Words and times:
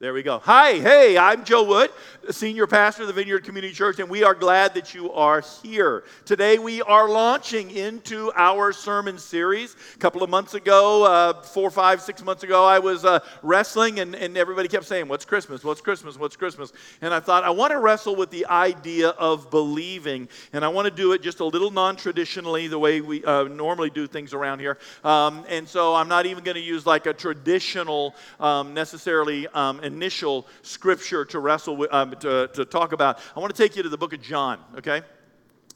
There 0.00 0.14
we 0.14 0.22
go. 0.22 0.38
Hi, 0.44 0.74
hey, 0.74 1.18
I'm 1.18 1.44
Joe 1.44 1.64
Wood, 1.64 1.90
senior 2.30 2.68
pastor 2.68 3.02
of 3.02 3.08
the 3.08 3.12
Vineyard 3.12 3.40
Community 3.40 3.74
Church, 3.74 3.98
and 3.98 4.08
we 4.08 4.22
are 4.22 4.32
glad 4.32 4.74
that 4.74 4.94
you 4.94 5.10
are 5.10 5.42
here. 5.64 6.04
Today 6.24 6.60
we 6.60 6.80
are 6.82 7.08
launching 7.08 7.72
into 7.72 8.30
our 8.36 8.72
sermon 8.72 9.18
series. 9.18 9.74
A 9.96 9.98
couple 9.98 10.22
of 10.22 10.30
months 10.30 10.54
ago, 10.54 11.02
uh, 11.02 11.42
four, 11.42 11.68
five, 11.68 12.00
six 12.00 12.22
months 12.22 12.44
ago, 12.44 12.64
I 12.64 12.78
was 12.78 13.04
uh, 13.04 13.18
wrestling, 13.42 13.98
and, 13.98 14.14
and 14.14 14.36
everybody 14.36 14.68
kept 14.68 14.84
saying, 14.84 15.08
What's 15.08 15.24
Christmas? 15.24 15.64
What's 15.64 15.80
Christmas? 15.80 16.16
What's 16.16 16.36
Christmas? 16.36 16.72
And 17.00 17.12
I 17.12 17.18
thought, 17.18 17.42
I 17.42 17.50
want 17.50 17.72
to 17.72 17.80
wrestle 17.80 18.14
with 18.14 18.30
the 18.30 18.46
idea 18.46 19.08
of 19.08 19.50
believing, 19.50 20.28
and 20.52 20.64
I 20.64 20.68
want 20.68 20.86
to 20.86 20.94
do 20.94 21.10
it 21.10 21.22
just 21.22 21.40
a 21.40 21.44
little 21.44 21.72
non 21.72 21.96
traditionally, 21.96 22.68
the 22.68 22.78
way 22.78 23.00
we 23.00 23.24
uh, 23.24 23.48
normally 23.48 23.90
do 23.90 24.06
things 24.06 24.32
around 24.32 24.60
here. 24.60 24.78
Um, 25.02 25.44
and 25.48 25.66
so 25.66 25.96
I'm 25.96 26.06
not 26.06 26.24
even 26.24 26.44
going 26.44 26.54
to 26.54 26.60
use 26.60 26.86
like 26.86 27.06
a 27.06 27.12
traditional, 27.12 28.14
um, 28.38 28.74
necessarily. 28.74 29.48
Um, 29.48 29.80
initial 29.88 30.46
scripture 30.62 31.24
to 31.24 31.40
wrestle 31.40 31.76
with, 31.76 31.92
um, 31.92 32.12
to, 32.20 32.48
to 32.54 32.64
talk 32.64 32.92
about. 32.92 33.18
I 33.36 33.40
want 33.40 33.54
to 33.54 33.60
take 33.60 33.74
you 33.74 33.82
to 33.82 33.88
the 33.88 33.98
book 33.98 34.12
of 34.12 34.22
John, 34.22 34.60
okay? 34.76 35.02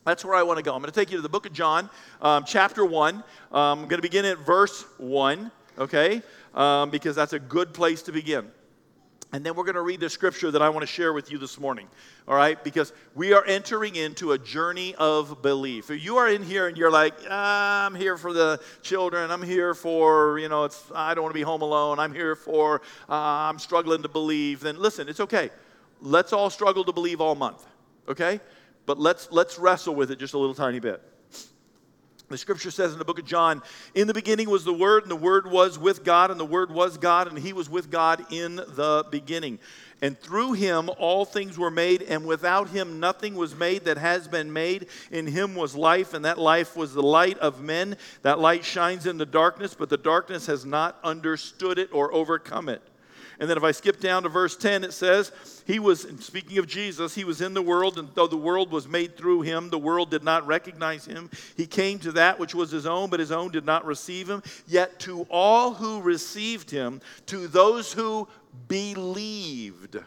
That's 0.04 0.24
where 0.24 0.34
I 0.34 0.42
want 0.42 0.58
to 0.58 0.62
go. 0.62 0.74
I'm 0.74 0.80
going 0.80 0.92
to 0.92 0.98
take 0.98 1.10
you 1.10 1.18
to 1.18 1.22
the 1.22 1.28
book 1.28 1.46
of 1.46 1.52
John, 1.52 1.90
um, 2.20 2.44
chapter 2.46 2.84
1. 2.84 3.14
Um, 3.16 3.22
I'm 3.52 3.78
going 3.88 3.98
to 3.98 4.02
begin 4.02 4.24
at 4.24 4.38
verse 4.38 4.84
1, 4.98 5.50
okay? 5.78 6.22
Um, 6.54 6.90
because 6.90 7.16
that's 7.16 7.32
a 7.32 7.38
good 7.38 7.74
place 7.74 8.02
to 8.02 8.12
begin. 8.12 8.50
And 9.34 9.46
then 9.46 9.54
we're 9.54 9.64
going 9.64 9.76
to 9.76 9.82
read 9.82 10.00
the 10.00 10.10
scripture 10.10 10.50
that 10.50 10.60
I 10.60 10.68
want 10.68 10.82
to 10.82 10.86
share 10.86 11.14
with 11.14 11.32
you 11.32 11.38
this 11.38 11.58
morning. 11.58 11.88
All 12.28 12.34
right? 12.34 12.62
Because 12.62 12.92
we 13.14 13.32
are 13.32 13.42
entering 13.46 13.96
into 13.96 14.32
a 14.32 14.38
journey 14.38 14.94
of 14.96 15.40
belief. 15.40 15.90
If 15.90 16.04
you 16.04 16.18
are 16.18 16.28
in 16.28 16.42
here 16.42 16.68
and 16.68 16.76
you're 16.76 16.90
like, 16.90 17.14
I'm 17.30 17.94
here 17.94 18.18
for 18.18 18.34
the 18.34 18.60
children, 18.82 19.30
I'm 19.30 19.42
here 19.42 19.72
for, 19.72 20.38
you 20.38 20.50
know, 20.50 20.64
it's, 20.64 20.84
I 20.94 21.14
don't 21.14 21.22
want 21.22 21.34
to 21.34 21.38
be 21.38 21.42
home 21.42 21.62
alone, 21.62 21.98
I'm 21.98 22.12
here 22.12 22.36
for, 22.36 22.82
uh, 23.08 23.14
I'm 23.14 23.58
struggling 23.58 24.02
to 24.02 24.08
believe, 24.08 24.60
then 24.60 24.78
listen, 24.78 25.08
it's 25.08 25.20
okay. 25.20 25.48
Let's 26.02 26.34
all 26.34 26.50
struggle 26.50 26.84
to 26.84 26.92
believe 26.92 27.22
all 27.22 27.34
month. 27.34 27.64
Okay? 28.08 28.38
But 28.84 29.00
let's, 29.00 29.28
let's 29.30 29.58
wrestle 29.58 29.94
with 29.94 30.10
it 30.10 30.18
just 30.18 30.34
a 30.34 30.38
little 30.38 30.54
tiny 30.54 30.78
bit. 30.78 31.02
The 32.32 32.38
scripture 32.38 32.70
says 32.70 32.92
in 32.92 32.98
the 32.98 33.04
book 33.04 33.18
of 33.18 33.24
John, 33.24 33.62
in 33.94 34.06
the 34.06 34.14
beginning 34.14 34.48
was 34.48 34.64
the 34.64 34.72
Word, 34.72 35.02
and 35.02 35.10
the 35.10 35.16
Word 35.16 35.50
was 35.50 35.78
with 35.78 36.02
God, 36.02 36.30
and 36.30 36.40
the 36.40 36.44
Word 36.44 36.70
was 36.70 36.96
God, 36.96 37.28
and 37.28 37.38
He 37.38 37.52
was 37.52 37.68
with 37.68 37.90
God 37.90 38.24
in 38.30 38.56
the 38.56 39.04
beginning. 39.10 39.58
And 40.00 40.18
through 40.18 40.54
Him 40.54 40.90
all 40.98 41.24
things 41.24 41.58
were 41.58 41.70
made, 41.70 42.02
and 42.02 42.26
without 42.26 42.70
Him 42.70 42.98
nothing 42.98 43.34
was 43.34 43.54
made 43.54 43.84
that 43.84 43.98
has 43.98 44.28
been 44.28 44.52
made. 44.52 44.86
In 45.10 45.26
Him 45.26 45.54
was 45.54 45.74
life, 45.74 46.14
and 46.14 46.24
that 46.24 46.38
life 46.38 46.76
was 46.76 46.94
the 46.94 47.02
light 47.02 47.38
of 47.38 47.60
men. 47.60 47.96
That 48.22 48.38
light 48.38 48.64
shines 48.64 49.06
in 49.06 49.18
the 49.18 49.26
darkness, 49.26 49.74
but 49.74 49.90
the 49.90 49.96
darkness 49.96 50.46
has 50.46 50.64
not 50.64 50.98
understood 51.04 51.78
it 51.78 51.90
or 51.92 52.12
overcome 52.12 52.68
it. 52.68 52.82
And 53.38 53.48
then 53.48 53.56
if 53.56 53.64
I 53.64 53.72
skip 53.72 54.00
down 54.00 54.22
to 54.22 54.28
verse 54.28 54.56
10, 54.56 54.84
it 54.84 54.92
says, 54.92 55.32
He 55.66 55.78
was, 55.78 56.06
speaking 56.20 56.58
of 56.58 56.66
Jesus, 56.66 57.14
He 57.14 57.24
was 57.24 57.40
in 57.40 57.54
the 57.54 57.62
world, 57.62 57.98
and 57.98 58.08
though 58.14 58.26
the 58.26 58.36
world 58.36 58.70
was 58.70 58.88
made 58.88 59.16
through 59.16 59.42
Him, 59.42 59.70
the 59.70 59.78
world 59.78 60.10
did 60.10 60.22
not 60.22 60.46
recognize 60.46 61.04
Him. 61.04 61.30
He 61.56 61.66
came 61.66 61.98
to 62.00 62.12
that 62.12 62.38
which 62.38 62.54
was 62.54 62.70
His 62.70 62.86
own, 62.86 63.10
but 63.10 63.20
His 63.20 63.32
own 63.32 63.50
did 63.50 63.64
not 63.64 63.84
receive 63.84 64.28
Him. 64.28 64.42
Yet 64.66 64.98
to 65.00 65.22
all 65.30 65.74
who 65.74 66.00
received 66.00 66.70
Him, 66.70 67.00
to 67.26 67.48
those 67.48 67.92
who 67.92 68.28
believed, 68.68 69.98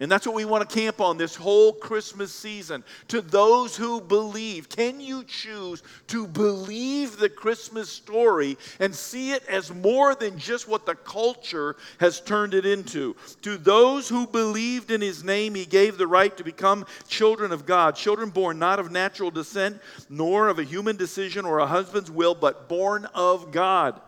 and 0.00 0.10
that's 0.10 0.26
what 0.26 0.34
we 0.34 0.46
want 0.46 0.68
to 0.68 0.74
camp 0.74 0.98
on 0.98 1.18
this 1.18 1.34
whole 1.34 1.74
Christmas 1.74 2.32
season. 2.32 2.82
To 3.08 3.20
those 3.20 3.76
who 3.76 4.00
believe, 4.00 4.70
can 4.70 4.98
you 4.98 5.24
choose 5.24 5.82
to 6.06 6.26
believe 6.26 7.18
the 7.18 7.28
Christmas 7.28 7.90
story 7.90 8.56
and 8.78 8.94
see 8.94 9.32
it 9.32 9.44
as 9.46 9.72
more 9.72 10.14
than 10.14 10.38
just 10.38 10.66
what 10.66 10.86
the 10.86 10.94
culture 10.94 11.76
has 11.98 12.18
turned 12.18 12.54
it 12.54 12.64
into? 12.64 13.14
To 13.42 13.58
those 13.58 14.08
who 14.08 14.26
believed 14.26 14.90
in 14.90 15.02
his 15.02 15.22
name, 15.22 15.54
he 15.54 15.66
gave 15.66 15.98
the 15.98 16.06
right 16.06 16.34
to 16.38 16.44
become 16.44 16.86
children 17.06 17.52
of 17.52 17.66
God, 17.66 17.94
children 17.94 18.30
born 18.30 18.58
not 18.58 18.80
of 18.80 18.90
natural 18.90 19.30
descent, 19.30 19.80
nor 20.08 20.48
of 20.48 20.58
a 20.58 20.64
human 20.64 20.96
decision 20.96 21.44
or 21.44 21.58
a 21.58 21.66
husband's 21.66 22.10
will, 22.10 22.34
but 22.34 22.70
born 22.70 23.04
of 23.14 23.52
God. 23.52 24.00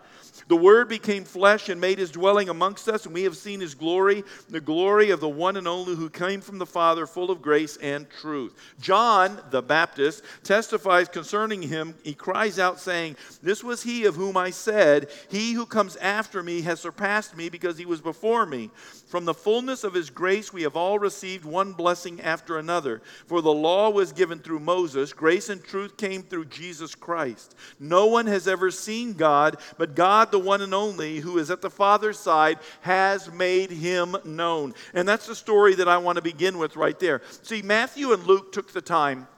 The 0.49 0.57
Word 0.57 0.89
became 0.89 1.25
flesh 1.25 1.69
and 1.69 1.81
made 1.81 1.99
his 1.99 2.11
dwelling 2.11 2.49
amongst 2.49 2.89
us, 2.89 3.07
and 3.07 3.15
we 3.15 3.25
have 3.25 3.37
seen 3.37 3.61
his 3.61 3.75
glory, 3.75 4.25
the 4.49 4.61
glory 4.61 5.11
of 5.11 5.21
the 5.21 5.29
one 5.29 5.57
and 5.57 5.69
only 5.69 5.95
who 5.95 6.11
came 6.11 6.41
from 6.41 6.59
the 6.59 6.67
Father, 6.67 7.07
full 7.07 7.31
of 7.31 7.43
grace 7.43 7.77
and 7.79 8.09
truth. 8.21 8.55
John 8.81 9.41
the 9.51 9.63
Baptist 9.63 10.23
testifies 10.43 11.09
concerning 11.09 11.63
him. 11.63 11.95
He 12.03 12.15
cries 12.15 12.59
out, 12.59 12.81
saying, 12.81 13.17
This 13.43 13.63
was 13.63 13.83
he 13.83 14.05
of 14.05 14.17
whom 14.17 14.37
I 14.37 14.51
said, 14.51 15.11
He 15.29 15.53
who 15.53 15.67
comes 15.67 15.97
after 15.97 16.43
me 16.43 16.63
has 16.63 16.81
surpassed 16.81 17.37
me 17.37 17.49
because 17.49 17.79
he 17.79 17.87
was 17.87 18.01
before 18.01 18.47
me. 18.47 18.71
From 19.13 19.27
the 19.27 19.35
fullness 19.35 19.85
of 19.85 19.93
his 19.93 20.09
grace, 20.09 20.55
we 20.55 20.63
have 20.63 20.75
all 20.75 20.99
received 20.99 21.45
one 21.45 21.75
blessing 21.75 22.23
after 22.23 22.57
another. 22.57 23.03
For 23.27 23.43
the 23.43 23.53
law 23.53 23.91
was 23.91 24.11
given 24.11 24.39
through 24.39 24.61
Moses, 24.61 25.13
grace 25.13 25.51
and 25.51 25.63
truth 25.63 25.99
came 25.99 26.23
through 26.23 26.47
Jesus 26.47 26.95
Christ. 26.95 27.55
No 27.79 28.07
one 28.07 28.27
has 28.27 28.49
ever 28.49 28.71
seen 28.71 29.13
God, 29.13 29.59
but 29.77 29.95
God, 29.95 30.33
the 30.33 30.39
one 30.39 30.63
and 30.63 30.73
only, 30.73 31.21
who 31.21 31.37
is 31.37 31.51
at 31.51 31.61
the 31.61 31.69
Father's 31.69 32.19
side, 32.19 32.59
has 32.81 33.31
made 33.31 33.71
him 33.71 34.17
known. 34.25 34.73
And 34.95 35.07
that's 35.07 35.27
the 35.27 35.37
story 35.37 35.75
that 35.75 35.89
I 35.89 35.99
want 35.99 36.17
to 36.17 36.23
begin 36.23 36.57
with 36.57 36.75
right 36.75 36.99
there. 36.99 37.21
See, 37.43 37.61
Matthew 37.61 38.15
and 38.15 38.25
Luke 38.25 38.51
took 38.51 38.73
the 38.73 38.81
time 38.81 39.29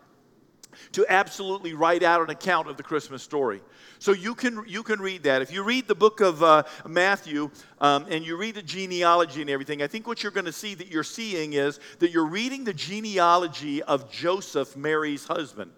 to 0.93 1.05
absolutely 1.09 1.75
write 1.75 2.05
out 2.05 2.23
an 2.23 2.31
account 2.31 2.69
of 2.69 2.77
the 2.77 2.85
Christmas 2.85 3.25
story. 3.25 3.61
So 3.99 4.13
you 4.13 4.35
can, 4.35 4.65
you 4.67 4.83
can 4.83 5.01
read 5.01 5.23
that. 5.23 5.43
If 5.43 5.53
you 5.53 5.63
read 5.63 5.89
the 5.89 5.95
book 5.95 6.21
of 6.21 6.43
uh, 6.43 6.65
Matthew 6.87 7.51
um, 7.81 8.07
and 8.11 8.25
you 8.25 8.37
read 8.37 8.57
the 8.57 8.63
genealogy 8.63 9.41
and 9.41 9.51
everything, 9.51 9.83
I 9.83 9.87
think 9.87 10.07
what 10.07 10.23
you're 10.23 10.33
going 10.33 10.47
to 10.47 10.53
see 10.53 10.75
that 10.75 10.89
you're 10.89 11.05
seeing 11.05 11.55
is 11.55 11.81
that 11.99 12.11
you're 12.11 12.27
reading 12.27 12.65
the 12.65 12.75
genealogy 12.75 13.83
of 13.83 14.11
Joseph, 14.11 14.77
Mary's 14.77 15.27
husband. 15.27 15.71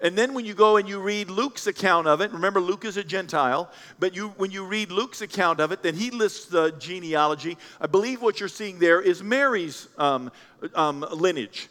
And 0.00 0.16
then 0.16 0.32
when 0.32 0.44
you 0.44 0.54
go 0.54 0.76
and 0.76 0.88
you 0.88 1.00
read 1.00 1.28
Luke's 1.28 1.66
account 1.66 2.06
of 2.06 2.20
it, 2.20 2.30
remember 2.30 2.60
Luke 2.60 2.84
is 2.84 2.96
a 2.96 3.04
Gentile, 3.04 3.70
but 3.98 4.14
you, 4.14 4.28
when 4.36 4.52
you 4.52 4.64
read 4.64 4.92
Luke's 4.92 5.22
account 5.22 5.58
of 5.58 5.72
it, 5.72 5.82
then 5.82 5.96
he 5.96 6.10
lists 6.10 6.46
the 6.46 6.70
genealogy. 6.78 7.58
I 7.80 7.88
believe 7.88 8.22
what 8.22 8.38
you're 8.38 8.48
seeing 8.48 8.78
there 8.78 9.00
is 9.00 9.22
Mary's 9.24 9.88
um, 9.98 10.30
um, 10.74 11.04
lineage. 11.10 11.68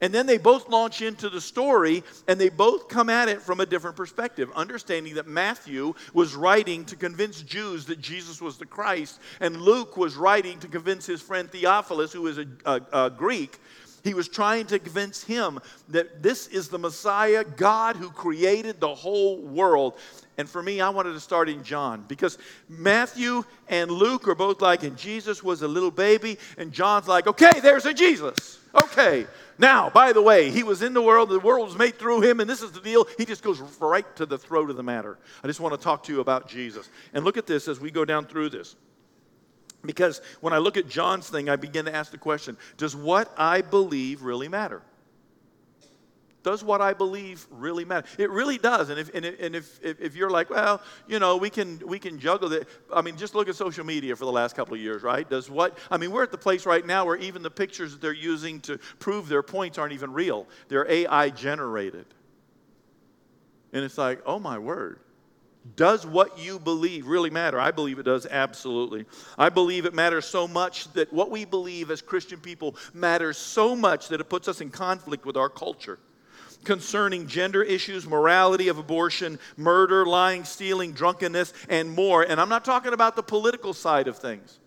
And 0.00 0.12
then 0.12 0.26
they 0.26 0.36
both 0.36 0.68
launch 0.68 1.00
into 1.00 1.30
the 1.30 1.40
story 1.40 2.04
and 2.28 2.38
they 2.38 2.50
both 2.50 2.88
come 2.88 3.08
at 3.08 3.28
it 3.28 3.40
from 3.40 3.60
a 3.60 3.66
different 3.66 3.96
perspective, 3.96 4.50
understanding 4.54 5.14
that 5.14 5.26
Matthew 5.26 5.94
was 6.12 6.34
writing 6.34 6.84
to 6.86 6.96
convince 6.96 7.40
Jews 7.42 7.86
that 7.86 8.00
Jesus 8.00 8.42
was 8.42 8.58
the 8.58 8.66
Christ, 8.66 9.20
and 9.40 9.60
Luke 9.60 9.96
was 9.96 10.16
writing 10.16 10.58
to 10.60 10.68
convince 10.68 11.06
his 11.06 11.22
friend 11.22 11.50
Theophilus, 11.50 12.12
who 12.12 12.26
is 12.26 12.38
a, 12.38 12.46
a, 12.64 12.80
a 12.92 13.10
Greek. 13.10 13.58
He 14.06 14.14
was 14.14 14.28
trying 14.28 14.66
to 14.66 14.78
convince 14.78 15.24
him 15.24 15.58
that 15.88 16.22
this 16.22 16.46
is 16.46 16.68
the 16.68 16.78
Messiah, 16.78 17.42
God 17.42 17.96
who 17.96 18.08
created 18.10 18.78
the 18.78 18.94
whole 18.94 19.38
world. 19.38 19.98
And 20.38 20.48
for 20.48 20.62
me, 20.62 20.80
I 20.80 20.90
wanted 20.90 21.14
to 21.14 21.20
start 21.20 21.48
in 21.48 21.64
John 21.64 22.04
because 22.06 22.38
Matthew 22.68 23.42
and 23.68 23.90
Luke 23.90 24.28
are 24.28 24.36
both 24.36 24.60
like, 24.60 24.84
and 24.84 24.96
Jesus 24.96 25.42
was 25.42 25.62
a 25.62 25.68
little 25.68 25.90
baby, 25.90 26.38
and 26.56 26.70
John's 26.70 27.08
like, 27.08 27.26
okay, 27.26 27.58
there's 27.60 27.84
a 27.84 27.92
Jesus. 27.92 28.60
Okay, 28.84 29.26
now, 29.58 29.90
by 29.90 30.12
the 30.12 30.22
way, 30.22 30.50
he 30.50 30.62
was 30.62 30.82
in 30.82 30.92
the 30.92 31.02
world, 31.02 31.30
the 31.30 31.40
world 31.40 31.66
was 31.66 31.76
made 31.76 31.98
through 31.98 32.20
him, 32.20 32.38
and 32.40 32.48
this 32.48 32.62
is 32.62 32.70
the 32.70 32.80
deal. 32.80 33.08
He 33.18 33.24
just 33.24 33.42
goes 33.42 33.60
right 33.80 34.16
to 34.16 34.26
the 34.26 34.38
throat 34.38 34.70
of 34.70 34.76
the 34.76 34.82
matter. 34.82 35.18
I 35.42 35.48
just 35.48 35.60
want 35.60 35.74
to 35.74 35.80
talk 35.80 36.04
to 36.04 36.12
you 36.12 36.20
about 36.20 36.48
Jesus. 36.48 36.88
And 37.12 37.24
look 37.24 37.38
at 37.38 37.46
this 37.46 37.66
as 37.66 37.80
we 37.80 37.90
go 37.90 38.04
down 38.04 38.26
through 38.26 38.50
this. 38.50 38.76
Because 39.86 40.20
when 40.40 40.52
I 40.52 40.58
look 40.58 40.76
at 40.76 40.88
John's 40.88 41.28
thing, 41.28 41.48
I 41.48 41.56
begin 41.56 41.84
to 41.86 41.94
ask 41.94 42.10
the 42.10 42.18
question 42.18 42.56
Does 42.76 42.94
what 42.96 43.32
I 43.36 43.62
believe 43.62 44.22
really 44.22 44.48
matter? 44.48 44.82
Does 46.46 46.62
what 46.62 46.80
I 46.80 46.92
believe 46.92 47.44
really 47.50 47.84
matter? 47.84 48.06
It 48.18 48.30
really 48.30 48.56
does. 48.56 48.88
And 48.88 49.00
if, 49.00 49.12
and 49.12 49.24
if, 49.24 49.42
and 49.42 49.56
if, 49.56 49.80
if 49.82 50.14
you're 50.14 50.30
like, 50.30 50.48
well, 50.48 50.80
you 51.08 51.18
know, 51.18 51.36
we 51.36 51.50
can, 51.50 51.82
we 51.84 51.98
can 51.98 52.20
juggle 52.20 52.52
it. 52.52 52.68
I 52.94 53.02
mean, 53.02 53.16
just 53.16 53.34
look 53.34 53.48
at 53.48 53.56
social 53.56 53.84
media 53.84 54.14
for 54.14 54.26
the 54.26 54.30
last 54.30 54.54
couple 54.54 54.74
of 54.74 54.80
years, 54.80 55.02
right? 55.02 55.28
Does 55.28 55.50
what, 55.50 55.76
I 55.90 55.96
mean, 55.96 56.12
we're 56.12 56.22
at 56.22 56.30
the 56.30 56.38
place 56.38 56.64
right 56.64 56.86
now 56.86 57.04
where 57.04 57.16
even 57.16 57.42
the 57.42 57.50
pictures 57.50 57.90
that 57.90 58.00
they're 58.00 58.12
using 58.12 58.60
to 58.60 58.78
prove 59.00 59.26
their 59.26 59.42
points 59.42 59.76
aren't 59.76 59.92
even 59.92 60.12
real. 60.12 60.46
They're 60.68 60.88
AI 60.88 61.30
generated. 61.30 62.06
And 63.72 63.84
it's 63.84 63.98
like, 63.98 64.22
oh 64.24 64.38
my 64.38 64.56
word. 64.56 65.00
Does 65.74 66.06
what 66.06 66.38
you 66.38 66.58
believe 66.58 67.06
really 67.06 67.30
matter? 67.30 67.58
I 67.58 67.70
believe 67.70 67.98
it 67.98 68.04
does, 68.04 68.26
absolutely. 68.26 69.06
I 69.36 69.48
believe 69.48 69.86
it 69.86 69.94
matters 69.94 70.26
so 70.26 70.46
much 70.46 70.92
that 70.92 71.12
what 71.12 71.30
we 71.30 71.44
believe 71.44 71.90
as 71.90 72.02
Christian 72.02 72.38
people 72.38 72.76
matters 72.94 73.36
so 73.36 73.74
much 73.74 74.08
that 74.08 74.20
it 74.20 74.28
puts 74.28 74.48
us 74.48 74.60
in 74.60 74.70
conflict 74.70 75.24
with 75.24 75.36
our 75.36 75.48
culture 75.48 75.98
concerning 76.64 77.26
gender 77.26 77.62
issues, 77.62 78.06
morality 78.06 78.68
of 78.68 78.76
abortion, 78.76 79.38
murder, 79.56 80.04
lying, 80.04 80.44
stealing, 80.44 80.92
drunkenness, 80.92 81.52
and 81.68 81.90
more. 81.90 82.22
And 82.22 82.40
I'm 82.40 82.48
not 82.48 82.64
talking 82.64 82.92
about 82.92 83.16
the 83.16 83.22
political 83.22 83.72
side 83.72 84.08
of 84.08 84.18
things. 84.18 84.58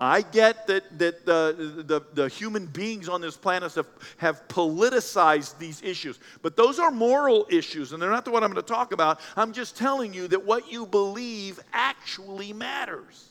I 0.00 0.22
get 0.22 0.66
that, 0.68 0.98
that 0.98 1.26
the, 1.26 1.84
the, 1.86 2.00
the, 2.14 2.28
human 2.28 2.64
beings 2.64 3.06
on 3.08 3.20
this 3.20 3.36
planet 3.36 3.74
have, 3.74 3.86
have 4.16 4.48
politicized 4.48 5.58
these 5.58 5.82
issues, 5.82 6.18
but 6.40 6.56
those 6.56 6.78
are 6.78 6.90
moral 6.90 7.46
issues, 7.50 7.92
and 7.92 8.00
they're 8.00 8.10
not 8.10 8.24
the 8.24 8.30
one 8.30 8.42
I'm 8.42 8.50
going 8.50 8.64
to 8.64 8.72
talk 8.72 8.92
about. 8.92 9.20
I'm 9.36 9.52
just 9.52 9.76
telling 9.76 10.14
you 10.14 10.26
that 10.28 10.44
what 10.44 10.72
you 10.72 10.86
believe 10.86 11.60
actually 11.74 12.54
matters. 12.54 13.30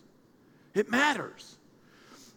It 0.75 0.91
matters. 0.91 1.57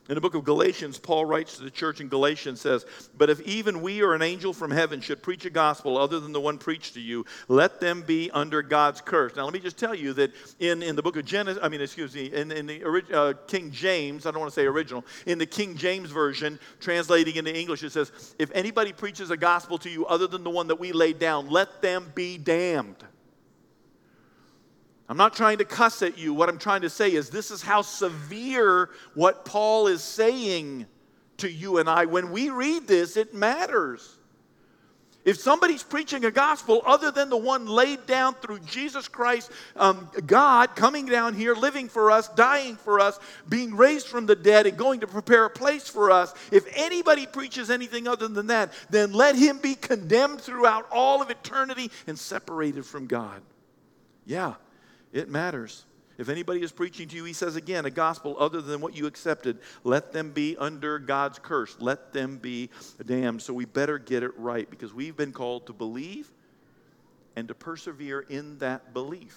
In 0.09 0.17
the 0.17 0.21
book 0.21 0.35
of 0.35 0.45
Galatians, 0.45 0.99
Paul 0.99 1.25
writes 1.27 1.57
to 1.57 1.63
the 1.63 1.71
church 1.71 2.01
in 2.01 2.09
Galatians 2.09 2.61
says, 2.61 2.85
"But 3.17 3.31
if 3.31 3.41
even 3.43 3.83
we 3.83 4.03
or 4.03 4.15
an 4.15 4.23
angel 4.23 4.53
from 4.53 4.73
heaven 4.73 5.01
should 5.01 5.23
preach 5.23 5.45
a 5.45 5.51
gospel 5.51 5.97
other 5.97 6.19
than 6.19 6.33
the 6.33 6.41
one 6.41 6.59
preached 6.59 6.95
to 6.95 7.01
you, 7.01 7.25
let 7.47 7.79
them 7.79 8.03
be 8.03 8.29
under 8.33 8.63
God's 8.63 9.01
curse." 9.01 9.37
Now, 9.37 9.45
let 9.45 9.53
me 9.53 9.61
just 9.61 9.79
tell 9.79 9.95
you 9.95 10.13
that 10.15 10.33
in, 10.59 10.83
in 10.83 10.97
the 10.97 11.03
book 11.03 11.17
of 11.17 11.25
Genesis, 11.25 11.63
I 11.63 11.69
mean, 11.69 11.81
excuse 11.81 12.15
me, 12.17 12.33
in, 12.33 12.51
in 12.51 12.67
the 12.67 12.85
uh, 13.13 13.35
King 13.47 13.71
James, 13.71 14.27
I 14.27 14.33
don't 14.33 14.41
want 14.41 14.53
to 14.53 14.61
say 14.61 14.67
original, 14.67 15.05
in 15.25 15.39
the 15.39 15.47
King 15.47 15.77
James 15.77 16.11
version, 16.11 16.59
translating 16.81 17.37
into 17.37 17.57
English, 17.57 17.85
it 17.85 17.93
says, 17.93 18.11
"If 18.41 18.51
anybody 18.55 18.93
preaches 18.93 19.31
a 19.31 19.37
gospel 19.37 19.79
to 19.79 19.89
you 19.89 20.05
other 20.07 20.27
than 20.27 20.43
the 20.43 20.51
one 20.51 20.67
that 20.67 20.81
we 20.81 20.91
laid 20.91 21.21
down, 21.21 21.49
let 21.49 21.81
them 21.81 22.11
be 22.17 22.39
damned." 22.39 23.05
I'm 25.13 25.19
not 25.19 25.35
trying 25.35 25.59
to 25.59 25.67
cuss 25.67 26.01
at 26.01 26.17
you. 26.17 26.33
What 26.33 26.49
I'm 26.49 26.57
trying 26.57 26.81
to 26.81 26.89
say 26.89 27.13
is 27.13 27.29
this 27.29 27.51
is 27.51 27.61
how 27.61 27.83
severe 27.83 28.89
what 29.13 29.45
Paul 29.45 29.87
is 29.89 30.03
saying 30.03 30.87
to 31.37 31.53
you 31.53 31.77
and 31.77 31.87
I. 31.87 32.07
When 32.07 32.31
we 32.31 32.49
read 32.49 32.87
this, 32.87 33.19
it 33.19 33.35
matters. 33.35 34.17
If 35.27 35.37
somebody's 35.37 35.83
preaching 35.83 36.25
a 36.25 36.31
gospel 36.31 36.81
other 36.87 37.11
than 37.11 37.29
the 37.29 37.37
one 37.37 37.67
laid 37.67 38.07
down 38.07 38.37
through 38.37 38.61
Jesus 38.61 39.07
Christ, 39.07 39.53
um, 39.77 40.09
God 40.25 40.75
coming 40.77 41.05
down 41.05 41.35
here, 41.35 41.55
living 41.55 41.91
for 41.91 42.11
us, 42.11 42.29
dying 42.29 42.77
for 42.77 42.99
us, 42.99 43.21
being 43.51 43.77
raised 43.77 44.07
from 44.07 44.25
the 44.25 44.35
dead, 44.35 44.67
and 44.67 44.79
going 44.79 45.01
to 45.01 45.07
prepare 45.07 45.45
a 45.45 45.51
place 45.51 45.87
for 45.87 46.11
us, 46.11 46.33
if 46.51 46.65
anybody 46.75 47.27
preaches 47.27 47.69
anything 47.69 48.09
other 48.09 48.29
than 48.29 48.47
that, 48.47 48.73
then 48.89 49.13
let 49.13 49.37
him 49.37 49.59
be 49.59 49.75
condemned 49.75 50.41
throughout 50.41 50.87
all 50.91 51.21
of 51.21 51.29
eternity 51.29 51.91
and 52.07 52.19
separated 52.19 52.87
from 52.87 53.07
God. 53.07 53.43
Yeah, 54.25 54.55
it 55.13 55.29
matters. 55.29 55.85
If 56.19 56.29
anybody 56.29 56.63
is 56.63 56.73
preaching 56.73 57.09
to 57.09 57.17
you, 57.17 57.25
he 57.25 57.33
says 57.33 57.57
again, 57.57 57.85
a 57.85 57.91
gospel 57.91 58.37
other 58.39 58.61
than 58.61 58.81
what 58.81 58.95
you 58.95 59.07
accepted, 59.07 59.59
let 59.83 60.13
them 60.13 60.31
be 60.31 60.57
under 60.57 60.99
God's 60.99 61.39
curse. 61.39 61.75
Let 61.81 62.13
them 62.13 62.37
be 62.37 62.71
damned. 63.05 63.43
So 63.43 63.55
we 63.55 63.65
better 63.65 63.99
get 63.99 64.23
it 64.23 64.33
right 64.39 64.69
because 64.69 64.93
we've 64.93 65.17
been 65.17 65.33
called 65.33 65.67
to 65.67 65.73
believe 65.73 66.31
and 67.35 67.49
to 67.49 67.55
persevere 67.55 68.21
in 68.21 68.59
that 68.59 68.93
belief. 68.93 69.37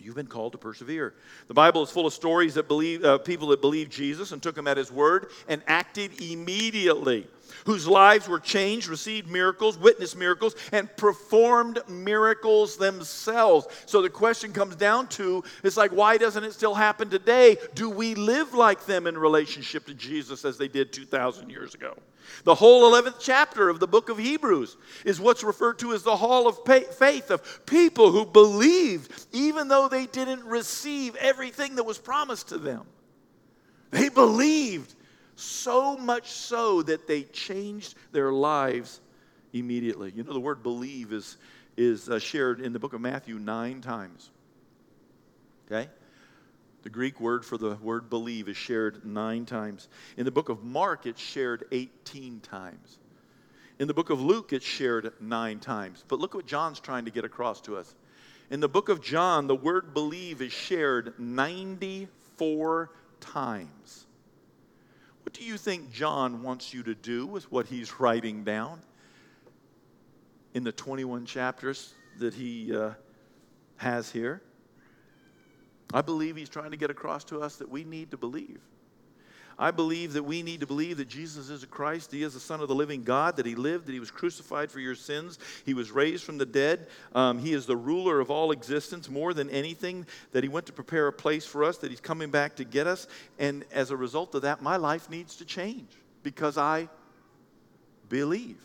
You've 0.00 0.14
been 0.14 0.26
called 0.26 0.52
to 0.52 0.58
persevere. 0.58 1.14
The 1.48 1.54
Bible 1.54 1.82
is 1.82 1.90
full 1.90 2.06
of 2.06 2.14
stories 2.14 2.54
that 2.54 2.68
believe 2.68 3.04
uh, 3.04 3.18
people 3.18 3.48
that 3.48 3.60
believed 3.60 3.92
Jesus 3.92 4.32
and 4.32 4.42
took 4.42 4.56
him 4.56 4.66
at 4.66 4.76
his 4.76 4.92
word 4.92 5.30
and 5.48 5.62
acted 5.66 6.20
immediately 6.22 7.26
whose 7.64 7.86
lives 7.86 8.28
were 8.28 8.40
changed, 8.40 8.88
received 8.88 9.28
miracles, 9.28 9.78
witnessed 9.78 10.16
miracles, 10.16 10.54
and 10.72 10.94
performed 10.96 11.80
miracles 11.88 12.76
themselves. 12.76 13.66
So 13.86 14.02
the 14.02 14.10
question 14.10 14.52
comes 14.52 14.76
down 14.76 15.08
to 15.08 15.44
it's 15.62 15.76
like, 15.76 15.90
why 15.92 16.16
doesn't 16.16 16.44
it 16.44 16.52
still 16.52 16.74
happen 16.74 17.10
today? 17.10 17.56
Do 17.74 17.90
we 17.90 18.14
live 18.14 18.54
like 18.54 18.86
them 18.86 19.06
in 19.06 19.16
relationship 19.16 19.86
to 19.86 19.94
Jesus 19.94 20.44
as 20.44 20.58
they 20.58 20.68
did 20.68 20.92
2,000 20.92 21.50
years 21.50 21.74
ago? 21.74 21.96
The 22.44 22.54
whole 22.54 22.90
11th 22.90 23.16
chapter 23.20 23.68
of 23.68 23.80
the 23.80 23.86
book 23.86 24.08
of 24.08 24.18
Hebrews 24.18 24.76
is 25.04 25.20
what's 25.20 25.42
referred 25.42 25.78
to 25.80 25.92
as 25.92 26.02
the 26.02 26.16
hall 26.16 26.46
of 26.46 26.58
faith 26.64 27.30
of 27.30 27.66
people 27.66 28.12
who 28.12 28.26
believed 28.26 29.26
even 29.32 29.68
though 29.68 29.88
they 29.88 30.06
didn't 30.06 30.44
receive 30.44 31.16
everything 31.16 31.76
that 31.76 31.84
was 31.84 31.98
promised 31.98 32.48
to 32.48 32.58
them. 32.58 32.86
They 33.90 34.08
believed 34.08 34.94
so 35.38 35.96
much 35.96 36.30
so 36.30 36.82
that 36.82 37.06
they 37.06 37.22
changed 37.22 37.94
their 38.10 38.32
lives 38.32 39.00
immediately. 39.52 40.12
You 40.14 40.24
know, 40.24 40.32
the 40.32 40.40
word 40.40 40.62
believe 40.62 41.12
is, 41.12 41.36
is 41.76 42.08
uh, 42.08 42.18
shared 42.18 42.60
in 42.60 42.72
the 42.72 42.78
book 42.78 42.92
of 42.92 43.00
Matthew 43.00 43.38
nine 43.38 43.80
times. 43.80 44.30
Okay? 45.66 45.88
The 46.82 46.90
Greek 46.90 47.20
word 47.20 47.44
for 47.44 47.56
the 47.56 47.76
word 47.76 48.10
believe 48.10 48.48
is 48.48 48.56
shared 48.56 49.04
nine 49.04 49.46
times. 49.46 49.88
In 50.16 50.24
the 50.24 50.30
book 50.30 50.48
of 50.48 50.64
Mark, 50.64 51.06
it's 51.06 51.20
shared 51.20 51.64
18 51.70 52.40
times. 52.40 52.98
In 53.78 53.86
the 53.86 53.94
book 53.94 54.10
of 54.10 54.20
Luke, 54.20 54.52
it's 54.52 54.66
shared 54.66 55.12
nine 55.20 55.60
times. 55.60 56.04
But 56.08 56.18
look 56.18 56.34
what 56.34 56.46
John's 56.46 56.80
trying 56.80 57.04
to 57.04 57.12
get 57.12 57.24
across 57.24 57.60
to 57.62 57.76
us. 57.76 57.94
In 58.50 58.58
the 58.58 58.68
book 58.68 58.88
of 58.88 59.00
John, 59.00 59.46
the 59.46 59.54
word 59.54 59.94
believe 59.94 60.42
is 60.42 60.52
shared 60.52 61.14
94 61.18 62.90
times. 63.20 64.06
Do 65.38 65.44
you 65.44 65.56
think 65.56 65.92
John 65.92 66.42
wants 66.42 66.74
you 66.74 66.82
to 66.82 66.96
do 66.96 67.24
with 67.24 67.50
what 67.52 67.66
he's 67.66 68.00
writing 68.00 68.42
down 68.42 68.80
in 70.52 70.64
the 70.64 70.72
21 70.72 71.26
chapters 71.26 71.94
that 72.18 72.34
he 72.34 72.74
uh, 72.74 72.90
has 73.76 74.10
here? 74.10 74.42
I 75.94 76.02
believe 76.02 76.34
he's 76.34 76.48
trying 76.48 76.72
to 76.72 76.76
get 76.76 76.90
across 76.90 77.22
to 77.24 77.40
us 77.40 77.54
that 77.56 77.68
we 77.68 77.84
need 77.84 78.10
to 78.10 78.16
believe. 78.16 78.60
I 79.58 79.72
believe 79.72 80.12
that 80.12 80.22
we 80.22 80.42
need 80.42 80.60
to 80.60 80.66
believe 80.66 80.98
that 80.98 81.08
Jesus 81.08 81.50
is 81.50 81.64
a 81.64 81.66
Christ. 81.66 82.12
He 82.12 82.22
is 82.22 82.34
the 82.34 82.40
Son 82.40 82.60
of 82.60 82.68
the 82.68 82.74
living 82.74 83.02
God, 83.02 83.36
that 83.36 83.46
He 83.46 83.56
lived, 83.56 83.86
that 83.86 83.92
He 83.92 83.98
was 83.98 84.10
crucified 84.10 84.70
for 84.70 84.78
your 84.78 84.94
sins, 84.94 85.38
He 85.66 85.74
was 85.74 85.90
raised 85.90 86.22
from 86.22 86.38
the 86.38 86.46
dead. 86.46 86.86
Um, 87.14 87.38
he 87.40 87.52
is 87.52 87.66
the 87.66 87.76
ruler 87.76 88.20
of 88.20 88.30
all 88.30 88.52
existence 88.52 89.08
more 89.08 89.34
than 89.34 89.50
anything, 89.50 90.06
that 90.32 90.44
He 90.44 90.48
went 90.48 90.66
to 90.66 90.72
prepare 90.72 91.08
a 91.08 91.12
place 91.12 91.44
for 91.44 91.64
us, 91.64 91.78
that 91.78 91.90
He's 91.90 92.00
coming 92.00 92.30
back 92.30 92.56
to 92.56 92.64
get 92.64 92.86
us. 92.86 93.08
And 93.38 93.64
as 93.72 93.90
a 93.90 93.96
result 93.96 94.34
of 94.36 94.42
that, 94.42 94.62
my 94.62 94.76
life 94.76 95.10
needs 95.10 95.36
to 95.36 95.44
change 95.44 95.88
because 96.22 96.56
I 96.56 96.88
believe. 98.08 98.58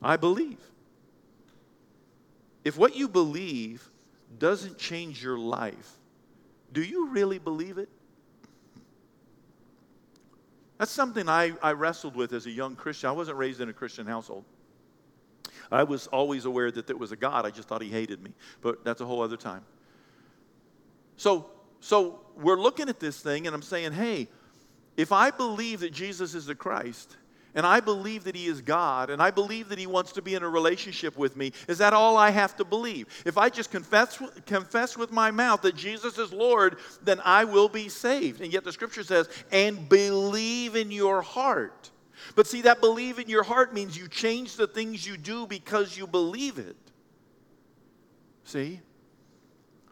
I 0.00 0.16
believe. 0.16 0.58
If 2.64 2.78
what 2.78 2.94
you 2.94 3.08
believe 3.08 3.90
doesn't 4.38 4.78
change 4.78 5.22
your 5.22 5.38
life, 5.38 5.98
do 6.72 6.82
you 6.82 7.08
really 7.08 7.38
believe 7.38 7.78
it? 7.78 7.88
That's 10.78 10.90
something 10.90 11.28
I, 11.28 11.52
I 11.62 11.72
wrestled 11.72 12.16
with 12.16 12.32
as 12.32 12.46
a 12.46 12.50
young 12.50 12.74
Christian. 12.74 13.08
I 13.08 13.12
wasn't 13.12 13.38
raised 13.38 13.60
in 13.60 13.68
a 13.68 13.72
Christian 13.72 14.06
household. 14.06 14.44
I 15.70 15.84
was 15.84 16.06
always 16.08 16.44
aware 16.44 16.70
that 16.70 16.86
there 16.86 16.96
was 16.96 17.12
a 17.12 17.16
God. 17.16 17.46
I 17.46 17.50
just 17.50 17.68
thought 17.68 17.82
he 17.82 17.90
hated 17.90 18.22
me. 18.22 18.32
But 18.60 18.84
that's 18.84 19.00
a 19.00 19.06
whole 19.06 19.22
other 19.22 19.36
time. 19.36 19.62
So, 21.16 21.50
so 21.80 22.20
we're 22.36 22.58
looking 22.58 22.88
at 22.88 22.98
this 22.98 23.20
thing, 23.20 23.46
and 23.46 23.54
I'm 23.54 23.62
saying, 23.62 23.92
hey, 23.92 24.28
if 24.96 25.12
I 25.12 25.30
believe 25.30 25.80
that 25.80 25.92
Jesus 25.92 26.34
is 26.34 26.46
the 26.46 26.54
Christ, 26.54 27.16
and 27.54 27.64
I 27.66 27.80
believe 27.80 28.24
that 28.24 28.34
He 28.34 28.46
is 28.46 28.60
God, 28.60 29.10
and 29.10 29.22
I 29.22 29.30
believe 29.30 29.68
that 29.68 29.78
He 29.78 29.86
wants 29.86 30.12
to 30.12 30.22
be 30.22 30.34
in 30.34 30.42
a 30.42 30.48
relationship 30.48 31.16
with 31.16 31.36
me, 31.36 31.52
is 31.68 31.78
that 31.78 31.92
all 31.92 32.16
I 32.16 32.30
have 32.30 32.56
to 32.56 32.64
believe? 32.64 33.06
If 33.24 33.38
I 33.38 33.48
just 33.48 33.70
confess, 33.70 34.20
confess 34.46 34.96
with 34.96 35.12
my 35.12 35.30
mouth 35.30 35.62
that 35.62 35.76
Jesus 35.76 36.18
is 36.18 36.32
Lord, 36.32 36.78
then 37.02 37.20
I 37.24 37.44
will 37.44 37.68
be 37.68 37.88
saved. 37.88 38.40
And 38.40 38.52
yet 38.52 38.64
the 38.64 38.72
scripture 38.72 39.04
says, 39.04 39.28
and 39.52 39.88
believe 39.88 40.76
in 40.76 40.90
your 40.90 41.22
heart. 41.22 41.90
But 42.34 42.46
see, 42.46 42.62
that 42.62 42.80
believe 42.80 43.18
in 43.18 43.28
your 43.28 43.42
heart 43.42 43.74
means 43.74 43.96
you 43.96 44.08
change 44.08 44.56
the 44.56 44.66
things 44.66 45.06
you 45.06 45.16
do 45.16 45.46
because 45.46 45.96
you 45.96 46.06
believe 46.06 46.58
it. 46.58 46.76
See? 48.44 48.80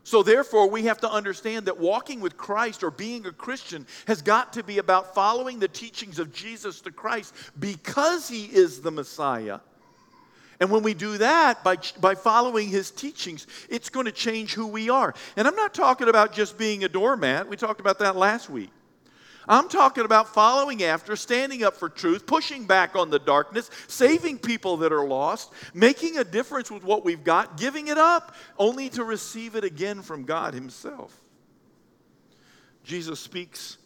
So, 0.05 0.23
therefore, 0.23 0.69
we 0.69 0.85
have 0.85 0.99
to 1.01 1.11
understand 1.11 1.67
that 1.67 1.79
walking 1.79 2.21
with 2.21 2.37
Christ 2.37 2.83
or 2.83 2.91
being 2.91 3.27
a 3.27 3.33
Christian 3.33 3.87
has 4.07 4.21
got 4.21 4.53
to 4.55 4.65
be 4.65 4.79
about 4.79 5.15
following 5.15 5.61
the 5.61 5.69
teachings 5.69 6.19
of 6.19 6.33
Jesus 6.33 6.81
the 6.81 6.91
Christ 6.91 7.35
because 7.59 8.29
he 8.29 8.47
is 8.47 8.81
the 8.81 8.91
Messiah. 8.91 9.61
And 10.59 10.71
when 10.71 10.83
we 10.83 10.95
do 10.95 11.19
that 11.19 11.65
by, 11.65 11.77
by 12.01 12.15
following 12.15 12.69
his 12.69 12.91
teachings, 12.91 13.47
it's 13.69 13.89
going 13.89 14.07
to 14.07 14.13
change 14.13 14.55
who 14.55 14.67
we 14.67 14.91
are. 14.91 15.15
And 15.37 15.49
I'm 15.49 15.57
not 15.57 15.75
talking 15.75 16.09
about 16.09 16.33
just 16.33 16.57
being 16.59 16.85
a 16.85 16.89
doormat, 16.89 17.49
we 17.49 17.57
talked 17.57 17.81
about 17.81 17.99
that 18.01 18.17
last 18.17 18.49
week. 18.49 18.71
I'm 19.49 19.69
talking 19.69 20.05
about 20.05 20.33
following 20.33 20.83
after, 20.83 21.17
standing 21.17 21.65
up 21.65 21.77
for 21.77 21.89
truth, 21.89 22.27
pushing 22.27 22.65
back 22.65 22.95
on 22.95 23.11
the 23.11 23.19
darkness, 23.19 23.71
saving 23.89 24.39
people 24.39 24.77
that 24.79 24.93
are 24.93 25.07
lost, 25.07 25.53
making 25.75 26.19
a 26.19 26.25
difference 26.25 26.71
with 26.71 26.85
what 26.85 27.05
we've 27.05 27.25
got, 27.25 27.57
giving 27.57 27.89
it 27.89 27.99
up, 27.99 28.35
only 28.59 28.89
to 28.91 29.05
receive 29.05 29.57
it 29.57 29.65
again 29.65 30.03
from 30.03 30.25
God 30.25 30.55
Himself. 30.55 31.19
Jesus 32.85 33.21
speaks 33.21 33.79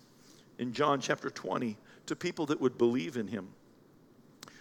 in 0.58 0.72
John 0.72 1.00
chapter 1.00 1.30
20 1.30 1.76
to 2.06 2.16
people 2.16 2.46
that 2.46 2.60
would 2.60 2.78
believe 2.78 3.16
in 3.16 3.26
Him. 3.26 3.48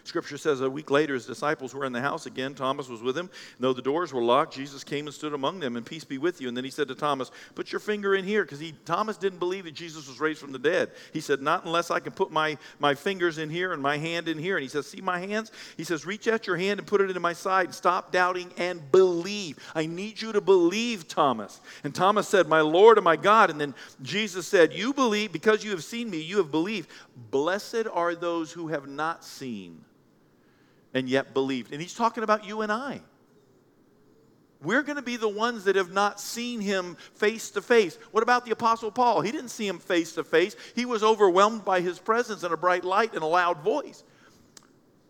Scripture 0.06 0.38
says 0.38 0.62
a 0.62 0.70
week 0.70 0.92
later, 0.92 1.16
his 1.16 1.26
disciples 1.26 1.74
were 1.74 1.84
in 1.84 1.92
the 1.92 2.00
house 2.00 2.28
again. 2.28 2.54
Thomas 2.54 2.88
was 2.88 3.02
with 3.02 3.18
him. 3.18 3.26
And 3.26 3.60
Though 3.60 3.74
the 3.74 3.82
doors 3.82 4.14
were 4.14 4.22
locked, 4.22 4.54
Jesus 4.54 4.84
came 4.84 5.08
and 5.08 5.14
stood 5.14 5.34
among 5.34 5.60
them, 5.60 5.76
and 5.76 5.86
peace 5.86 6.04
be 6.04 6.20
with 6.20 6.40
you. 6.40 6.48
And 6.48 6.56
then 6.56 6.64
he 6.64 6.70
said 6.70 6.88
to 6.90 6.96
Thomas, 6.96 7.32
Put 7.56 7.72
your 7.72 7.80
finger 7.80 8.14
in 8.14 8.24
here, 8.24 8.44
because 8.44 8.62
Thomas 8.86 9.18
didn't 9.18 9.40
believe 9.40 9.64
that 9.64 9.74
Jesus 9.74 10.08
was 10.08 10.20
raised 10.20 10.40
from 10.40 10.52
the 10.52 10.60
dead. 10.60 10.92
He 11.12 11.22
said, 11.22 11.42
Not 11.42 11.66
unless 11.66 11.90
I 11.90 12.00
can 12.00 12.14
put 12.14 12.32
my, 12.32 12.56
my 12.80 12.94
fingers 12.94 13.40
in 13.40 13.50
here 13.50 13.74
and 13.74 13.82
my 13.82 13.98
hand 13.98 14.28
in 14.28 14.38
here. 14.38 14.58
And 14.58 14.62
he 14.62 14.70
says, 14.70 14.86
See 14.86 15.02
my 15.02 15.20
hands? 15.20 15.52
He 15.76 15.84
says, 15.84 16.06
Reach 16.06 16.28
out 16.28 16.46
your 16.46 16.58
hand 16.58 16.80
and 16.80 16.88
put 16.88 17.02
it 17.02 17.10
into 17.10 17.20
my 17.20 17.34
side. 17.34 17.74
Stop 17.74 18.12
doubting 18.12 18.52
and 18.58 18.92
believe. 18.92 19.58
I 19.74 19.88
need 19.88 20.22
you 20.22 20.32
to 20.34 20.42
believe, 20.42 21.08
Thomas. 21.08 21.62
And 21.84 21.96
Thomas 21.96 22.28
said, 22.28 22.48
My 22.48 22.62
Lord 22.62 23.00
and 23.00 23.06
my 23.06 23.16
God. 23.16 23.50
And 23.50 23.60
then 23.60 23.74
Jesus 24.04 24.48
said, 24.48 24.72
You 24.72 24.94
believe, 24.94 25.32
because 25.32 25.64
you 25.64 25.72
have 25.72 25.84
seen 25.84 26.12
me, 26.12 26.22
you 26.22 26.38
have 26.38 26.52
believed. 26.52 26.90
Blessed 27.32 27.88
are 27.92 28.14
those 28.14 28.52
who 28.52 28.68
have 28.68 28.88
not 28.88 29.24
seen 29.24 29.84
and 30.96 31.10
yet 31.10 31.34
believed. 31.34 31.72
And 31.72 31.82
he's 31.82 31.94
talking 31.94 32.24
about 32.24 32.46
you 32.46 32.62
and 32.62 32.72
I. 32.72 33.02
we're 34.64 34.82
going 34.82 34.96
to 34.96 35.04
be 35.04 35.18
the 35.18 35.30
ones 35.30 35.66
that 35.66 35.76
have 35.76 35.92
not 35.92 36.20
seen 36.20 36.60
him 36.62 36.98
face 37.14 37.52
to 37.52 37.62
face. 37.62 38.00
What 38.12 38.24
about 38.24 38.46
the 38.46 38.52
Apostle 38.52 38.90
Paul? 38.90 39.22
He 39.22 39.32
didn't 39.32 39.50
see 39.50 39.68
him 39.68 39.78
face 39.78 40.14
to 40.14 40.24
face, 40.24 40.56
he 40.74 40.86
was 40.86 41.04
overwhelmed 41.04 41.64
by 41.64 41.82
his 41.82 42.00
presence 42.00 42.42
and 42.42 42.52
a 42.52 42.58
bright 42.58 42.84
light 42.84 43.14
and 43.14 43.22
a 43.22 43.28
loud 43.28 43.60
voice. 43.60 44.04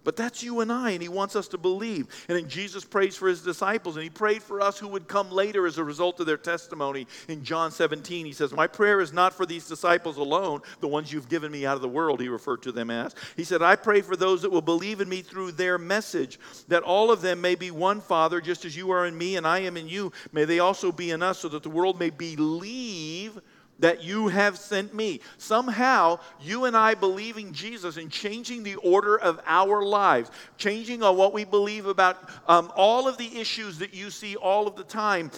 But 0.06 0.16
that's 0.16 0.44
you 0.44 0.62
and 0.62 0.72
I, 0.72 0.92
and 0.92 1.02
he 1.02 1.10
wants 1.10 1.36
us 1.36 1.48
to 1.50 1.58
believe. 1.58 2.08
And 2.30 2.38
then 2.38 2.48
Jesus 2.48 2.86
prays 2.86 3.18
for 3.18 3.28
his 3.28 3.42
disciples, 3.42 3.96
and 3.96 4.04
he 4.04 4.10
prayed 4.10 4.44
for 4.44 4.62
us 4.62 4.78
who 4.78 4.88
would 4.88 5.08
come 5.08 5.32
later 5.32 5.66
as 5.66 5.80
a 5.80 5.84
result 5.84 6.20
of 6.20 6.28
their 6.28 6.38
testimony. 6.38 7.08
In 7.28 7.44
John 7.44 7.72
17, 7.72 8.24
he 8.24 8.32
says, 8.32 8.54
My 8.54 8.68
prayer 8.68 9.02
is 9.02 9.12
not 9.12 9.34
for 9.34 9.48
these 9.48 9.68
disciples 9.68 10.18
alone, 10.18 10.62
the 10.80 10.88
ones 10.88 11.12
you've 11.12 11.28
given 11.28 11.52
me 11.52 11.66
out 11.66 11.76
of 11.76 11.82
the 11.82 11.90
world, 11.90 12.22
he 12.22 12.30
referred 12.30 12.62
to 12.62 12.72
them 12.72 12.92
as. 12.92 13.16
He 13.36 13.44
said, 13.44 13.64
I 13.64 13.76
pray 13.76 14.02
for 14.02 14.16
those 14.16 14.44
that 14.44 14.52
will 14.52 14.62
believe 14.62 15.02
in 15.02 15.10
me 15.10 15.24
through 15.24 15.54
their 15.54 15.80
message, 15.80 16.40
that 16.68 16.84
all 16.84 17.12
of 17.12 17.22
them 17.22 17.42
may 17.42 17.56
be 17.56 17.72
one 17.72 18.00
Father, 18.00 18.40
just 18.40 18.64
as 18.64 18.78
you 18.78 18.92
are 18.92 19.08
in 19.08 19.18
me 19.18 19.38
and 19.38 19.48
I 19.48 19.60
am 19.60 19.76
in 19.76 19.90
you. 19.90 20.12
May 20.32 20.46
they 20.46 20.60
also 20.60 20.92
be 20.92 21.10
in 21.10 21.24
us, 21.24 21.40
so 21.40 21.50
that 21.50 21.64
the 21.64 21.70
world 21.70 22.00
may 22.00 22.12
believe 22.12 23.42
that 23.80 24.04
you 24.04 24.28
have 24.28 24.58
sent 24.58 24.94
me. 24.94 25.20
Somehow, 25.38 26.20
you 26.42 26.66
and 26.66 26.78
I 26.78 26.96
believing 26.96 27.52
Jesus 27.52 27.98
and 27.98 28.10
changing 28.10 28.64
the 28.64 28.76
order 28.76 29.20
of 29.20 29.42
our 29.46 29.84
lives, 29.84 30.32
changing 30.58 31.04
on 31.04 31.18
what 31.18 31.34
we 31.34 31.44
believe 31.44 31.86
about 31.86 32.18
um, 32.48 32.72
all 32.76 33.08
of 33.08 33.18
the 33.18 33.38
issues 33.38 33.80
that 33.80 33.94
you 33.94 34.10
see 34.10 34.36
all 34.36 34.68
of 34.68 34.76
the 34.76 34.84
time, 34.84 35.32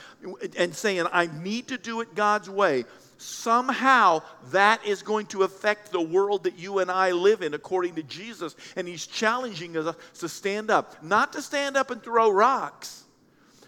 and 0.58 0.74
saying, 0.75 1.06
I 1.12 1.27
need 1.41 1.67
to 1.70 1.77
do 1.77 2.01
it 2.01 2.15
God's 2.15 2.50
way. 2.50 2.86
Somehow 3.17 4.22
that 4.51 4.86
is 4.86 5.01
going 5.01 5.25
to 5.27 5.41
affect 5.41 5.91
the 5.91 6.01
world 6.01 6.44
that 6.44 6.60
you 6.60 6.79
and 6.79 6.91
I 6.91 7.12
live 7.12 7.41
in 7.41 7.56
according 7.56 7.96
to 7.96 8.03
Jesus. 8.03 8.56
And 8.75 8.88
He's 8.88 9.08
challenging 9.08 9.75
us 9.75 9.96
to 10.20 10.29
stand 10.29 10.70
up, 10.70 11.03
not 11.03 11.34
to 11.34 11.41
stand 11.41 11.75
up 11.75 11.89
and 11.89 12.03
throw 12.03 12.29
rocks, 12.29 13.06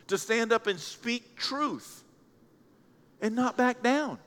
to 0.07 0.19
stand 0.19 0.53
up 0.53 0.67
and 0.67 0.79
speak 0.79 1.35
truth 1.35 2.03
and 3.21 3.35
not 3.35 3.57
back 3.57 3.81
down. 3.81 4.19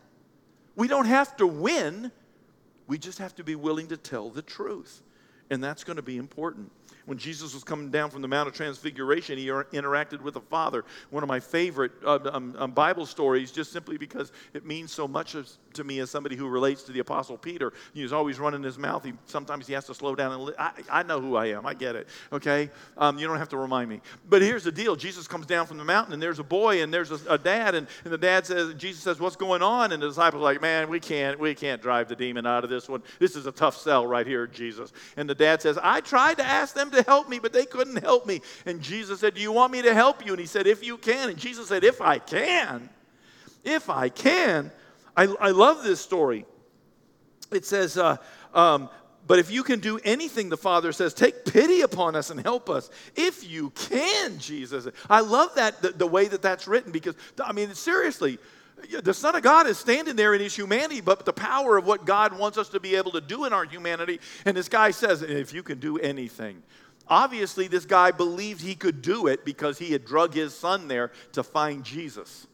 We 0.77 0.89
don't 0.89 1.07
have 1.07 1.37
to 1.37 1.47
win, 1.47 2.11
we 2.87 2.99
just 2.99 3.19
have 3.19 3.35
to 3.37 3.45
be 3.45 3.55
willing 3.55 3.89
to 3.89 3.97
tell 3.97 4.31
the 4.31 4.43
truth. 4.43 5.03
And 5.51 5.63
that's 5.63 5.85
going 5.85 5.97
to 5.97 6.03
be 6.03 6.17
important. 6.17 6.71
When 7.07 7.19
Jesus 7.19 7.55
was 7.55 7.65
coming 7.65 7.91
down 7.91 8.11
from 8.11 8.23
the 8.23 8.29
Mount 8.29 8.49
of 8.49 8.55
Transfiguration, 8.55 9.39
he 9.39 9.47
interacted 9.47 10.21
with 10.21 10.35
the 10.35 10.41
Father. 10.41 10.85
One 11.11 11.23
of 11.23 11.29
my 11.29 11.41
favorite 11.41 11.93
uh, 12.05 12.19
um, 12.33 12.55
um, 12.59 12.71
Bible 12.73 13.07
stories, 13.07 13.51
just 13.51 13.73
simply 13.73 13.97
because 13.97 14.33
it 14.55 14.65
means 14.65 14.93
so 14.93 15.09
much 15.09 15.35
to 15.75 15.85
me 15.85 15.99
as 15.99 16.11
somebody 16.11 16.37
who 16.37 16.49
relates 16.49 16.83
to 16.85 16.93
the 16.93 17.01
Apostle 17.01 17.37
Peter. 17.37 17.73
He's 17.95 18.13
always 18.13 18.39
running 18.39 18.63
his 18.63 18.79
mouth. 18.79 19.05
He, 19.05 19.15
sometimes 19.27 19.67
he 19.67 19.73
has 19.73 19.87
to 19.87 19.95
slow 19.95 20.15
down 20.15 20.33
and 20.33 20.45
li- 20.45 20.55
I, 20.59 20.73
I, 20.91 21.03
know 21.03 21.21
who 21.21 21.37
I 21.37 21.47
am. 21.47 21.67
I 21.67 21.75
get 21.75 21.97
it. 21.97 22.09
Okay? 22.33 22.71
Um, 22.97 23.19
you 23.19 23.27
don't 23.27 23.39
have 23.39 23.49
to 23.51 23.57
remind 23.57 23.89
me. 23.89 24.01
But 24.29 24.43
here's 24.43 24.65
the 24.65 24.73
deal 24.73 24.95
Jesus 24.95 25.27
comes 25.27 25.47
down 25.47 25.67
from 25.67 25.79
the 25.79 25.85
mountain, 25.85 26.13
and 26.13 26.23
there's 26.23 26.39
a 26.39 26.45
boy, 26.45 26.83
and 26.83 26.93
there's 26.93 27.11
a, 27.11 27.19
a 27.29 27.39
dad, 27.39 27.75
and, 27.75 27.87
and 28.05 28.13
the 28.13 28.19
dad 28.19 28.47
says, 28.47 28.75
Jesus 28.75 29.03
says, 29.03 29.19
What's 29.19 29.37
going 29.37 29.63
on? 29.63 29.93
And 29.93 30.03
the 30.03 30.09
disciples 30.09 30.41
are 30.41 30.45
like, 30.45 30.61
Man, 30.61 30.89
we 30.89 31.01
can't, 31.01 31.39
we 31.41 31.55
can't 31.55 31.83
drive 31.83 32.09
the 32.09 32.17
demon 32.17 32.47
out 32.47 32.65
of 32.65 32.71
this 32.71 32.89
one. 32.89 33.03
This 33.19 33.35
is 33.35 33.47
a 33.47 33.53
tough 33.53 33.77
sell 33.77 34.07
right 34.07 34.27
here, 34.27 34.47
Jesus. 34.47 34.93
And 35.17 35.29
the 35.29 35.35
dad 35.35 35.63
says, 35.63 35.79
I 35.83 36.01
tried 36.01 36.37
to 36.39 36.45
ask 36.45 36.75
them 36.75 36.91
to 36.93 37.03
help 37.03 37.29
me, 37.29 37.39
but 37.39 37.53
they 37.53 37.67
couldn't 37.67 38.03
help 38.03 38.27
me. 38.27 38.41
And 38.67 38.81
Jesus 38.81 39.21
said, 39.21 39.35
Do 39.35 39.41
you 39.41 39.53
want 39.53 39.73
me 39.73 39.83
to 39.83 39.95
help 39.95 40.25
you? 40.25 40.33
And 40.33 40.41
he 40.41 40.47
said, 40.47 40.67
If 40.67 40.85
you 40.85 40.97
can. 40.97 41.31
And 41.31 41.39
Jesus 41.39 41.69
said, 41.69 41.85
If 41.85 42.01
I 42.01 42.19
can. 42.19 42.89
If 43.65 43.91
I 43.91 44.09
can. 44.09 44.71
I, 45.17 45.25
I 45.25 45.51
love 45.51 45.83
this 45.83 46.01
story. 46.01 46.47
It 47.51 47.67
says, 47.67 47.99
uh, 47.99 48.17
um, 48.55 48.89
but 49.27 49.39
if 49.39 49.51
you 49.51 49.63
can 49.63 49.81
do 49.81 49.99
anything, 50.05 50.49
the 50.49 50.57
Father 50.57 50.93
says, 50.93 51.15
take 51.15 51.45
pity 51.45 51.83
upon 51.83 52.17
us 52.17 52.31
and 52.31 52.41
help 52.41 52.69
us. 52.69 52.91
If 53.15 53.49
you 53.49 53.71
can, 53.71 54.39
Jesus. 54.39 54.89
I 55.09 55.21
love 55.21 55.55
that, 55.55 55.81
the, 55.81 55.91
the 55.91 56.07
way 56.07 56.27
that 56.29 56.43
that's 56.43 56.67
written 56.67 56.91
because, 56.91 57.15
I 57.43 57.53
mean, 57.53 57.73
seriously, 57.75 58.39
the 59.03 59.15
Son 59.15 59.37
of 59.37 59.43
God 59.43 59.69
is 59.69 59.79
standing 59.79 60.17
there 60.17 60.35
in 60.35 60.41
his 60.41 60.57
humanity, 60.57 61.01
but 61.01 61.25
the 61.25 61.33
power 61.33 61.77
of 61.77 61.87
what 61.87 62.05
God 62.05 62.37
wants 62.37 62.59
us 62.59 62.69
to 62.71 62.81
be 62.81 62.97
able 62.97 63.13
to 63.13 63.21
do 63.21 63.45
in 63.45 63.53
our 63.53 63.65
humanity. 63.65 64.19
And 64.45 64.57
this 64.57 64.69
guy 64.69 64.91
says, 64.91 65.23
if 65.23 65.53
you 65.55 65.63
can 65.63 65.79
do 65.79 65.99
anything. 65.99 66.63
Obviously, 67.09 67.69
this 67.69 67.85
guy 67.85 68.11
believed 68.11 68.61
he 68.61 68.75
could 68.75 69.03
do 69.03 69.27
it 69.27 69.45
because 69.45 69.79
he 69.79 69.93
had 69.93 70.05
drug 70.05 70.35
his 70.35 70.55
son 70.55 70.89
there 70.89 71.11
to 71.33 71.43
find 71.43 71.85
Jesus. 71.85 72.47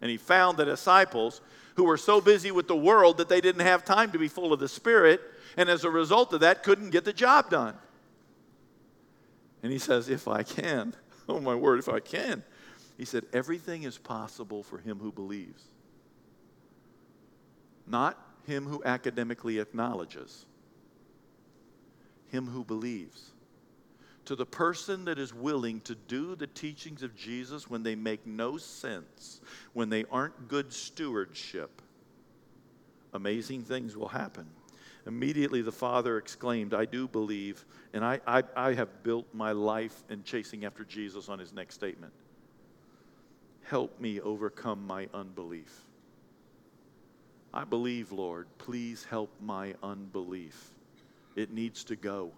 And 0.00 0.10
he 0.10 0.16
found 0.16 0.56
the 0.56 0.64
disciples 0.64 1.40
who 1.76 1.84
were 1.84 1.96
so 1.96 2.20
busy 2.20 2.50
with 2.50 2.68
the 2.68 2.76
world 2.76 3.18
that 3.18 3.28
they 3.28 3.40
didn't 3.40 3.66
have 3.66 3.84
time 3.84 4.12
to 4.12 4.18
be 4.18 4.28
full 4.28 4.52
of 4.52 4.60
the 4.60 4.68
Spirit, 4.68 5.20
and 5.56 5.68
as 5.68 5.84
a 5.84 5.90
result 5.90 6.32
of 6.32 6.40
that, 6.40 6.62
couldn't 6.62 6.90
get 6.90 7.04
the 7.04 7.12
job 7.12 7.50
done. 7.50 7.74
And 9.62 9.72
he 9.72 9.78
says, 9.78 10.08
If 10.08 10.28
I 10.28 10.42
can, 10.42 10.94
oh 11.28 11.40
my 11.40 11.54
word, 11.54 11.78
if 11.78 11.88
I 11.88 12.00
can. 12.00 12.42
He 12.96 13.04
said, 13.04 13.24
Everything 13.32 13.82
is 13.82 13.98
possible 13.98 14.62
for 14.62 14.78
him 14.78 14.98
who 14.98 15.12
believes. 15.12 15.64
Not 17.86 18.18
him 18.46 18.66
who 18.66 18.82
academically 18.84 19.58
acknowledges, 19.58 20.46
him 22.28 22.46
who 22.46 22.64
believes 22.64 23.29
to 24.26 24.36
the 24.36 24.46
person 24.46 25.04
that 25.06 25.18
is 25.18 25.34
willing 25.34 25.80
to 25.82 25.94
do 25.94 26.36
the 26.36 26.46
teachings 26.46 27.02
of 27.02 27.16
Jesus 27.16 27.68
when 27.68 27.82
they 27.82 27.94
make 27.94 28.26
no 28.26 28.58
sense, 28.58 29.40
when 29.72 29.90
they 29.90 30.04
aren't 30.10 30.48
good 30.48 30.72
stewardship, 30.72 31.82
amazing 33.12 33.62
things 33.62 33.96
will 33.96 34.08
happen. 34.08 34.46
Immediately 35.06 35.62
the 35.62 35.72
father 35.72 36.18
exclaimed, 36.18 36.74
I 36.74 36.84
do 36.84 37.08
believe, 37.08 37.64
and 37.92 38.04
I, 38.04 38.20
I, 38.26 38.42
I 38.54 38.74
have 38.74 39.02
built 39.02 39.26
my 39.32 39.52
life 39.52 40.02
in 40.10 40.22
chasing 40.22 40.64
after 40.64 40.84
Jesus 40.84 41.28
on 41.28 41.38
his 41.38 41.52
next 41.52 41.74
statement. 41.74 42.12
Help 43.62 43.98
me 44.00 44.20
overcome 44.20 44.86
my 44.86 45.08
unbelief. 45.14 45.86
I 47.52 47.64
believe, 47.64 48.12
Lord. 48.12 48.46
Please 48.58 49.04
help 49.04 49.32
my 49.40 49.74
unbelief. 49.82 50.70
It 51.34 51.52
needs 51.52 51.84
to 51.84 51.96
go 51.96 52.32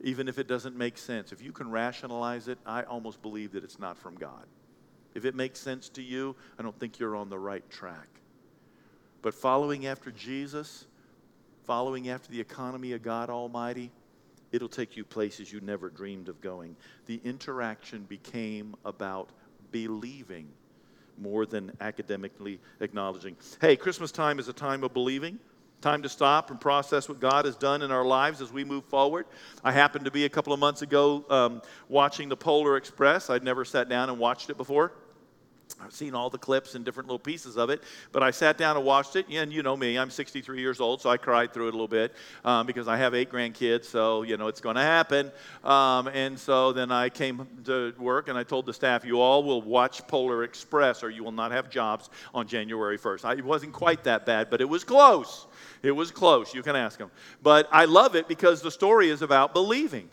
even 0.00 0.28
if 0.28 0.38
it 0.38 0.48
doesn't 0.48 0.76
make 0.76 0.98
sense. 0.98 1.32
If 1.32 1.42
you 1.42 1.52
can 1.52 1.70
rationalize 1.70 2.48
it, 2.48 2.58
I 2.66 2.82
almost 2.82 3.22
believe 3.22 3.52
that 3.52 3.64
it's 3.64 3.78
not 3.78 3.96
from 3.96 4.16
God. 4.16 4.44
If 5.14 5.24
it 5.24 5.34
makes 5.34 5.60
sense 5.60 5.88
to 5.90 6.02
you, 6.02 6.34
I 6.58 6.62
don't 6.62 6.78
think 6.78 6.98
you're 6.98 7.16
on 7.16 7.30
the 7.30 7.38
right 7.38 7.68
track. 7.70 8.08
But 9.22 9.34
following 9.34 9.86
after 9.86 10.10
Jesus, 10.10 10.86
following 11.64 12.08
after 12.08 12.30
the 12.30 12.40
economy 12.40 12.92
of 12.92 13.02
God 13.02 13.30
Almighty, 13.30 13.90
it'll 14.52 14.68
take 14.68 14.96
you 14.96 15.04
places 15.04 15.52
you 15.52 15.60
never 15.60 15.88
dreamed 15.88 16.28
of 16.28 16.40
going. 16.40 16.76
The 17.06 17.20
interaction 17.24 18.02
became 18.04 18.74
about 18.84 19.30
believing 19.70 20.48
more 21.16 21.46
than 21.46 21.72
academically 21.80 22.60
acknowledging. 22.80 23.36
Hey, 23.60 23.76
Christmas 23.76 24.12
time 24.12 24.38
is 24.38 24.48
a 24.48 24.52
time 24.52 24.82
of 24.84 24.92
believing. 24.92 25.38
Time 25.84 26.00
to 26.00 26.08
stop 26.08 26.50
and 26.50 26.58
process 26.58 27.10
what 27.10 27.20
God 27.20 27.44
has 27.44 27.56
done 27.56 27.82
in 27.82 27.90
our 27.90 28.06
lives 28.06 28.40
as 28.40 28.50
we 28.50 28.64
move 28.64 28.86
forward. 28.86 29.26
I 29.62 29.70
happened 29.70 30.06
to 30.06 30.10
be 30.10 30.24
a 30.24 30.30
couple 30.30 30.54
of 30.54 30.58
months 30.58 30.80
ago 30.80 31.26
um, 31.28 31.60
watching 31.90 32.30
the 32.30 32.36
Polar 32.38 32.78
Express. 32.78 33.28
I'd 33.28 33.44
never 33.44 33.66
sat 33.66 33.90
down 33.90 34.08
and 34.08 34.18
watched 34.18 34.48
it 34.48 34.56
before. 34.56 34.92
I've 35.82 35.92
seen 35.92 36.14
all 36.14 36.30
the 36.30 36.38
clips 36.38 36.74
and 36.74 36.86
different 36.86 37.08
little 37.08 37.18
pieces 37.18 37.58
of 37.58 37.68
it, 37.68 37.82
but 38.12 38.22
I 38.22 38.30
sat 38.30 38.56
down 38.56 38.76
and 38.78 38.86
watched 38.86 39.16
it. 39.16 39.26
And 39.30 39.52
you 39.52 39.62
know 39.62 39.76
me, 39.76 39.98
I'm 39.98 40.08
63 40.08 40.58
years 40.58 40.80
old, 40.80 41.02
so 41.02 41.10
I 41.10 41.18
cried 41.18 41.52
through 41.52 41.66
it 41.66 41.74
a 41.74 41.76
little 41.76 41.86
bit 41.86 42.14
um, 42.46 42.66
because 42.66 42.88
I 42.88 42.96
have 42.96 43.14
eight 43.14 43.30
grandkids, 43.30 43.84
so 43.84 44.22
you 44.22 44.38
know 44.38 44.48
it's 44.48 44.62
going 44.62 44.76
to 44.76 44.82
happen. 44.82 45.30
Um, 45.62 46.08
and 46.08 46.38
so 46.38 46.72
then 46.72 46.92
I 46.92 47.10
came 47.10 47.46
to 47.64 47.92
work 47.98 48.28
and 48.28 48.38
I 48.38 48.42
told 48.42 48.64
the 48.64 48.72
staff, 48.72 49.04
"You 49.04 49.20
all 49.20 49.44
will 49.44 49.60
watch 49.60 50.06
Polar 50.06 50.44
Express, 50.44 51.02
or 51.02 51.10
you 51.10 51.22
will 51.22 51.32
not 51.32 51.52
have 51.52 51.68
jobs 51.68 52.08
on 52.32 52.46
January 52.46 52.96
1st." 52.96 53.26
I, 53.26 53.32
it 53.34 53.44
wasn't 53.44 53.74
quite 53.74 54.04
that 54.04 54.24
bad, 54.24 54.48
but 54.48 54.62
it 54.62 54.68
was 54.68 54.84
close. 54.84 55.46
It 55.84 55.92
was 55.92 56.10
close. 56.10 56.54
You 56.54 56.62
can 56.62 56.76
ask 56.76 56.98
him. 56.98 57.10
But 57.42 57.68
I 57.70 57.84
love 57.84 58.16
it 58.16 58.26
because 58.26 58.62
the 58.62 58.70
story 58.70 59.10
is 59.10 59.20
about 59.20 59.52
believing. 59.52 60.08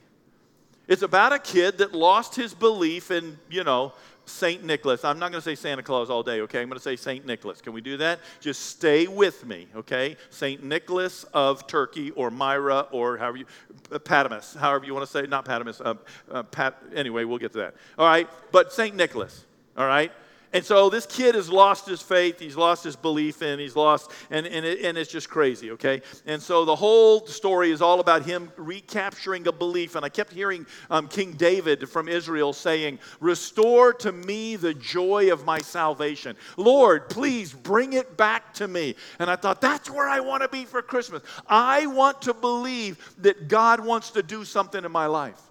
It's 0.88 1.02
about 1.02 1.32
a 1.32 1.40
kid 1.40 1.78
that 1.78 1.94
lost 1.94 2.36
his 2.36 2.54
belief 2.54 3.10
in, 3.10 3.40
you 3.50 3.64
know, 3.64 3.94
St. 4.26 4.64
Nicholas. 4.66 5.06
I'm 5.06 5.18
not 5.18 5.32
going 5.32 5.42
to 5.42 5.50
say 5.50 5.56
Santa 5.56 5.82
Claus 5.82 6.10
all 6.10 6.24
day, 6.24 6.42
okay? 6.42 6.62
I'm 6.62 6.68
going 6.68 6.78
to 6.78 6.84
say 6.84 6.98
St. 6.98 7.26
Nicholas. 7.26 7.62
Can 7.62 7.72
we 7.72 7.80
do 7.80 7.96
that? 7.98 8.20
Just 8.42 8.66
stay 8.66 9.08
with 9.08 9.46
me, 9.46 9.68
okay? 9.74 10.18
St. 10.30 10.62
Nicholas 10.62 11.24
of 11.34 11.66
Turkey 11.68 12.12
or 12.12 12.30
Myra 12.30 12.88
or 12.92 13.18
however 13.18 13.38
you, 13.38 13.46
uh, 13.92 14.00
Patmos, 14.00 14.56
however 14.56 14.86
you 14.86 14.94
want 14.94 15.06
to 15.06 15.12
say, 15.12 15.26
not 15.26 15.46
Patmos, 15.46 15.80
uh, 15.80 15.94
uh, 16.30 16.44
Pat, 16.44 16.78
anyway, 16.94 17.24
we'll 17.24 17.38
get 17.38 17.54
to 17.54 17.60
that. 17.60 17.76
All 17.98 18.06
right? 18.06 18.30
But 18.52 18.74
St. 18.74 18.94
Nicholas, 18.94 19.46
all 19.78 19.88
right? 19.88 20.12
And 20.54 20.66
so 20.66 20.90
this 20.90 21.06
kid 21.06 21.36
has 21.36 21.50
lost 21.50 21.88
his 21.88 22.02
faith, 22.02 22.40
he's 22.40 22.58
lost 22.58 22.84
his 22.84 22.96
belief 22.96 23.42
in, 23.42 23.58
he's 23.60 23.76
lost, 23.76 24.12
and, 24.30 24.46
and, 24.46 24.66
it, 24.66 24.84
and 24.84 24.98
it's 24.98 25.12
just 25.12 25.30
crazy, 25.30 25.72
okay? 25.72 26.02
And 26.26 26.42
so 26.42 26.66
the 26.66 26.76
whole 26.76 27.26
story 27.26 27.72
is 27.72 27.82
all 27.82 28.02
about 28.02 28.24
him 28.24 28.52
recapturing 28.58 29.48
a 29.48 29.52
belief. 29.52 29.96
And 29.96 30.04
I 30.04 30.10
kept 30.10 30.34
hearing 30.34 30.66
um, 30.90 31.08
King 31.08 31.34
David 31.34 31.90
from 31.90 32.10
Israel 32.10 32.52
saying, 32.52 33.00
Restore 33.22 33.94
to 33.94 34.12
me 34.12 34.58
the 34.58 34.74
joy 34.74 35.32
of 35.32 35.46
my 35.46 35.60
salvation. 35.60 36.36
Lord, 36.58 37.10
please 37.10 37.54
bring 37.54 37.94
it 37.94 38.18
back 38.18 38.54
to 38.56 38.68
me. 38.68 38.96
And 39.20 39.30
I 39.30 39.38
thought, 39.38 39.62
that's 39.62 39.90
where 39.90 40.10
I 40.10 40.20
want 40.20 40.44
to 40.44 40.50
be 40.50 40.66
for 40.66 40.82
Christmas. 40.82 41.24
I 41.48 41.88
want 41.88 42.22
to 42.24 42.34
believe 42.34 43.14
that 43.20 43.48
God 43.48 43.80
wants 43.80 44.12
to 44.12 44.24
do 44.24 44.44
something 44.44 44.84
in 44.84 44.92
my 44.92 45.06
life. 45.06 45.51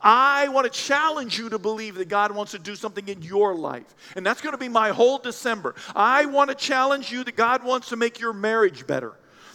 I 0.00 0.48
want 0.48 0.72
to 0.72 0.78
challenge 0.78 1.38
you 1.38 1.48
to 1.50 1.58
believe 1.58 1.96
that 1.96 2.08
God 2.08 2.34
wants 2.34 2.52
to 2.52 2.58
do 2.58 2.74
something 2.74 3.06
in 3.08 3.22
your 3.22 3.54
life. 3.54 3.94
And 4.14 4.24
that's 4.24 4.40
going 4.40 4.52
to 4.52 4.58
be 4.58 4.68
my 4.68 4.90
whole 4.90 5.18
December. 5.18 5.74
I 5.94 6.26
want 6.26 6.50
to 6.50 6.56
challenge 6.56 7.10
you 7.10 7.24
that 7.24 7.36
God 7.36 7.64
wants 7.64 7.88
to 7.90 7.96
make 7.96 8.20
your 8.20 8.32
marriage 8.32 8.86
better. 8.86 9.14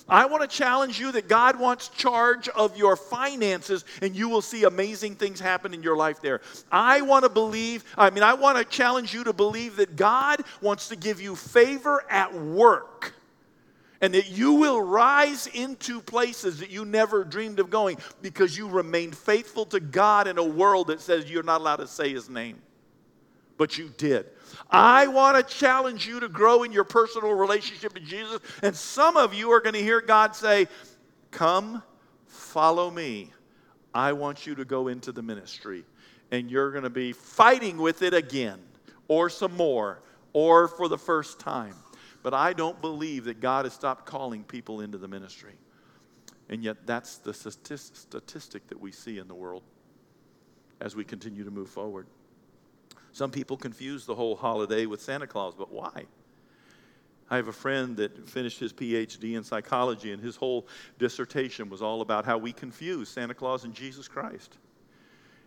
I 0.09 0.25
want 0.25 0.41
to 0.41 0.47
challenge 0.47 0.99
you 0.99 1.11
that 1.13 1.29
God 1.29 1.57
wants 1.57 1.87
charge 1.87 2.49
of 2.49 2.75
your 2.75 2.97
finances 2.97 3.85
and 4.01 4.15
you 4.15 4.27
will 4.27 4.41
see 4.41 4.65
amazing 4.65 5.15
things 5.15 5.39
happen 5.39 5.73
in 5.73 5.83
your 5.83 5.95
life 5.95 6.21
there. 6.21 6.41
I 6.71 7.01
want 7.01 7.23
to 7.23 7.29
believe, 7.29 7.85
I 7.97 8.09
mean, 8.09 8.23
I 8.23 8.33
want 8.33 8.57
to 8.57 8.65
challenge 8.65 9.13
you 9.13 9.23
to 9.23 9.33
believe 9.33 9.77
that 9.77 9.95
God 9.95 10.43
wants 10.61 10.89
to 10.89 10.97
give 10.97 11.21
you 11.21 11.35
favor 11.35 12.03
at 12.09 12.33
work 12.33 13.13
and 14.01 14.15
that 14.15 14.29
you 14.29 14.53
will 14.53 14.81
rise 14.81 15.47
into 15.47 16.01
places 16.01 16.59
that 16.59 16.71
you 16.71 16.83
never 16.83 17.23
dreamed 17.23 17.59
of 17.59 17.69
going 17.69 17.97
because 18.21 18.57
you 18.57 18.67
remained 18.67 19.15
faithful 19.15 19.65
to 19.67 19.79
God 19.79 20.27
in 20.27 20.39
a 20.39 20.43
world 20.43 20.87
that 20.87 20.99
says 20.99 21.29
you're 21.29 21.43
not 21.43 21.61
allowed 21.61 21.77
to 21.77 21.87
say 21.87 22.11
his 22.11 22.29
name. 22.29 22.59
But 23.57 23.77
you 23.77 23.91
did. 23.97 24.25
I 24.71 25.05
want 25.05 25.37
to 25.37 25.55
challenge 25.55 26.07
you 26.07 26.19
to 26.19 26.27
grow 26.27 26.63
in 26.63 26.71
your 26.71 26.83
personal 26.83 27.33
relationship 27.33 27.93
with 27.93 28.03
Jesus. 28.03 28.39
And 28.63 28.75
some 28.75 29.17
of 29.17 29.35
you 29.35 29.51
are 29.51 29.61
going 29.61 29.75
to 29.75 29.83
hear 29.83 30.01
God 30.01 30.35
say, 30.35 30.67
Come, 31.29 31.83
follow 32.25 32.89
me. 32.89 33.31
I 33.93 34.13
want 34.13 34.47
you 34.47 34.55
to 34.55 34.65
go 34.65 34.87
into 34.87 35.11
the 35.11 35.21
ministry. 35.21 35.85
And 36.31 36.49
you're 36.49 36.71
going 36.71 36.83
to 36.83 36.89
be 36.89 37.13
fighting 37.13 37.77
with 37.77 38.01
it 38.01 38.13
again, 38.13 38.59
or 39.07 39.29
some 39.29 39.55
more, 39.55 40.01
or 40.33 40.67
for 40.67 40.87
the 40.87 40.97
first 40.97 41.39
time. 41.39 41.75
But 42.23 42.33
I 42.33 42.53
don't 42.53 42.79
believe 42.81 43.25
that 43.25 43.39
God 43.39 43.65
has 43.65 43.73
stopped 43.73 44.05
calling 44.05 44.43
people 44.43 44.81
into 44.81 44.97
the 44.97 45.07
ministry. 45.07 45.53
And 46.49 46.63
yet, 46.63 46.85
that's 46.85 47.17
the 47.17 47.33
statistic 47.33 48.67
that 48.67 48.79
we 48.79 48.91
see 48.91 49.17
in 49.17 49.27
the 49.27 49.35
world 49.35 49.63
as 50.79 50.95
we 50.95 51.03
continue 51.03 51.43
to 51.43 51.51
move 51.51 51.69
forward. 51.69 52.07
Some 53.13 53.31
people 53.31 53.57
confuse 53.57 54.05
the 54.05 54.15
whole 54.15 54.35
holiday 54.35 54.85
with 54.85 55.01
Santa 55.01 55.27
Claus, 55.27 55.55
but 55.55 55.71
why? 55.71 56.05
I 57.29 57.37
have 57.37 57.47
a 57.47 57.53
friend 57.53 57.95
that 57.97 58.29
finished 58.29 58.59
his 58.59 58.73
PhD 58.73 59.35
in 59.35 59.43
psychology, 59.43 60.11
and 60.11 60.21
his 60.21 60.35
whole 60.35 60.67
dissertation 60.99 61.69
was 61.69 61.81
all 61.81 62.01
about 62.01 62.25
how 62.25 62.37
we 62.37 62.51
confuse 62.51 63.07
Santa 63.09 63.33
Claus 63.33 63.63
and 63.63 63.73
Jesus 63.73 64.07
Christ. 64.07 64.57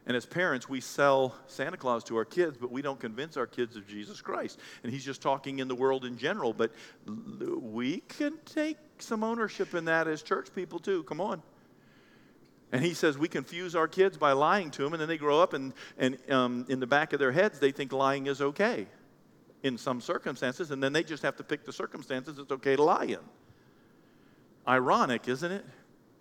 And 0.06 0.16
as 0.16 0.26
parents, 0.26 0.68
we 0.68 0.80
sell 0.80 1.34
Santa 1.46 1.78
Claus 1.78 2.04
to 2.04 2.16
our 2.16 2.26
kids, 2.26 2.58
but 2.60 2.70
we 2.70 2.82
don't 2.82 3.00
convince 3.00 3.38
our 3.38 3.46
kids 3.46 3.74
of 3.74 3.86
Jesus 3.86 4.20
Christ. 4.20 4.58
And 4.82 4.92
he's 4.92 5.04
just 5.04 5.22
talking 5.22 5.60
in 5.60 5.68
the 5.68 5.74
world 5.74 6.04
in 6.04 6.18
general, 6.18 6.52
but 6.52 6.72
we 7.06 8.00
can 8.00 8.34
take 8.44 8.76
some 8.98 9.24
ownership 9.24 9.74
in 9.74 9.86
that 9.86 10.06
as 10.06 10.22
church 10.22 10.54
people 10.54 10.78
too. 10.78 11.04
Come 11.04 11.20
on. 11.20 11.42
And 12.70 12.84
he 12.84 12.92
says 12.92 13.16
we 13.16 13.28
confuse 13.28 13.74
our 13.74 13.88
kids 13.88 14.18
by 14.18 14.32
lying 14.32 14.70
to 14.72 14.82
them, 14.82 14.92
and 14.92 15.00
then 15.00 15.08
they 15.08 15.16
grow 15.16 15.40
up, 15.40 15.54
and, 15.54 15.72
and 15.96 16.18
um, 16.30 16.66
in 16.68 16.80
the 16.80 16.86
back 16.86 17.12
of 17.12 17.18
their 17.18 17.32
heads, 17.32 17.58
they 17.58 17.70
think 17.70 17.92
lying 17.92 18.26
is 18.26 18.42
okay 18.42 18.86
in 19.62 19.78
some 19.78 20.00
circumstances, 20.00 20.70
and 20.70 20.82
then 20.82 20.92
they 20.92 21.02
just 21.02 21.22
have 21.22 21.36
to 21.36 21.44
pick 21.44 21.64
the 21.64 21.72
circumstances 21.72 22.38
it's 22.38 22.52
okay 22.52 22.76
to 22.76 22.82
lie 22.82 23.04
in. 23.04 23.20
Ironic, 24.68 25.28
isn't 25.28 25.52
it? 25.52 25.64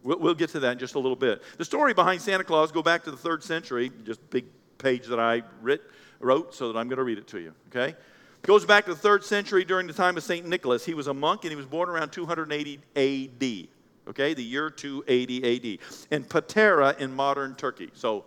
We'll, 0.04 0.20
we'll 0.20 0.36
get 0.36 0.50
to 0.52 0.60
that 0.62 0.74
in 0.74 0.80
just 0.80 0.96
a 0.96 1.00
little 1.00 1.16
bit. 1.16 1.42
The 1.58 1.66
story 1.66 1.94
behind 1.94 2.22
Santa 2.22 2.44
Claus 2.44 2.72
go 2.72 2.84
back 2.84 3.04
to 3.06 3.12
the 3.12 3.18
third 3.18 3.44
century, 3.44 3.92
just 4.06 4.28
big 4.30 4.46
page 4.78 5.08
that 5.08 5.20
I 5.20 5.44
writ, 5.62 5.82
wrote, 6.20 6.54
so 6.54 6.72
that 6.72 6.78
I'm 6.78 6.88
going 6.88 6.98
to 6.98 7.04
read 7.04 7.18
it 7.18 7.28
to 7.28 7.40
you. 7.40 7.54
Okay, 7.70 7.96
goes 8.42 8.66
back 8.66 8.86
to 8.86 8.94
the 8.94 9.00
third 9.00 9.24
century 9.24 9.64
during 9.64 9.88
the 9.88 9.94
time 9.94 10.18
of 10.18 10.24
Saint 10.24 10.46
Nicholas. 10.46 10.86
He 10.86 10.94
was 10.94 11.08
a 11.08 11.14
monk 11.14 11.44
and 11.44 11.52
he 11.52 11.56
was 11.56 11.66
born 11.66 11.90
around 11.90 12.12
280 12.12 12.80
A.D. 12.96 13.70
Okay, 14.10 14.34
the 14.34 14.44
year 14.44 14.70
280 14.70 15.44
A.D. 15.46 15.80
in 16.12 16.24
Patara 16.26 17.00
in 17.00 17.14
modern 17.14 17.56
Turkey. 17.56 17.90
So 17.94 18.26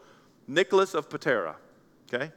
Nicholas 0.48 0.94
of 0.94 1.08
Patara. 1.10 1.56
Okay. 2.12 2.32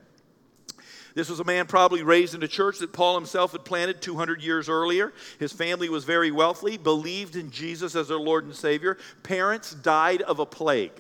This 1.20 1.30
was 1.30 1.42
a 1.42 1.44
man 1.44 1.68
probably 1.68 2.02
raised 2.02 2.34
in 2.34 2.42
a 2.44 2.48
church 2.48 2.80
that 2.80 2.94
Paul 2.94 3.16
himself 3.16 3.52
had 3.52 3.66
planted 3.66 4.02
200 4.02 4.42
years 4.42 4.70
earlier. 4.70 5.12
His 5.38 5.52
family 5.52 5.90
was 5.90 6.06
very 6.06 6.32
wealthy, 6.32 6.78
believed 6.78 7.36
in 7.36 7.52
Jesus 7.52 7.94
as 7.94 8.08
their 8.08 8.18
Lord 8.18 8.46
and 8.46 8.56
Savior. 8.56 8.98
Parents 9.22 9.74
died 9.74 10.22
of 10.22 10.40
a 10.40 10.46
plague. 10.46 10.94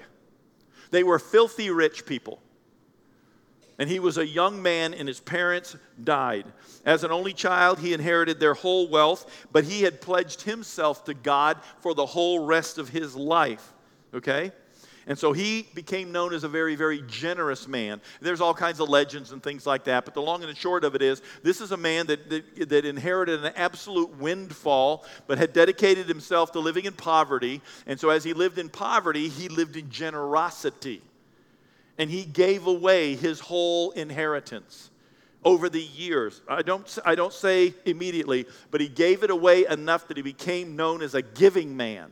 They 0.91 1.03
were 1.03 1.19
filthy 1.19 1.69
rich 1.69 2.05
people. 2.05 2.41
And 3.77 3.89
he 3.89 4.01
was 4.01 4.17
a 4.17 4.27
young 4.27 4.62
man, 4.62 4.93
and 4.93 5.08
his 5.08 5.21
parents 5.21 5.77
died. 6.03 6.47
As 6.84 7.05
an 7.05 7.12
only 7.12 7.32
child, 7.32 7.79
he 7.79 7.93
inherited 7.93 8.41
their 8.41 8.55
whole 8.55 8.89
wealth, 8.89 9.47
but 9.53 9.63
he 9.63 9.84
had 9.84 10.01
pledged 10.01 10.41
himself 10.41 11.05
to 11.05 11.13
God 11.13 11.62
for 11.79 11.93
the 11.93 12.05
whole 12.05 12.45
rest 12.45 12.77
of 12.77 12.89
his 12.89 13.15
life. 13.15 13.71
Okay? 14.13 14.51
And 15.09 15.17
so 15.17 15.33
he 15.33 15.67
became 15.73 16.11
known 16.11 16.35
as 16.35 16.43
a 16.43 16.47
very, 16.47 16.75
very 16.75 17.01
generous 17.07 17.67
man. 17.67 17.99
There's 18.21 18.41
all 18.41 18.53
kinds 18.53 18.79
of 18.79 18.89
legends 18.89 19.31
and 19.31 19.41
things 19.41 19.65
like 19.65 19.85
that, 19.85 20.05
but 20.05 20.13
the 20.13 20.21
long 20.21 20.43
and 20.43 20.51
the 20.51 20.55
short 20.55 20.83
of 20.83 20.93
it 20.93 21.01
is 21.01 21.23
this 21.41 21.61
is 21.61 21.71
a 21.71 21.77
man 21.77 22.05
that, 22.05 22.29
that, 22.29 22.69
that 22.69 22.85
inherited 22.85 23.43
an 23.43 23.51
absolute 23.55 24.15
windfall, 24.19 25.03
but 25.25 25.39
had 25.39 25.51
dedicated 25.51 26.07
himself 26.07 26.51
to 26.51 26.59
living 26.59 26.85
in 26.85 26.93
poverty. 26.93 27.59
And 27.87 27.99
so 27.99 28.11
as 28.11 28.23
he 28.23 28.33
lived 28.33 28.59
in 28.59 28.69
poverty, 28.69 29.29
he 29.29 29.49
lived 29.49 29.77
in 29.77 29.89
generosity. 29.89 31.01
And 31.97 32.07
he 32.07 32.23
gave 32.23 32.67
away 32.67 33.15
his 33.15 33.39
whole 33.39 33.89
inheritance 33.91 34.91
over 35.43 35.69
the 35.69 35.81
years. 35.81 36.41
I 36.47 36.61
don't, 36.61 36.99
I 37.03 37.15
don't 37.15 37.33
say 37.33 37.73
immediately, 37.83 38.45
but 38.69 38.79
he 38.79 38.87
gave 38.87 39.23
it 39.23 39.31
away 39.31 39.65
enough 39.65 40.07
that 40.09 40.17
he 40.17 40.23
became 40.23 40.75
known 40.75 41.01
as 41.01 41.15
a 41.15 41.23
giving 41.23 41.75
man. 41.75 42.11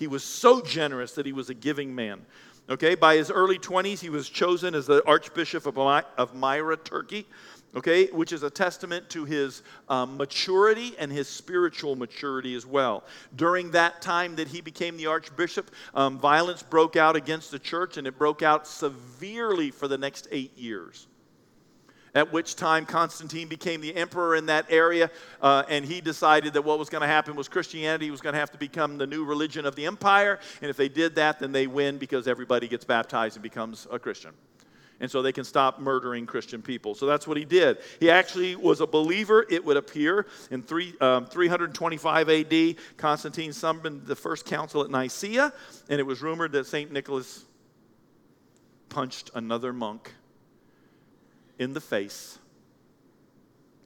He 0.00 0.06
was 0.06 0.24
so 0.24 0.62
generous 0.62 1.12
that 1.12 1.26
he 1.26 1.32
was 1.34 1.50
a 1.50 1.54
giving 1.54 1.94
man. 1.94 2.22
Okay, 2.70 2.94
by 2.94 3.16
his 3.16 3.30
early 3.30 3.58
20s, 3.58 4.00
he 4.00 4.08
was 4.08 4.30
chosen 4.30 4.74
as 4.74 4.86
the 4.86 5.06
Archbishop 5.06 5.66
of, 5.66 5.76
My- 5.76 6.04
of 6.16 6.34
Myra, 6.34 6.78
Turkey, 6.78 7.26
okay, 7.76 8.06
which 8.06 8.32
is 8.32 8.42
a 8.42 8.48
testament 8.48 9.10
to 9.10 9.26
his 9.26 9.62
um, 9.90 10.16
maturity 10.16 10.94
and 10.98 11.12
his 11.12 11.28
spiritual 11.28 11.96
maturity 11.96 12.54
as 12.54 12.64
well. 12.64 13.04
During 13.36 13.72
that 13.72 14.00
time 14.00 14.36
that 14.36 14.48
he 14.48 14.62
became 14.62 14.96
the 14.96 15.06
Archbishop, 15.06 15.70
um, 15.94 16.18
violence 16.18 16.62
broke 16.62 16.96
out 16.96 17.14
against 17.14 17.50
the 17.50 17.58
church, 17.58 17.98
and 17.98 18.06
it 18.06 18.16
broke 18.16 18.40
out 18.40 18.66
severely 18.66 19.70
for 19.70 19.86
the 19.86 19.98
next 19.98 20.28
eight 20.30 20.56
years 20.56 21.08
at 22.14 22.32
which 22.32 22.56
time 22.56 22.86
Constantine 22.86 23.48
became 23.48 23.80
the 23.80 23.94
emperor 23.94 24.36
in 24.36 24.46
that 24.46 24.66
area, 24.68 25.10
uh, 25.40 25.64
and 25.68 25.84
he 25.84 26.00
decided 26.00 26.52
that 26.54 26.62
what 26.62 26.78
was 26.78 26.88
going 26.88 27.02
to 27.02 27.08
happen 27.08 27.36
was 27.36 27.48
Christianity 27.48 28.10
was 28.10 28.20
going 28.20 28.32
to 28.32 28.38
have 28.38 28.50
to 28.52 28.58
become 28.58 28.98
the 28.98 29.06
new 29.06 29.24
religion 29.24 29.66
of 29.66 29.76
the 29.76 29.86
empire, 29.86 30.38
and 30.60 30.70
if 30.70 30.76
they 30.76 30.88
did 30.88 31.14
that, 31.16 31.38
then 31.38 31.52
they 31.52 31.66
win 31.66 31.98
because 31.98 32.26
everybody 32.26 32.68
gets 32.68 32.84
baptized 32.84 33.36
and 33.36 33.42
becomes 33.42 33.86
a 33.90 33.98
Christian. 33.98 34.32
And 35.02 35.10
so 35.10 35.22
they 35.22 35.32
can 35.32 35.44
stop 35.44 35.80
murdering 35.80 36.26
Christian 36.26 36.60
people. 36.60 36.94
So 36.94 37.06
that's 37.06 37.26
what 37.26 37.38
he 37.38 37.46
did. 37.46 37.78
He 38.00 38.10
actually 38.10 38.54
was 38.54 38.82
a 38.82 38.86
believer, 38.86 39.46
it 39.48 39.64
would 39.64 39.78
appear. 39.78 40.26
In 40.50 40.62
three, 40.62 40.92
um, 41.00 41.24
325 41.24 42.28
AD, 42.28 42.76
Constantine 42.98 43.54
summoned 43.54 44.06
the 44.06 44.14
first 44.14 44.44
council 44.44 44.82
at 44.82 44.90
Nicaea, 44.90 45.54
and 45.88 45.98
it 45.98 46.02
was 46.02 46.20
rumored 46.20 46.52
that 46.52 46.66
St. 46.66 46.92
Nicholas 46.92 47.46
punched 48.90 49.30
another 49.34 49.72
monk 49.72 50.12
in 51.60 51.74
the 51.74 51.80
face, 51.80 52.38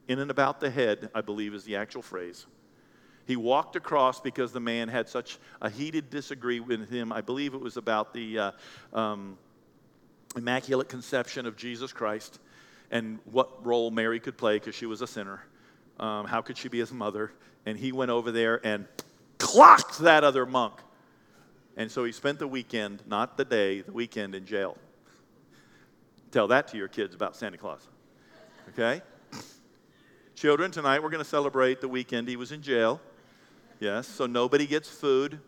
in 0.06 0.20
and 0.20 0.30
about 0.30 0.60
the 0.60 0.70
head, 0.70 1.10
I 1.12 1.20
believe 1.20 1.52
is 1.54 1.64
the 1.64 1.74
actual 1.74 2.02
phrase. 2.02 2.46
He 3.26 3.34
walked 3.34 3.74
across 3.74 4.20
because 4.20 4.52
the 4.52 4.60
man 4.60 4.88
had 4.88 5.08
such 5.08 5.38
a 5.60 5.68
heated 5.68 6.08
disagreement 6.08 6.80
with 6.80 6.90
him. 6.90 7.12
I 7.12 7.20
believe 7.20 7.52
it 7.52 7.60
was 7.60 7.76
about 7.76 8.14
the 8.14 8.38
uh, 8.38 8.50
um, 8.92 9.36
Immaculate 10.36 10.88
Conception 10.88 11.46
of 11.46 11.56
Jesus 11.56 11.92
Christ 11.92 12.38
and 12.92 13.18
what 13.24 13.66
role 13.66 13.90
Mary 13.90 14.20
could 14.20 14.38
play 14.38 14.56
because 14.56 14.76
she 14.76 14.86
was 14.86 15.02
a 15.02 15.06
sinner. 15.06 15.42
Um, 15.98 16.26
how 16.26 16.42
could 16.42 16.56
she 16.56 16.68
be 16.68 16.78
his 16.78 16.92
mother? 16.92 17.32
And 17.66 17.76
he 17.76 17.90
went 17.90 18.12
over 18.12 18.30
there 18.30 18.64
and 18.64 18.86
clocked 19.38 19.98
that 19.98 20.22
other 20.22 20.46
monk. 20.46 20.74
And 21.76 21.90
so 21.90 22.04
he 22.04 22.12
spent 22.12 22.38
the 22.38 22.46
weekend, 22.46 23.02
not 23.08 23.36
the 23.36 23.44
day, 23.44 23.80
the 23.80 23.92
weekend 23.92 24.36
in 24.36 24.46
jail. 24.46 24.76
Tell 26.34 26.48
that 26.48 26.66
to 26.68 26.76
your 26.76 26.88
kids 26.88 27.14
about 27.14 27.36
Santa 27.36 27.56
Claus. 27.56 27.86
Okay? 28.70 29.02
Children, 30.34 30.72
tonight 30.72 31.00
we're 31.00 31.10
going 31.10 31.22
to 31.22 31.30
celebrate 31.30 31.80
the 31.80 31.86
weekend 31.86 32.26
he 32.26 32.34
was 32.34 32.50
in 32.50 32.60
jail. 32.60 33.00
Yes, 33.78 34.08
so 34.08 34.26
nobody 34.26 34.66
gets 34.66 34.88
food. 34.88 35.38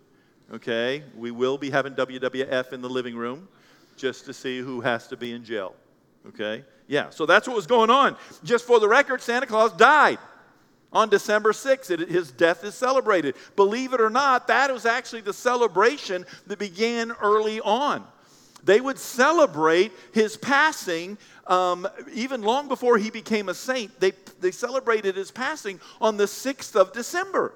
Okay? 0.55 1.03
We 1.17 1.33
will 1.33 1.59
be 1.59 1.71
having 1.71 1.95
WWF 1.95 2.73
in 2.73 2.83
the 2.83 2.89
living 2.89 3.17
room 3.17 3.49
just 3.97 4.27
to 4.27 4.33
see 4.33 4.61
who 4.61 4.81
has 4.81 5.09
to 5.09 5.17
be 5.17 5.33
in 5.33 5.43
jail. 5.43 5.75
Okay? 6.29 6.65
Yeah, 6.87 7.11
so 7.11 7.27
that's 7.27 7.49
what 7.49 7.57
was 7.57 7.67
going 7.67 7.91
on. 7.91 8.17
Just 8.45 8.65
for 8.65 8.79
the 8.79 8.89
record, 8.89 9.21
Santa 9.21 9.47
Claus 9.47 9.73
died 9.73 10.21
on 10.93 11.09
December 11.09 11.51
6th. 11.51 11.91
It, 11.91 12.09
his 12.09 12.31
death 12.31 12.63
is 12.63 12.77
celebrated. 12.77 13.35
Believe 13.57 13.93
it 13.93 14.01
or 14.01 14.09
not, 14.09 14.47
that 14.47 14.73
was 14.73 14.87
actually 14.87 15.23
the 15.23 15.33
celebration 15.33 16.25
that 16.47 16.61
began 16.61 17.11
early 17.21 17.61
on. 17.61 18.07
They 18.67 18.81
would 18.81 18.99
celebrate 18.99 19.93
his 20.13 20.37
passing 20.37 21.19
um, 21.47 21.87
even 22.13 22.43
long 22.43 22.67
before 22.67 22.99
he 22.99 23.11
became 23.11 23.49
a 23.49 23.55
saint. 23.55 23.99
They, 24.01 24.11
they 24.41 24.51
celebrated 24.51 25.15
his 25.15 25.31
passing 25.31 25.81
on 26.01 26.17
the 26.17 26.25
6th 26.25 26.75
of 26.75 26.93
December. 26.93 27.55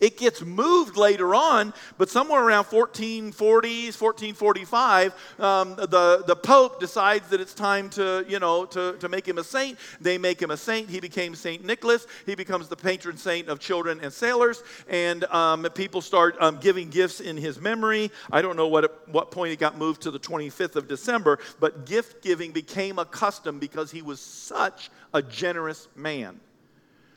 It 0.00 0.16
gets 0.16 0.42
moved 0.42 0.96
later 0.96 1.34
on, 1.34 1.74
but 1.96 2.08
somewhere 2.08 2.42
around 2.42 2.66
1440s, 2.66 4.00
1445, 4.00 5.14
um, 5.40 5.74
the, 5.74 6.22
the 6.24 6.36
Pope 6.36 6.78
decides 6.78 7.28
that 7.30 7.40
it's 7.40 7.54
time 7.54 7.90
to, 7.90 8.24
you 8.28 8.38
know, 8.38 8.64
to, 8.66 8.96
to 9.00 9.08
make 9.08 9.26
him 9.26 9.38
a 9.38 9.44
saint. 9.44 9.76
They 10.00 10.16
make 10.16 10.40
him 10.40 10.52
a 10.52 10.56
saint. 10.56 10.88
He 10.88 11.00
became 11.00 11.34
St. 11.34 11.64
Nicholas. 11.64 12.06
He 12.26 12.36
becomes 12.36 12.68
the 12.68 12.76
patron 12.76 13.16
saint 13.16 13.48
of 13.48 13.58
children 13.58 13.98
and 14.00 14.12
sailors, 14.12 14.62
and 14.88 15.24
um, 15.24 15.64
people 15.74 16.00
start 16.00 16.36
um, 16.40 16.58
giving 16.60 16.90
gifts 16.90 17.20
in 17.20 17.36
his 17.36 17.60
memory. 17.60 18.12
I 18.30 18.40
don't 18.40 18.56
know 18.56 18.68
what, 18.68 18.84
it, 18.84 18.92
what 19.06 19.32
point 19.32 19.52
it 19.52 19.58
got 19.58 19.78
moved 19.78 20.02
to 20.02 20.12
the 20.12 20.20
25th 20.20 20.76
of 20.76 20.86
December, 20.86 21.40
but 21.58 21.86
gift 21.86 22.22
giving 22.22 22.52
became 22.52 23.00
a 23.00 23.04
custom 23.04 23.58
because 23.58 23.90
he 23.90 24.02
was 24.02 24.20
such 24.20 24.90
a 25.12 25.22
generous 25.22 25.88
man. 25.96 26.38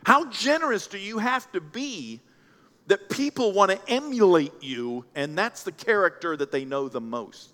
How 0.03 0.25
generous 0.31 0.87
do 0.87 0.97
you 0.97 1.19
have 1.19 1.51
to 1.51 1.61
be 1.61 2.21
that 2.91 3.07
people 3.07 3.53
want 3.53 3.71
to 3.71 3.79
emulate 3.87 4.51
you, 4.61 5.05
and 5.15 5.37
that's 5.37 5.63
the 5.63 5.71
character 5.71 6.35
that 6.35 6.51
they 6.51 6.65
know 6.65 6.89
the 6.89 6.99
most? 6.99 7.53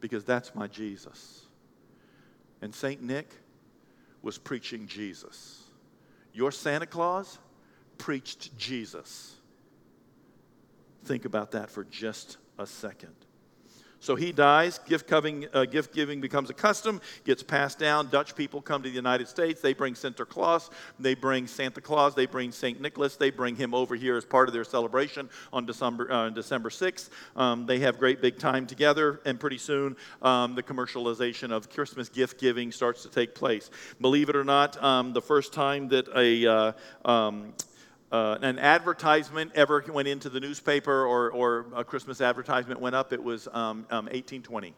Because 0.00 0.24
that's 0.24 0.54
my 0.54 0.66
Jesus. 0.66 1.42
And 2.62 2.74
St. 2.74 3.02
Nick 3.02 3.28
was 4.22 4.38
preaching 4.38 4.86
Jesus. 4.86 5.62
Your 6.32 6.50
Santa 6.50 6.86
Claus 6.86 7.38
preached 7.98 8.56
Jesus. 8.56 9.34
Think 11.04 11.26
about 11.26 11.50
that 11.50 11.68
for 11.68 11.84
just 11.84 12.38
a 12.58 12.64
second. 12.66 13.25
So 14.00 14.14
he 14.14 14.32
dies. 14.32 14.78
Gift 14.78 15.08
giving, 15.08 15.46
uh, 15.52 15.64
giving 15.64 16.20
becomes 16.20 16.50
a 16.50 16.54
custom, 16.54 17.00
gets 17.24 17.42
passed 17.42 17.78
down. 17.78 18.08
Dutch 18.08 18.34
people 18.34 18.60
come 18.60 18.82
to 18.82 18.88
the 18.88 18.94
United 18.94 19.28
States. 19.28 19.60
They 19.60 19.72
bring 19.72 19.94
Sinterklaas. 19.94 20.70
They 20.98 21.14
bring 21.14 21.46
Santa 21.46 21.80
Claus. 21.80 22.14
They 22.14 22.26
bring 22.26 22.52
St. 22.52 22.80
Nicholas. 22.80 23.16
They 23.16 23.30
bring 23.30 23.56
him 23.56 23.74
over 23.74 23.94
here 23.94 24.16
as 24.16 24.24
part 24.24 24.48
of 24.48 24.54
their 24.54 24.64
celebration 24.64 25.28
on 25.52 25.66
December, 25.66 26.10
uh, 26.10 26.30
December 26.30 26.70
6th. 26.70 27.10
Um, 27.34 27.66
they 27.66 27.78
have 27.80 27.98
great 27.98 28.20
big 28.20 28.38
time 28.38 28.66
together, 28.66 29.20
and 29.24 29.40
pretty 29.40 29.58
soon 29.58 29.96
um, 30.22 30.54
the 30.54 30.62
commercialization 30.62 31.50
of 31.50 31.70
Christmas 31.70 32.08
gift 32.08 32.38
giving 32.38 32.72
starts 32.72 33.02
to 33.02 33.08
take 33.08 33.34
place. 33.34 33.70
Believe 34.00 34.28
it 34.28 34.36
or 34.36 34.44
not, 34.44 34.82
um, 34.82 35.12
the 35.12 35.22
first 35.22 35.52
time 35.52 35.88
that 35.88 36.06
a 36.14 36.46
uh, 36.46 36.72
um, 37.04 37.52
uh, 38.12 38.38
an 38.40 38.58
advertisement 38.58 39.52
ever 39.54 39.84
went 39.88 40.08
into 40.08 40.28
the 40.28 40.40
newspaper 40.40 41.04
or, 41.04 41.30
or 41.30 41.66
a 41.74 41.84
Christmas 41.84 42.20
advertisement 42.20 42.80
went 42.80 42.94
up, 42.94 43.12
it 43.12 43.22
was 43.22 43.48
um, 43.48 43.86
um, 43.90 44.06
1820. 44.06 44.74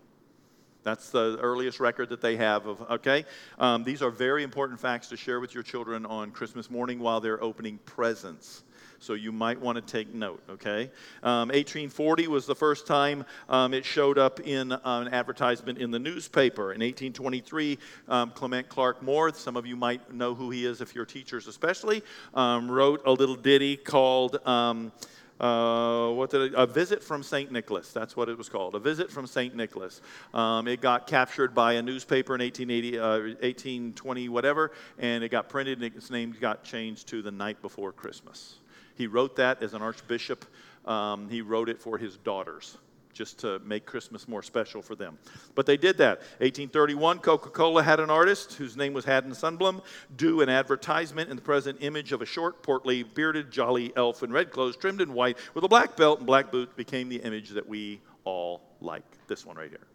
That's 0.82 1.10
the 1.10 1.36
earliest 1.40 1.80
record 1.80 2.08
that 2.10 2.20
they 2.20 2.36
have 2.36 2.66
of, 2.66 2.80
okay? 2.90 3.26
Um, 3.58 3.84
these 3.84 4.00
are 4.00 4.10
very 4.10 4.42
important 4.42 4.80
facts 4.80 5.08
to 5.08 5.16
share 5.16 5.40
with 5.40 5.52
your 5.52 5.62
children 5.62 6.06
on 6.06 6.30
Christmas 6.30 6.70
morning 6.70 7.00
while 7.00 7.20
they're 7.20 7.42
opening 7.42 7.78
presents 7.84 8.62
so 9.00 9.14
you 9.14 9.32
might 9.32 9.60
want 9.60 9.76
to 9.76 9.82
take 9.82 10.14
note, 10.14 10.42
okay? 10.50 10.90
Um, 11.22 11.48
1840 11.48 12.28
was 12.28 12.46
the 12.46 12.54
first 12.54 12.86
time 12.86 13.24
um, 13.48 13.74
it 13.74 13.84
showed 13.84 14.18
up 14.18 14.40
in 14.40 14.72
uh, 14.72 14.80
an 14.84 15.08
advertisement 15.08 15.78
in 15.78 15.90
the 15.90 15.98
newspaper. 15.98 16.72
In 16.72 16.80
1823, 16.80 17.78
um, 18.08 18.30
Clement 18.32 18.68
Clarke 18.68 19.02
Moore, 19.02 19.32
some 19.32 19.56
of 19.56 19.66
you 19.66 19.76
might 19.76 20.12
know 20.12 20.34
who 20.34 20.50
he 20.50 20.66
is 20.66 20.80
if 20.80 20.94
you're 20.94 21.04
teachers 21.04 21.46
especially, 21.46 22.02
um, 22.34 22.70
wrote 22.70 23.02
a 23.06 23.12
little 23.12 23.36
ditty 23.36 23.76
called. 23.76 24.44
Um, 24.46 24.92
uh, 25.40 26.10
what 26.10 26.30
did 26.30 26.40
it, 26.40 26.52
a 26.56 26.66
visit 26.66 27.00
from 27.00 27.22
St. 27.22 27.52
Nicholas. 27.52 27.92
That's 27.92 28.16
what 28.16 28.28
it 28.28 28.36
was 28.36 28.48
called. 28.48 28.74
A 28.74 28.80
visit 28.80 29.08
from 29.08 29.26
St. 29.26 29.54
Nicholas. 29.54 30.00
Um, 30.34 30.66
it 30.66 30.80
got 30.80 31.06
captured 31.06 31.54
by 31.54 31.74
a 31.74 31.82
newspaper 31.82 32.34
in 32.34 32.40
1880, 32.40 32.98
uh, 32.98 33.08
1820, 33.40 34.28
whatever, 34.28 34.72
and 34.98 35.22
it 35.22 35.28
got 35.28 35.48
printed 35.48 35.80
and 35.80 35.94
its 35.94 36.10
name 36.10 36.34
got 36.40 36.64
changed 36.64 37.06
to 37.08 37.22
the 37.22 37.30
night 37.30 37.62
before 37.62 37.92
Christmas. 37.92 38.56
He 38.98 39.06
wrote 39.06 39.36
that 39.36 39.62
as 39.62 39.72
an 39.72 39.80
archbishop. 39.80 40.44
Um, 40.84 41.30
he 41.30 41.40
wrote 41.40 41.68
it 41.68 41.80
for 41.80 41.96
his 41.96 42.16
daughters 42.18 42.76
just 43.12 43.38
to 43.38 43.58
make 43.60 43.84
Christmas 43.84 44.28
more 44.28 44.42
special 44.42 44.82
for 44.82 44.94
them. 44.94 45.18
But 45.54 45.66
they 45.66 45.76
did 45.76 45.98
that. 45.98 46.18
1831, 46.38 47.18
Coca 47.18 47.50
Cola 47.50 47.82
had 47.82 48.00
an 48.00 48.10
artist 48.10 48.54
whose 48.54 48.76
name 48.76 48.92
was 48.92 49.04
Haddon 49.04 49.32
Sundblom 49.32 49.82
do 50.16 50.40
an 50.40 50.48
advertisement 50.48 51.28
in 51.28 51.36
the 51.36 51.42
present 51.42 51.78
image 51.80 52.12
of 52.12 52.22
a 52.22 52.26
short, 52.26 52.62
portly, 52.62 53.02
bearded, 53.02 53.50
jolly 53.50 53.92
elf 53.96 54.22
in 54.22 54.32
red 54.32 54.50
clothes, 54.50 54.76
trimmed 54.76 55.00
in 55.00 55.12
white, 55.14 55.36
with 55.54 55.64
a 55.64 55.68
black 55.68 55.96
belt 55.96 56.18
and 56.18 56.26
black 56.26 56.52
boots, 56.52 56.72
became 56.76 57.08
the 57.08 57.16
image 57.16 57.50
that 57.50 57.68
we 57.68 58.00
all 58.24 58.62
like. 58.80 59.04
This 59.26 59.44
one 59.44 59.56
right 59.56 59.70
here. 59.70 59.86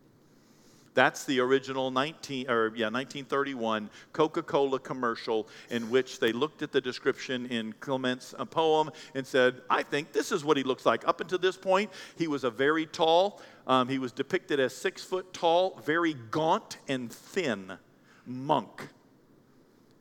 That's 0.94 1.24
the 1.26 1.40
original 1.40 1.90
19 1.92 2.50
or 2.50 2.68
yeah 2.76 2.90
1931 2.90 3.90
Coca-Cola 4.12 4.80
commercial 4.80 5.48
in 5.70 5.90
which 5.90 6.20
they 6.20 6.32
looked 6.32 6.62
at 6.62 6.72
the 6.72 6.82
description 6.82 7.48
in 7.48 7.74
Clement's 7.80 8.36
uh, 8.38 8.46
poem 8.46 8.92
and 9.16 9.26
said, 9.26 9.62
"I 9.70 9.84
think 9.84 10.12
this 10.12 10.32
is 10.32 10.44
what 10.44 10.58
he 10.58 10.64
looks 10.64 10.86
like." 10.86 11.08
Up 11.08 11.22
until 11.22 11.40
this 11.40 11.58
point, 11.58 11.92
he 12.16 12.28
was 12.28 12.44
a 12.44 12.52
very 12.52 12.86
tall. 12.86 13.42
Um, 13.66 13.88
he 13.88 13.98
was 13.98 14.12
depicted 14.12 14.60
as 14.60 14.76
six 14.76 15.04
foot 15.04 15.34
tall, 15.34 15.82
very 15.84 16.14
gaunt 16.14 16.78
and 16.88 17.12
thin 17.12 17.78
monk 18.26 18.90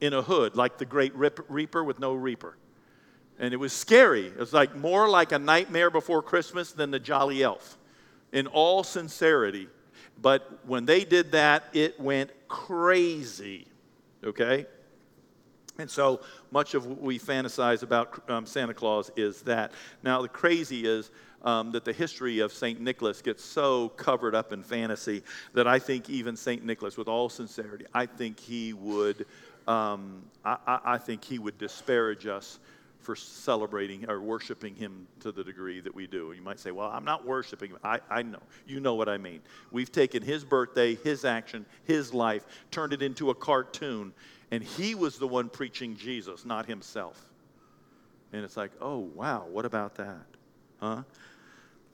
in 0.01 0.13
a 0.13 0.23
hood, 0.23 0.57
like 0.57 0.79
the 0.79 0.85
Great 0.85 1.15
Reaper 1.15 1.85
with 1.85 1.99
no 1.99 2.13
reaper. 2.13 2.57
And 3.39 3.55
it 3.55 3.57
was 3.57 3.73
scary. 3.73 4.27
It 4.27 4.37
was 4.37 4.53
like 4.53 4.77
more 4.77 5.09
like 5.09 5.33
a 5.33 5.39
nightmare 5.39 5.91
before 5.91 6.23
Christmas 6.23 6.73
than 6.73 6.91
the 6.91 6.99
Jolly 6.99 7.43
Elf. 7.43 7.79
In 8.33 8.47
all 8.47 8.83
sincerity, 8.83 9.69
but 10.21 10.61
when 10.67 10.85
they 10.85 11.05
did 11.05 11.33
that, 11.33 11.65
it 11.73 11.99
went 11.99 12.31
crazy, 12.49 13.67
okay? 14.23 14.67
And 15.79 15.91
so 15.91 16.21
much 16.51 16.75
of 16.75 16.87
what 16.87 17.01
we 17.01 17.19
fantasize 17.19 17.83
about 17.83 18.23
um, 18.29 18.47
Santa 18.47 18.75
Claus 18.75 19.11
is 19.17 19.43
that. 19.43 19.73
Now, 20.03 20.23
the 20.23 20.29
crazy 20.29 20.87
is 20.87 21.11
um, 21.43 21.73
that 21.73 21.85
the 21.85 21.93
history 21.93 22.41
of 22.41 22.53
St. 22.53 22.81
Nicholas 22.81 23.23
gets 23.23 23.45
so 23.45 23.89
covered 23.91 24.35
up 24.35 24.53
in 24.53 24.63
fantasy 24.63 25.23
that 25.55 25.67
I 25.67 25.79
think 25.79 26.09
even 26.11 26.37
St. 26.37 26.65
Nicholas, 26.65 26.97
with 26.97 27.09
all 27.09 27.29
sincerity, 27.29 27.87
I 27.95 28.07
think 28.07 28.39
he 28.39 28.75
would, 28.75 29.27
um, 29.67 30.23
I, 30.45 30.79
I 30.85 30.99
think 30.99 31.25
he 31.25 31.39
would 31.39 31.59
disparage 31.59 32.27
us 32.27 32.59
for 33.03 33.17
celebrating 33.17 34.09
or 34.09 34.21
worshiping 34.21 34.75
him 34.75 35.07
to 35.21 35.33
the 35.33 35.45
degree 35.45 35.81
that 35.81 35.95
we 35.95 36.07
do. 36.07 36.33
You 36.33 36.43
might 36.43 36.61
say, 36.61 36.71
well, 36.71 36.89
I'm 36.89 37.05
not 37.05 37.27
worshiping 37.27 37.71
him. 37.71 37.79
I, 37.83 38.01
I 38.09 38.23
know. 38.23 38.43
You 38.67 38.81
know 38.81 38.95
what 38.95 39.09
I 39.09 39.19
mean. 39.19 39.41
We've 39.71 39.91
taken 39.91 40.23
his 40.23 40.45
birthday, 40.45 40.95
his 40.95 41.25
action, 41.25 41.67
his 41.85 42.15
life, 42.15 42.47
turned 42.71 42.93
it 42.93 43.03
into 43.03 43.31
a 43.31 43.35
cartoon, 43.35 44.15
and 44.51 44.63
he 44.63 44.95
was 44.95 45.19
the 45.19 45.27
one 45.27 45.49
preaching 45.49 45.97
Jesus, 45.97 46.45
not 46.45 46.67
himself. 46.67 47.21
And 48.33 48.45
it's 48.45 48.57
like, 48.57 48.73
oh, 48.81 48.99
wow, 48.99 49.47
what 49.51 49.65
about 49.65 49.97
that? 49.97 50.25
Huh? 50.81 51.03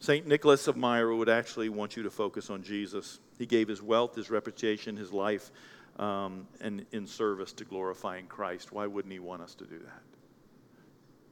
St. 0.00 0.26
Nicholas 0.26 0.68
of 0.68 0.76
Myra 0.76 1.16
would 1.16 1.28
actually 1.28 1.68
want 1.68 1.96
you 1.96 2.04
to 2.04 2.10
focus 2.10 2.50
on 2.50 2.62
Jesus. 2.62 3.18
He 3.38 3.46
gave 3.46 3.66
his 3.66 3.82
wealth, 3.82 4.14
his 4.14 4.30
reputation, 4.30 4.96
his 4.96 5.12
life, 5.12 5.50
um, 5.98 6.46
and 6.60 6.86
in 6.92 7.06
service 7.06 7.52
to 7.54 7.64
glorifying 7.64 8.26
Christ. 8.26 8.70
Why 8.70 8.86
wouldn't 8.86 9.12
he 9.12 9.18
want 9.18 9.42
us 9.42 9.54
to 9.56 9.64
do 9.64 9.78
that? 9.78 10.02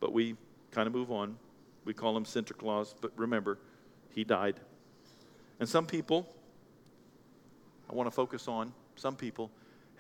But 0.01 0.13
we 0.13 0.37
kind 0.71 0.87
of 0.87 0.95
move 0.95 1.11
on. 1.11 1.37
We 1.85 1.95
call 1.95 2.17
him 2.17 2.25
Santa 2.25 2.55
Claus, 2.55 2.95
but 3.01 3.13
remember, 3.17 3.59
he 4.11 4.25
died. 4.25 4.61
And 5.61 5.69
some 5.69 5.87
people, 5.87 6.29
I 7.91 7.95
want 7.95 8.07
to 8.09 8.11
focus 8.11 8.49
on, 8.49 8.73
some 8.97 9.17
people 9.17 9.51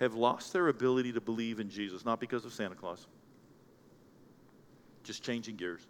have 0.00 0.14
lost 0.14 0.52
their 0.52 0.68
ability 0.68 1.12
to 1.12 1.20
believe 1.20 1.60
in 1.60 1.70
Jesus, 1.70 2.04
not 2.04 2.20
because 2.20 2.44
of 2.44 2.52
Santa 2.52 2.74
Claus. 2.74 3.06
Just 5.04 5.22
changing 5.22 5.56
gears. 5.56 5.86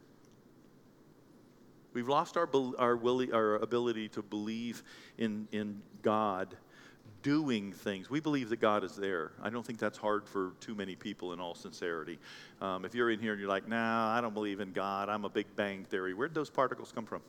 We've 1.93 2.09
lost 2.09 2.37
our, 2.37 2.49
our, 2.79 3.01
our 3.33 3.55
ability 3.57 4.09
to 4.11 4.23
believe 4.23 4.83
in, 5.17 5.49
in 5.51 5.81
God 6.03 6.55
doing 7.27 7.73
things. 7.73 8.09
We 8.09 8.21
believe 8.21 8.51
that 8.51 8.61
God 8.61 8.85
is 8.85 8.95
there. 8.95 9.33
I 9.43 9.51
don't 9.51 9.67
think 9.67 9.81
that's 9.81 9.99
hard 9.99 10.29
for 10.29 10.53
too 10.61 10.77
many 10.77 10.95
people 10.95 11.33
in 11.33 11.41
all 11.41 11.57
sincerity. 11.57 12.21
Um, 12.61 12.85
if 12.85 12.95
you're 12.95 13.11
in 13.11 13.19
here 13.19 13.33
and 13.33 13.41
you're 13.41 13.49
like, 13.49 13.67
nah, 13.67 14.17
I 14.17 14.21
don't 14.21 14.33
believe 14.33 14.61
in 14.61 14.71
God, 14.71 15.09
I'm 15.09 15.25
a 15.25 15.29
Big 15.29 15.47
Bang 15.57 15.85
Theory, 15.87 16.15
where'd 16.15 16.35
those 16.35 16.51
particles 16.51 16.93
come 16.93 17.05
from? 17.05 17.23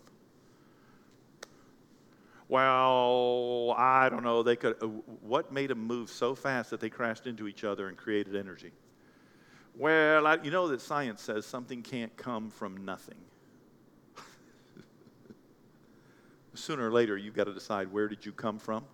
Well, 2.47 3.73
I 3.75 4.09
don't 4.09 4.23
know. 4.23 4.43
They 4.43 4.55
could. 4.55 4.75
Uh, 4.83 4.85
what 4.85 5.51
made 5.51 5.71
them 5.71 5.79
move 5.79 6.11
so 6.11 6.35
fast 6.35 6.69
that 6.69 6.79
they 6.79 6.91
crashed 6.91 7.25
into 7.25 7.47
each 7.47 7.63
other 7.63 7.87
and 7.87 7.97
created 7.97 8.35
energy? 8.35 8.73
Well, 9.75 10.27
I, 10.27 10.37
you 10.43 10.51
know 10.51 10.67
that 10.67 10.81
science 10.81 11.23
says 11.23 11.47
something 11.47 11.81
can't 11.81 12.15
come 12.15 12.51
from 12.51 12.85
nothing. 12.85 13.17
Sooner 16.53 16.87
or 16.87 16.91
later, 16.91 17.17
you've 17.17 17.35
got 17.35 17.45
to 17.45 17.53
decide 17.53 17.91
where 17.91 18.07
did 18.07 18.27
you 18.27 18.31
come 18.31 18.59
from 18.59 18.85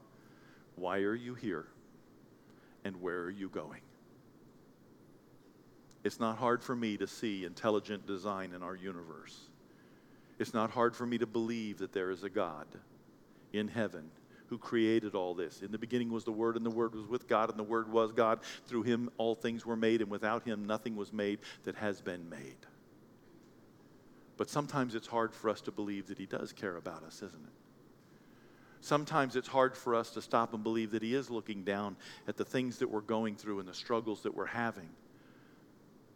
why 0.76 1.00
are 1.00 1.16
you 1.16 1.34
here? 1.34 1.66
And 2.84 3.02
where 3.02 3.22
are 3.22 3.30
you 3.30 3.50
going? 3.50 3.82
It's 6.04 6.20
not 6.20 6.38
hard 6.38 6.62
for 6.62 6.76
me 6.76 6.98
to 6.98 7.08
see 7.08 7.46
intelligent 7.46 8.06
design 8.06 8.52
in 8.54 8.62
our 8.62 8.76
universe. 8.76 9.38
It's 10.38 10.54
not 10.54 10.72
hard 10.72 10.96
for 10.96 11.06
me 11.06 11.18
to 11.20 11.26
believe 11.26 11.78
that 11.78 11.94
there 11.94 12.12
is 12.12 12.24
a 12.24 12.30
God 12.30 12.68
in 13.54 13.70
heaven 13.70 14.10
who 14.48 14.58
created 14.58 15.16
all 15.16 15.34
this. 15.34 15.62
In 15.62 15.72
the 15.72 15.78
beginning 15.78 16.12
was 16.12 16.26
the 16.26 16.32
Word, 16.32 16.58
and 16.58 16.66
the 16.66 16.70
Word 16.70 16.94
was 16.94 17.08
with 17.08 17.28
God, 17.28 17.50
and 17.50 17.58
the 17.58 17.64
Word 17.64 17.90
was 17.90 18.12
God. 18.12 18.40
Through 18.68 18.84
him 18.84 19.10
all 19.18 19.36
things 19.36 19.66
were 19.66 19.78
made, 19.78 20.02
and 20.02 20.12
without 20.12 20.44
him 20.44 20.66
nothing 20.66 20.96
was 20.96 21.14
made 21.14 21.40
that 21.64 21.76
has 21.76 22.02
been 22.02 22.30
made. 22.30 22.58
But 24.38 24.50
sometimes 24.50 24.96
it's 24.96 25.08
hard 25.08 25.34
for 25.34 25.50
us 25.50 25.62
to 25.62 25.72
believe 25.72 26.08
that 26.08 26.18
He 26.18 26.26
does 26.26 26.52
care 26.52 26.76
about 26.76 27.04
us, 27.04 27.18
isn't 27.18 27.44
it? 27.46 27.54
Sometimes 28.84 29.38
it's 29.38 29.48
hard 29.48 29.78
for 29.78 29.96
us 29.96 30.10
to 30.10 30.22
stop 30.22 30.54
and 30.54 30.62
believe 30.62 30.92
that 30.92 31.02
He 31.02 31.16
is 31.16 31.30
looking 31.30 31.64
down 31.64 31.96
at 32.28 32.36
the 32.36 32.44
things 32.44 32.80
that 32.80 32.90
we're 32.90 33.00
going 33.00 33.38
through 33.38 33.60
and 33.60 33.68
the 33.68 33.74
struggles 33.74 34.24
that 34.24 34.36
we're 34.36 34.46
having. 34.46 34.90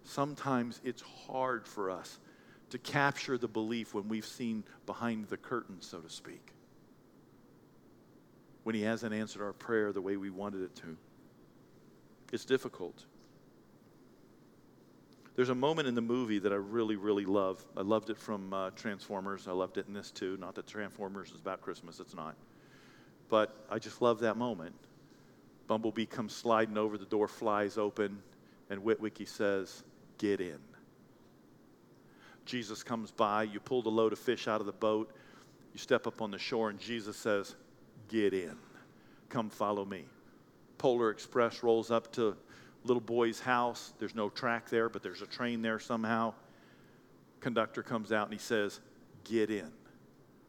Sometimes 0.04 0.82
it's 0.84 1.02
hard 1.02 1.66
for 1.66 1.90
us 1.90 2.20
to 2.72 2.78
capture 2.78 3.38
the 3.38 3.48
belief 3.48 3.94
when 3.94 4.10
we've 4.10 4.26
seen 4.26 4.66
behind 4.86 5.30
the 5.30 5.38
curtain, 5.38 5.78
so 5.80 6.00
to 6.00 6.10
speak. 6.10 6.52
When 8.64 8.76
He 8.76 8.82
hasn't 8.82 9.14
answered 9.14 9.44
our 9.44 9.54
prayer 9.54 9.94
the 9.94 10.02
way 10.02 10.18
we 10.18 10.30
wanted 10.30 10.62
it 10.62 10.76
to. 10.76 10.98
It's 12.34 12.44
difficult. 12.44 13.06
There's 15.38 15.48
a 15.48 15.56
moment 15.56 15.88
in 15.88 15.96
the 15.96 16.02
movie 16.02 16.40
that 16.40 16.52
I 16.52 16.58
really, 16.58 16.98
really 16.98 17.24
love. 17.24 17.66
I 17.78 17.82
loved 17.82 18.10
it 18.10 18.18
from 18.18 18.52
uh, 18.52 18.72
Transformers. 18.72 19.48
I 19.48 19.54
loved 19.54 19.78
it 19.78 19.88
in 19.88 19.94
this 19.94 20.12
too. 20.12 20.36
Not 20.36 20.56
that 20.56 20.68
Transformers 20.68 21.32
is 21.32 21.40
about 21.40 21.62
Christmas, 21.62 22.02
it's 22.02 22.14
not. 22.14 22.36
But 23.30 23.56
I 23.70 23.80
just 23.80 24.02
love 24.02 24.20
that 24.20 24.38
moment. 24.38 24.76
Bumblebee 25.68 26.06
comes 26.06 26.34
sliding 26.34 26.78
over, 26.78 26.98
the 26.98 27.06
door 27.06 27.28
flies 27.28 27.78
open, 27.78 28.20
and 28.70 28.82
Witwicky 28.82 29.28
says, 29.28 29.84
Get 30.18 30.40
in. 30.40 30.60
Jesus 32.46 32.82
comes 32.84 33.12
by, 33.12 33.44
you 33.44 33.60
pull 33.60 33.82
the 33.82 33.90
load 33.90 34.14
of 34.14 34.20
fish 34.20 34.48
out 34.48 34.62
of 34.62 34.66
the 34.66 34.72
boat, 34.72 35.12
you 35.74 35.80
step 35.80 36.08
up 36.08 36.22
on 36.22 36.32
the 36.32 36.40
shore, 36.40 36.70
and 36.70 36.80
Jesus 36.80 37.18
says, 37.18 37.56
Get 38.08 38.34
in. 38.34 38.56
Come 39.30 39.50
follow 39.50 39.84
me. 39.84 40.06
Polar 40.78 41.10
Express 41.10 41.62
rolls 41.64 41.92
up 41.92 42.12
to 42.14 42.38
little 42.86 43.02
boy's 43.02 43.40
house. 43.42 43.94
There's 44.00 44.16
no 44.16 44.30
track 44.30 44.70
there, 44.70 44.88
but 44.88 45.04
there's 45.04 45.22
a 45.22 45.28
train 45.28 45.62
there 45.62 45.80
somehow. 45.80 46.34
Conductor 47.42 47.84
comes 47.84 48.14
out 48.14 48.28
and 48.28 48.34
he 48.34 48.40
says, 48.40 48.80
Get 49.26 49.50
in. 49.50 49.72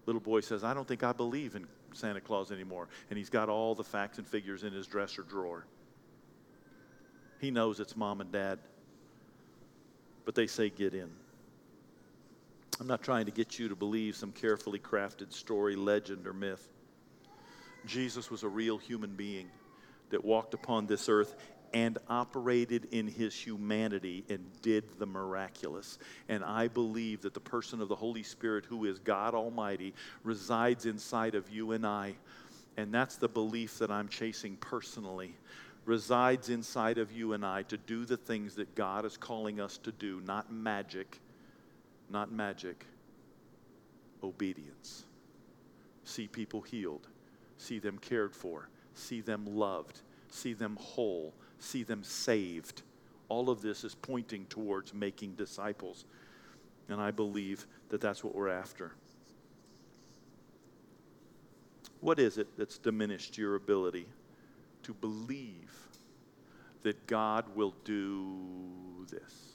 Little 0.07 0.21
boy 0.21 0.41
says, 0.41 0.63
I 0.63 0.73
don't 0.73 0.87
think 0.87 1.03
I 1.03 1.13
believe 1.13 1.57
in 1.57 1.67
Santa 1.93 2.21
Claus 2.21 2.53
anymore. 2.53 2.89
And 3.11 3.19
he's 3.19 3.31
got 3.31 3.49
all 3.49 3.75
the 3.75 3.85
facts 3.85 4.19
and 4.19 4.27
figures 4.27 4.65
in 4.65 4.73
his 4.73 4.87
dresser 4.87 5.23
drawer. 5.23 5.65
He 7.41 7.51
knows 7.51 7.81
it's 7.81 7.97
mom 7.97 8.21
and 8.21 8.33
dad, 8.33 8.59
but 10.25 10.35
they 10.35 10.47
say, 10.47 10.71
Get 10.71 10.95
in. 10.95 11.11
I'm 12.81 12.87
not 12.87 13.03
trying 13.03 13.27
to 13.27 13.33
get 13.33 13.59
you 13.59 13.69
to 13.69 13.77
believe 13.77 14.15
some 14.15 14.31
carefully 14.31 14.79
crafted 14.79 15.33
story, 15.33 15.75
legend, 15.75 16.27
or 16.27 16.33
myth. 16.33 16.69
Jesus 17.87 18.31
was 18.31 18.43
a 18.45 18.49
real 18.49 18.79
human 18.79 19.15
being 19.17 19.49
that 20.11 20.25
walked 20.25 20.55
upon 20.55 20.87
this 20.87 21.09
earth 21.09 21.35
and 21.73 21.99
operated 22.09 22.89
in 22.93 23.07
his 23.07 23.35
humanity 23.35 24.25
and 24.29 24.45
did 24.63 24.85
the 24.99 25.07
miraculous. 25.07 25.99
And 26.29 26.45
I 26.45 26.69
believe 26.69 27.23
that 27.23 27.35
the 27.35 27.41
person 27.41 27.81
of 27.81 27.89
the 27.89 27.97
Holy 27.97 28.23
Spirit, 28.23 28.65
who 28.65 28.85
is 28.85 28.99
God 28.99 29.35
Almighty, 29.35 29.95
resides 30.25 30.87
inside 30.87 31.35
of 31.35 31.51
you 31.51 31.73
and 31.73 31.87
I. 31.87 32.15
And 32.77 32.93
that's 32.93 33.17
the 33.17 33.29
belief 33.29 33.79
that 33.79 33.91
I'm 33.91 34.09
chasing 34.09 34.57
personally. 34.57 35.35
Resides 35.85 36.49
inside 36.49 36.99
of 36.99 37.13
you 37.13 37.33
and 37.33 37.45
I 37.45 37.63
to 37.65 37.77
do 37.77 38.05
the 38.05 38.17
things 38.17 38.55
that 38.57 38.75
God 38.75 39.05
is 39.05 39.17
calling 39.17 39.61
us 39.61 39.79
to 39.79 39.93
do, 39.93 40.21
not 40.27 40.53
magic, 40.53 41.21
not 42.11 42.31
magic, 42.31 42.85
obedience. 44.23 45.05
See 46.05 46.27
people 46.27 46.61
healed, 46.61 47.09
see 47.57 47.79
them 47.79 47.99
cared 47.99 48.35
for, 48.35 48.69
see 48.95 49.21
them 49.21 49.45
loved, 49.47 50.01
see 50.31 50.53
them 50.53 50.77
whole 50.81 51.35
see 51.59 51.83
them 51.83 52.03
saved. 52.03 52.83
All 53.29 53.51
of 53.51 53.61
this 53.61 53.85
is 53.85 53.95
pointing 53.95 54.47
towards 54.47 54.95
making 54.95 55.35
disciples. 55.35 56.05
And 56.89 57.01
I 57.01 57.11
believe 57.11 57.67
that 57.91 58.01
that's 58.01 58.25
what 58.25 58.35
we're 58.35 58.49
after. 58.49 58.93
What 62.01 62.19
is 62.19 62.39
it 62.39 62.49
that's 62.57 62.79
diminished 62.79 63.37
your 63.37 63.57
ability 63.57 64.07
to 64.85 64.95
believe 64.95 65.73
that 66.83 67.07
God 67.07 67.45
will 67.55 67.75
do 67.85 69.07
this? 69.11 69.53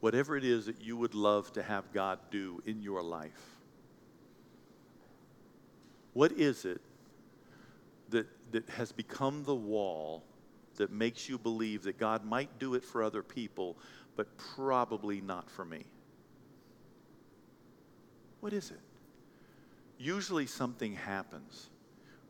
Whatever 0.00 0.36
it 0.36 0.44
is 0.44 0.66
that 0.66 0.80
you 0.80 0.96
would 0.96 1.14
love 1.14 1.52
to 1.52 1.62
have 1.62 1.92
God 1.92 2.18
do 2.30 2.62
in 2.66 2.82
your 2.82 3.02
life, 3.02 3.60
what 6.12 6.32
is 6.32 6.64
it 6.64 6.80
that, 8.08 8.26
that 8.52 8.68
has 8.70 8.92
become 8.92 9.44
the 9.44 9.54
wall 9.54 10.22
that 10.76 10.90
makes 10.90 11.28
you 11.28 11.38
believe 11.38 11.82
that 11.82 11.98
God 11.98 12.24
might 12.24 12.58
do 12.58 12.74
it 12.74 12.84
for 12.84 13.02
other 13.02 13.22
people, 13.22 13.76
but 14.16 14.26
probably 14.36 15.20
not 15.20 15.50
for 15.50 15.64
me? 15.64 15.84
What 18.40 18.52
is 18.52 18.70
it? 18.70 18.80
Usually 19.98 20.46
something 20.46 20.94
happens. 20.94 21.70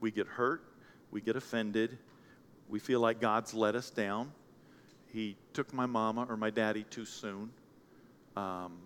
We 0.00 0.10
get 0.10 0.26
hurt, 0.26 0.62
we 1.10 1.20
get 1.20 1.36
offended, 1.36 1.98
we 2.68 2.78
feel 2.78 3.00
like 3.00 3.20
God's 3.20 3.54
let 3.54 3.74
us 3.74 3.90
down. 3.90 4.32
He 5.12 5.36
took 5.52 5.72
my 5.74 5.86
mama 5.86 6.26
or 6.28 6.36
my 6.36 6.50
daddy 6.50 6.84
too 6.84 7.04
soon. 7.04 7.50
Um, 8.34 8.78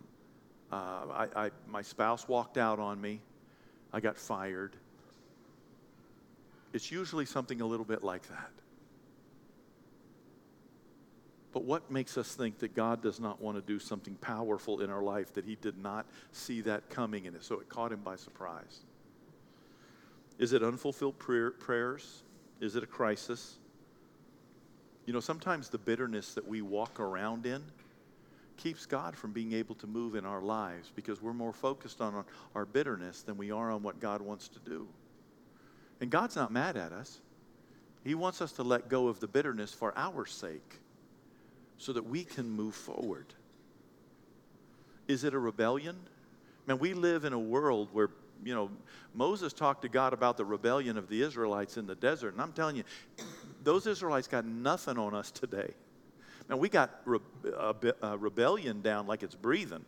uh, 0.73 0.75
I, 0.75 1.29
I, 1.37 1.51
my 1.69 1.83
spouse 1.83 2.27
walked 2.27 2.59
out 2.59 2.81
on 2.81 3.01
me. 3.01 3.21
I 3.93 4.01
got 4.01 4.19
fired. 4.19 4.77
It's 6.73 6.91
usually 6.91 7.27
something 7.27 7.61
a 7.61 7.67
little 7.67 7.87
bit 7.87 8.03
like 8.05 8.27
that. 8.29 8.51
But 11.53 11.65
what 11.65 11.91
makes 11.91 12.19
us 12.19 12.35
think 12.35 12.59
that 12.59 12.75
God 12.75 13.03
does 13.03 13.19
not 13.19 13.41
want 13.41 13.57
to 13.57 13.63
do 13.63 13.79
something 13.79 14.15
powerful 14.17 14.83
in 14.83 14.91
our 14.91 15.03
life, 15.03 15.33
that 15.35 15.47
He 15.47 15.55
did 15.55 15.79
not 15.79 16.05
see 16.33 16.61
that 16.63 16.91
coming, 16.91 17.27
and 17.27 17.43
so 17.43 17.61
it 17.61 17.69
caught 17.71 17.93
Him 17.93 18.01
by 18.01 18.17
surprise? 18.17 18.81
Is 20.39 20.53
it 20.53 20.63
unfulfilled 20.63 21.19
prayer, 21.19 21.53
prayers? 21.53 22.23
Is 22.61 22.77
it 22.77 22.83
a 22.83 22.87
crisis? 22.87 23.57
You 25.07 25.13
know, 25.13 25.21
sometimes 25.21 25.71
the 25.71 25.79
bitterness 25.79 26.35
that 26.35 26.47
we 26.47 26.61
walk 26.61 27.01
around 27.01 27.47
in 27.47 27.63
keeps 28.57 28.85
God 28.85 29.17
from 29.17 29.33
being 29.33 29.53
able 29.53 29.75
to 29.77 29.87
move 29.87 30.15
in 30.15 30.27
our 30.27 30.43
lives 30.43 30.93
because 30.95 31.23
we're 31.23 31.33
more 31.33 31.53
focused 31.53 32.01
on 32.01 32.25
our 32.55 32.67
bitterness 32.67 33.23
than 33.23 33.37
we 33.37 33.51
are 33.51 33.71
on 33.71 33.83
what 33.83 34.01
God 34.01 34.21
wants 34.21 34.49
to 34.49 34.59
do. 34.59 34.87
And 36.01 36.11
God's 36.11 36.37
not 36.37 36.53
mad 36.53 36.77
at 36.77 36.93
us. 36.93 37.21
He 38.05 38.15
wants 38.15 38.41
us 38.41 38.53
to 38.53 38.63
let 38.63 38.89
go 38.89 39.09
of 39.09 39.21
the 39.21 39.27
bitterness 39.27 39.73
for 39.73 39.93
our 39.97 40.27
sake 40.27 40.81
so 41.79 41.93
that 41.93 42.07
we 42.07 42.25
can 42.25 42.49
move 42.49 42.75
forward. 42.75 43.27
Is 45.09 45.25
it 45.25 45.35
a 45.35 45.39
rebellion? 45.39 45.97
Man, 46.67 46.79
we 46.79 46.95
live 46.95 47.25
in 47.25 47.33
a 47.33 47.39
world 47.39 47.89
where, 47.93 48.11
you 48.45 48.55
know, 48.55 48.71
Moses 49.15 49.53
talked 49.53 49.83
to 49.83 49.89
God 49.89 50.13
about 50.13 50.37
the 50.37 50.45
rebellion 50.45 50.99
of 50.99 51.09
the 51.09 51.23
Israelites 51.23 51.77
in 51.77 51.87
the 51.87 51.95
desert. 51.95 52.33
And 52.33 52.43
I'm 52.43 52.53
telling 52.53 52.77
you, 52.77 52.85
those 53.63 53.87
Israelites 53.87 54.29
got 54.29 54.45
nothing 54.45 54.99
on 54.99 55.15
us 55.15 55.31
today. 55.31 55.75
Man, 56.49 56.59
we 56.59 56.69
got 56.69 57.01
re- 57.05 57.19
rebellion 58.19 58.83
down 58.83 59.07
like 59.07 59.23
it's 59.23 59.35
breathing. 59.35 59.85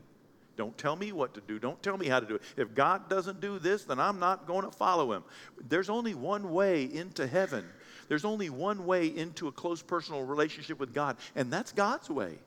Don't 0.58 0.76
tell 0.76 0.96
me 0.96 1.12
what 1.12 1.34
to 1.34 1.40
do. 1.40 1.60
Don't 1.60 1.80
tell 1.84 1.96
me 1.96 2.08
how 2.08 2.18
to 2.18 2.26
do 2.26 2.34
it. 2.34 2.42
If 2.56 2.74
God 2.74 3.08
doesn't 3.08 3.40
do 3.40 3.60
this, 3.60 3.84
then 3.84 4.00
I'm 4.00 4.18
not 4.18 4.48
going 4.48 4.64
to 4.64 4.72
follow 4.72 5.12
him. 5.12 5.22
There's 5.68 5.88
only 5.88 6.14
one 6.14 6.50
way 6.50 6.82
into 6.82 7.28
heaven. 7.28 7.64
There's 8.08 8.24
only 8.24 8.50
one 8.50 8.84
way 8.84 9.06
into 9.06 9.46
a 9.46 9.52
close 9.52 9.82
personal 9.82 10.24
relationship 10.24 10.80
with 10.80 10.92
God, 10.92 11.16
and 11.36 11.52
that's 11.52 11.70
God's 11.70 12.10
way. 12.10 12.38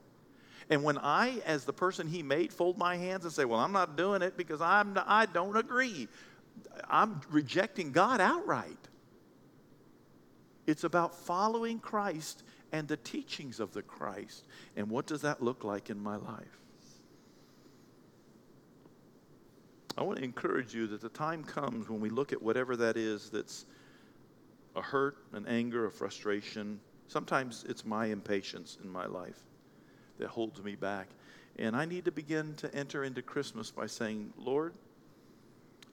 And 0.69 0.83
when 0.83 0.97
I, 0.97 1.41
as 1.45 1.63
the 1.63 1.71
person 1.71 2.05
he 2.05 2.21
made, 2.21 2.51
fold 2.51 2.77
my 2.77 2.97
hands 2.97 3.23
and 3.23 3.33
say, 3.33 3.45
Well, 3.45 3.59
I'm 3.61 3.71
not 3.71 3.95
doing 3.95 4.21
it 4.21 4.35
because 4.35 4.59
I'm, 4.59 4.99
I 5.05 5.25
don't 5.25 5.55
agree, 5.55 6.09
I'm 6.89 7.21
rejecting 7.29 7.93
God 7.93 8.19
outright. 8.19 8.89
It's 10.67 10.83
about 10.83 11.15
following 11.15 11.79
Christ 11.79 12.43
and 12.73 12.89
the 12.89 12.97
teachings 12.97 13.61
of 13.61 13.71
the 13.71 13.81
Christ. 13.81 14.45
And 14.75 14.89
what 14.89 15.05
does 15.07 15.21
that 15.21 15.41
look 15.41 15.63
like 15.63 15.89
in 15.89 15.97
my 15.97 16.17
life? 16.17 16.61
I 20.01 20.03
want 20.03 20.17
to 20.17 20.23
encourage 20.23 20.73
you 20.73 20.87
that 20.87 20.99
the 20.99 21.09
time 21.09 21.43
comes 21.43 21.87
when 21.87 22.01
we 22.01 22.09
look 22.09 22.33
at 22.33 22.41
whatever 22.41 22.75
that 22.75 22.97
is 22.97 23.29
that's 23.29 23.67
a 24.75 24.81
hurt, 24.81 25.15
an 25.33 25.45
anger, 25.45 25.85
a 25.85 25.91
frustration. 25.91 26.79
Sometimes 27.07 27.65
it's 27.69 27.85
my 27.85 28.07
impatience 28.07 28.79
in 28.83 28.89
my 28.89 29.05
life 29.05 29.37
that 30.17 30.29
holds 30.29 30.59
me 30.63 30.73
back. 30.73 31.09
And 31.59 31.75
I 31.75 31.85
need 31.85 32.05
to 32.05 32.11
begin 32.11 32.55
to 32.55 32.73
enter 32.73 33.03
into 33.03 33.21
Christmas 33.21 33.69
by 33.69 33.85
saying, 33.85 34.33
Lord, 34.39 34.73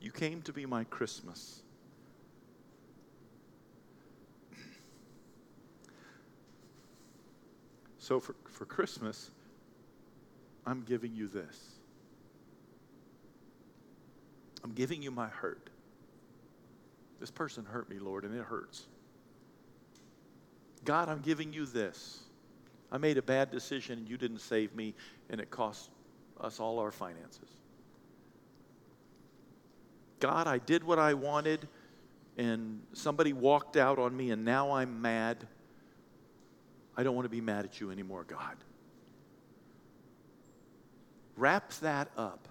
you 0.01 0.11
came 0.11 0.40
to 0.40 0.55
be 0.55 0.64
my 0.64 0.85
Christmas. 0.85 1.61
So 7.99 8.18
for, 8.21 8.35
for 8.49 8.64
Christmas, 8.64 9.31
I'm 10.66 10.83
giving 10.85 11.14
you 11.14 11.29
this. 11.29 11.78
I'm 14.64 14.73
giving 14.73 15.03
you 15.03 15.11
my 15.11 15.29
hurt. 15.29 15.71
This 17.21 17.31
person 17.31 17.64
hurt 17.64 17.88
me, 17.88 17.99
Lord, 17.99 18.25
and 18.25 18.35
it 18.35 18.44
hurts. 18.44 18.87
God, 20.85 21.09
I'm 21.09 21.21
giving 21.21 21.53
you 21.53 21.66
this. 21.66 22.21
I 22.90 22.99
made 22.99 23.18
a 23.18 23.23
bad 23.23 23.51
decision 23.51 23.99
and 23.99 24.09
you 24.09 24.16
didn't 24.16 24.40
save 24.40 24.75
me, 24.75 24.94
and 25.29 25.40
it 25.40 25.51
cost 25.51 25.90
us 26.40 26.61
all 26.61 26.79
our 26.79 26.90
finances. 26.90 27.49
God, 30.21 30.47
I 30.47 30.59
did 30.59 30.83
what 30.83 30.99
I 30.99 31.14
wanted, 31.14 31.68
and 32.37 32.81
somebody 32.92 33.33
walked 33.33 33.77
out 33.77 33.99
on 33.99 34.16
me, 34.16 34.31
and 34.31 34.44
now 34.44 34.73
I'm 34.73 35.03
mad. 35.03 35.47
I 36.97 37.03
don't 37.03 37.14
want 37.14 37.27
to 37.27 37.31
be 37.31 37.40
mad 37.40 37.64
at 37.64 37.81
you 37.81 37.90
anymore, 37.90 38.25
God. 38.25 38.57
Wrap 41.37 41.73
that 41.81 42.11
up 42.16 42.49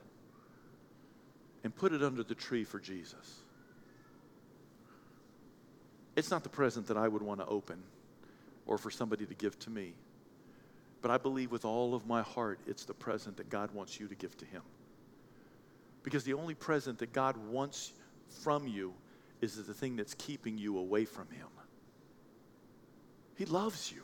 and 1.63 1.75
put 1.75 1.93
it 1.93 2.03
under 2.03 2.23
the 2.23 2.35
tree 2.35 2.63
for 2.63 2.79
Jesus. 2.79 3.41
It's 6.15 6.31
not 6.31 6.43
the 6.43 6.49
present 6.49 6.87
that 6.87 6.97
I 6.97 7.07
would 7.07 7.21
want 7.21 7.39
to 7.39 7.45
open 7.45 7.81
or 8.65 8.77
for 8.77 8.89
somebody 8.89 9.25
to 9.25 9.33
give 9.33 9.57
to 9.59 9.69
me. 9.69 9.93
But 11.01 11.11
I 11.11 11.17
believe 11.17 11.51
with 11.51 11.65
all 11.65 11.93
of 11.93 12.07
my 12.07 12.21
heart 12.21 12.59
it's 12.65 12.85
the 12.85 12.93
present 12.93 13.37
that 13.37 13.49
God 13.49 13.71
wants 13.73 13.99
you 13.99 14.07
to 14.07 14.15
give 14.15 14.37
to 14.37 14.45
Him. 14.45 14.63
Because 16.03 16.23
the 16.23 16.33
only 16.33 16.55
present 16.55 16.99
that 16.99 17.13
God 17.13 17.37
wants 17.37 17.93
from 18.43 18.67
you 18.67 18.93
is 19.41 19.63
the 19.63 19.73
thing 19.73 19.95
that's 19.95 20.13
keeping 20.15 20.57
you 20.57 20.77
away 20.77 21.05
from 21.05 21.27
Him. 21.29 21.47
He 23.35 23.45
loves 23.45 23.91
you. 23.91 24.03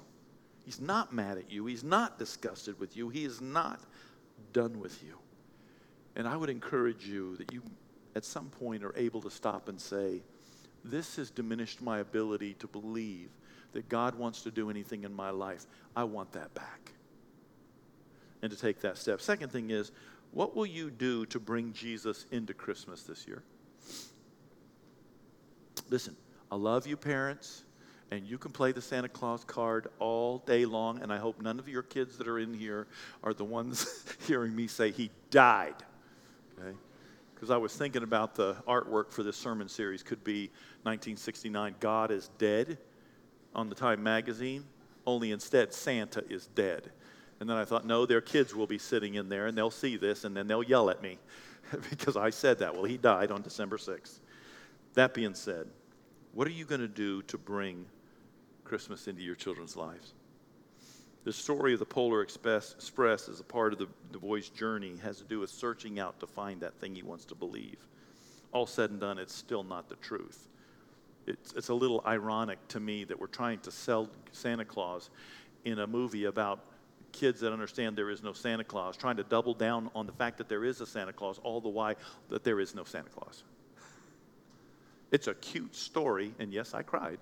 He's 0.66 0.80
not 0.80 1.12
mad 1.12 1.38
at 1.38 1.52
you. 1.52 1.66
He's 1.66 1.84
not 1.84 2.20
disgusted 2.20 2.80
with 2.80 2.96
you. 2.96 3.10
He 3.10 3.26
is 3.26 3.42
not 3.42 3.82
done 4.54 4.80
with 4.80 5.04
you. 5.04 5.18
And 6.16 6.28
I 6.28 6.38
would 6.38 6.50
encourage 6.50 7.06
you 7.06 7.36
that 7.38 7.52
you, 7.52 7.62
at 8.16 8.26
some 8.26 8.50
point, 8.50 8.84
are 8.84 8.96
able 8.96 9.22
to 9.22 9.32
stop 9.32 9.70
and 9.70 9.80
say, 9.80 10.22
This 10.84 11.16
has 11.16 11.32
diminished 11.32 11.82
my 11.82 12.00
ability 12.00 12.54
to 12.56 12.68
believe 12.68 13.30
that 13.74 13.90
God 13.90 14.16
wants 14.16 14.44
to 14.44 14.52
do 14.52 14.70
anything 14.70 15.04
in 15.04 15.14
my 15.14 15.32
life. 15.32 15.66
I 15.96 16.04
want 16.04 16.32
that 16.34 16.54
back. 16.54 16.92
And 18.42 18.52
to 18.52 18.58
take 18.58 18.82
that 18.82 18.98
step. 18.98 19.22
Second 19.22 19.52
thing 19.52 19.72
is, 19.72 19.92
what 20.32 20.56
will 20.56 20.66
you 20.66 20.92
do 20.92 21.26
to 21.28 21.40
bring 21.40 21.74
Jesus 21.74 22.26
into 22.32 22.54
Christmas 22.54 23.04
this 23.04 23.26
year? 23.28 23.44
Listen, 25.90 26.16
I 26.52 26.56
love 26.56 26.86
you, 26.86 26.98
parents 26.98 27.64
and 28.14 28.28
you 28.28 28.38
can 28.38 28.52
play 28.52 28.72
the 28.72 28.82
Santa 28.82 29.10
Claus 29.10 29.44
card 29.44 29.88
all 29.98 30.38
day 30.40 30.66
long. 30.66 31.02
And 31.02 31.12
I 31.12 31.18
hope 31.18 31.42
none 31.42 31.58
of 31.58 31.68
your 31.68 31.82
kids 31.82 32.18
that 32.20 32.28
are 32.28 32.38
in 32.38 32.54
here 32.54 32.86
are 33.24 33.34
the 33.34 33.44
ones 33.44 34.06
hearing 34.28 34.56
me 34.56 34.68
say 34.68 34.92
he 34.92 35.10
died. 35.32 35.76
Okay? 36.60 36.76
Because 37.34 37.50
I 37.50 37.58
was 37.58 37.76
thinking 37.76 38.04
about 38.04 38.36
the 38.36 38.56
artwork 38.68 39.12
for 39.12 39.24
this 39.24 39.36
sermon 39.36 39.68
series 39.68 40.04
could 40.04 40.24
be 40.24 40.48
1969, 40.84 41.76
God 41.80 42.12
is 42.12 42.30
Dead 42.38 42.78
on 43.54 43.70
the 43.70 43.76
Time 43.76 44.02
magazine, 44.02 44.66
only 45.06 45.32
instead 45.32 45.74
Santa 45.74 46.24
is 46.30 46.48
dead. 46.48 46.92
And 47.40 47.50
then 47.50 47.58
I 47.58 47.66
thought, 47.66 47.86
no, 47.86 48.06
their 48.06 48.22
kids 48.22 48.56
will 48.56 48.68
be 48.68 48.78
sitting 48.78 49.16
in 49.16 49.28
there 49.28 49.48
and 49.48 49.58
they'll 49.58 49.72
see 49.72 49.98
this 49.98 50.24
and 50.24 50.36
then 50.36 50.48
they'll 50.48 50.64
yell 50.64 50.90
at 50.90 51.02
me 51.02 51.18
because 51.90 52.16
I 52.16 52.30
said 52.30 52.60
that. 52.60 52.74
Well, 52.74 52.86
he 52.86 52.98
died 52.98 53.32
on 53.32 53.42
December 53.42 53.78
6th. 53.78 54.20
That 54.94 55.14
being 55.14 55.34
said, 55.34 55.68
what 56.34 56.48
are 56.48 56.52
you 56.52 56.66
going 56.66 56.82
to 56.82 56.88
do 56.88 57.22
to 57.24 57.38
bring 57.38 57.86
Christmas 58.64 59.08
into 59.08 59.22
your 59.22 59.36
children's 59.36 59.76
lives. 59.76 60.14
The 61.24 61.32
story 61.32 61.74
of 61.74 61.80
the 61.80 61.86
Polar 61.86 62.22
Express, 62.22 62.74
Express 62.74 63.30
is 63.30 63.40
a 63.40 63.44
part 63.44 63.72
of 63.72 63.80
the, 63.80 63.88
the 64.12 64.18
boy's 64.18 64.50
journey, 64.50 64.98
has 65.04 65.20
to 65.20 65.24
do 65.24 65.40
with 65.40 65.50
searching 65.50 66.00
out 66.00 66.20
to 66.20 66.28
find 66.28 66.60
that 66.62 66.74
thing 66.76 66.96
he 66.96 67.02
wants 67.02 67.24
to 67.26 67.36
believe. 67.36 67.78
All 68.52 68.66
said 68.66 68.90
and 68.90 69.00
done, 69.00 69.18
it's 69.18 69.34
still 69.34 69.64
not 69.64 69.88
the 69.88 69.96
truth. 69.96 70.50
It's, 71.26 71.54
it's 71.54 71.70
a 71.70 71.74
little 71.74 72.04
ironic 72.06 72.60
to 72.70 72.80
me 72.80 73.06
that 73.06 73.18
we're 73.18 73.28
trying 73.28 73.60
to 73.60 73.72
sell 73.72 74.10
Santa 74.34 74.66
Claus 74.66 75.10
in 75.64 75.80
a 75.80 75.88
movie 75.88 76.26
about 76.26 76.60
kids 77.14 77.40
that 77.40 77.54
understand 77.54 77.96
there 77.96 78.10
is 78.10 78.22
no 78.22 78.34
Santa 78.34 78.66
Claus, 78.66 78.98
trying 78.98 79.16
to 79.16 79.24
double 79.24 79.54
down 79.54 79.90
on 79.96 80.06
the 80.06 80.12
fact 80.12 80.38
that 80.40 80.50
there 80.50 80.66
is 80.66 80.82
a 80.82 80.86
Santa 80.86 81.14
Claus, 81.14 81.40
all 81.44 81.62
the 81.62 81.70
while 81.70 81.96
that 82.30 82.44
there 82.44 82.60
is 82.60 82.76
no 82.76 82.84
Santa 82.84 83.10
Claus. 83.10 83.44
It's 85.12 85.28
a 85.28 85.36
cute 85.36 85.76
story, 85.76 86.34
and 86.40 86.52
yes, 86.52 86.74
I 86.74 86.82
cried 86.82 87.20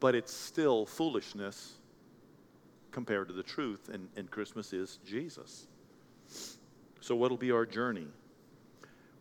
but 0.00 0.14
it's 0.14 0.32
still 0.32 0.86
foolishness 0.86 1.74
compared 2.90 3.28
to 3.28 3.34
the 3.34 3.42
truth, 3.42 3.90
and, 3.92 4.08
and 4.16 4.30
Christmas 4.30 4.72
is 4.72 4.98
Jesus. 5.06 5.66
So, 7.00 7.14
what'll 7.14 7.36
be 7.36 7.52
our 7.52 7.66
journey? 7.66 8.06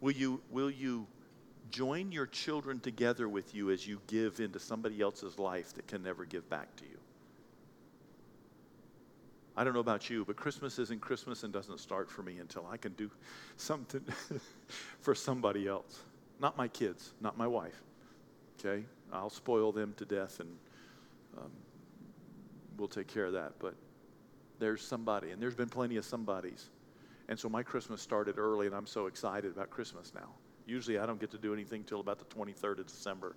Will 0.01 0.11
you, 0.11 0.41
will 0.51 0.69
you 0.69 1.07
join 1.69 2.11
your 2.11 2.27
children 2.27 2.79
together 2.79 3.27
with 3.27 3.53
you 3.53 3.71
as 3.71 3.87
you 3.87 3.99
give 4.07 4.39
into 4.39 4.59
somebody 4.59 5.01
else's 5.01 5.39
life 5.39 5.73
that 5.73 5.87
can 5.87 6.03
never 6.03 6.25
give 6.25 6.49
back 6.49 6.75
to 6.77 6.83
you? 6.85 6.97
I 9.55 9.63
don't 9.63 9.73
know 9.73 9.79
about 9.79 10.07
you, 10.07 10.23
but 10.23 10.35
Christmas 10.35 10.77
isn't 10.77 11.01
Christmas 11.01 11.41
and 11.43 11.51
doesn't 11.51 11.79
start 11.79 12.11
for 12.11 12.21
me 12.21 12.37
until 12.37 12.67
I 12.71 12.77
can 12.77 12.93
do 12.93 13.09
something 13.57 14.05
for 14.99 15.15
somebody 15.15 15.67
else. 15.67 15.99
Not 16.39 16.55
my 16.57 16.67
kids, 16.67 17.13
not 17.21 17.37
my 17.39 17.47
wife. 17.47 17.81
Okay? 18.59 18.85
I'll 19.11 19.31
spoil 19.31 19.71
them 19.71 19.95
to 19.97 20.05
death 20.05 20.39
and 20.39 20.49
um, 21.39 21.51
we'll 22.77 22.87
take 22.87 23.07
care 23.07 23.25
of 23.25 23.33
that. 23.33 23.53
But 23.59 23.75
there's 24.59 24.81
somebody, 24.81 25.31
and 25.31 25.41
there's 25.41 25.55
been 25.55 25.69
plenty 25.69 25.97
of 25.97 26.05
somebodies. 26.05 26.69
And 27.29 27.37
so 27.37 27.49
my 27.49 27.63
Christmas 27.63 28.01
started 28.01 28.37
early, 28.37 28.67
and 28.67 28.75
I'm 28.75 28.87
so 28.87 29.07
excited 29.07 29.51
about 29.51 29.69
Christmas 29.69 30.13
now. 30.15 30.29
Usually 30.65 30.97
I 30.97 31.05
don't 31.05 31.19
get 31.19 31.31
to 31.31 31.37
do 31.37 31.53
anything 31.53 31.83
till 31.83 31.99
about 31.99 32.19
the 32.19 32.25
23rd 32.25 32.79
of 32.79 32.87
December. 32.87 33.35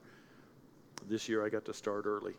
This 1.08 1.28
year 1.28 1.44
I 1.44 1.48
got 1.48 1.64
to 1.64 1.74
start 1.74 2.06
early. 2.06 2.34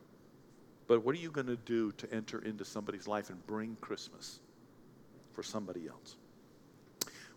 But 0.87 1.03
what 1.03 1.15
are 1.15 1.19
you 1.19 1.31
going 1.31 1.47
to 1.47 1.55
do 1.57 1.91
to 1.93 2.13
enter 2.13 2.39
into 2.39 2.65
somebody's 2.65 3.07
life 3.07 3.29
and 3.29 3.45
bring 3.47 3.77
Christmas 3.81 4.39
for 5.31 5.43
somebody 5.43 5.87
else? 5.87 6.15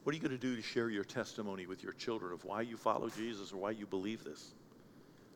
What 0.03 0.13
are 0.13 0.17
you 0.17 0.23
going 0.23 0.39
to 0.39 0.39
do 0.39 0.57
to 0.57 0.63
share 0.63 0.91
your 0.91 1.05
testimony 1.05 1.67
with 1.67 1.83
your 1.83 1.93
children 1.93 2.33
of 2.33 2.45
why 2.45 2.63
you 2.63 2.77
follow 2.77 3.09
Jesus 3.09 3.53
or 3.53 3.59
why 3.59 3.71
you 3.71 3.87
believe 3.87 4.25
this? 4.25 4.55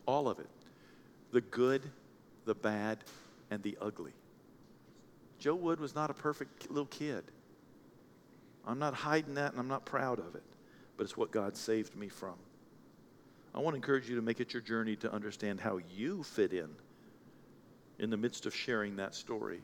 All 0.05 0.27
of 0.27 0.39
it. 0.39 0.49
The 1.31 1.41
good 1.41 1.83
the 2.49 2.55
bad, 2.55 2.97
and 3.51 3.61
the 3.61 3.77
ugly. 3.79 4.11
Joe 5.39 5.55
Wood 5.55 5.79
was 5.79 5.95
not 5.95 6.09
a 6.09 6.13
perfect 6.13 6.69
little 6.69 6.85
kid. 6.85 7.23
I'm 8.67 8.77
not 8.77 8.93
hiding 8.93 9.35
that 9.35 9.51
and 9.51 9.59
I'm 9.59 9.67
not 9.67 9.85
proud 9.85 10.19
of 10.19 10.35
it, 10.35 10.43
but 10.97 11.05
it's 11.05 11.17
what 11.17 11.31
God 11.31 11.55
saved 11.55 11.95
me 11.95 12.09
from. 12.09 12.35
I 13.55 13.59
want 13.59 13.73
to 13.73 13.77
encourage 13.77 14.09
you 14.09 14.15
to 14.17 14.21
make 14.21 14.39
it 14.39 14.53
your 14.53 14.61
journey 14.61 14.95
to 14.97 15.11
understand 15.11 15.59
how 15.59 15.79
you 15.95 16.23
fit 16.23 16.53
in 16.53 16.69
in 17.97 18.09
the 18.09 18.17
midst 18.17 18.45
of 18.45 18.55
sharing 18.55 18.97
that 18.97 19.15
story 19.15 19.61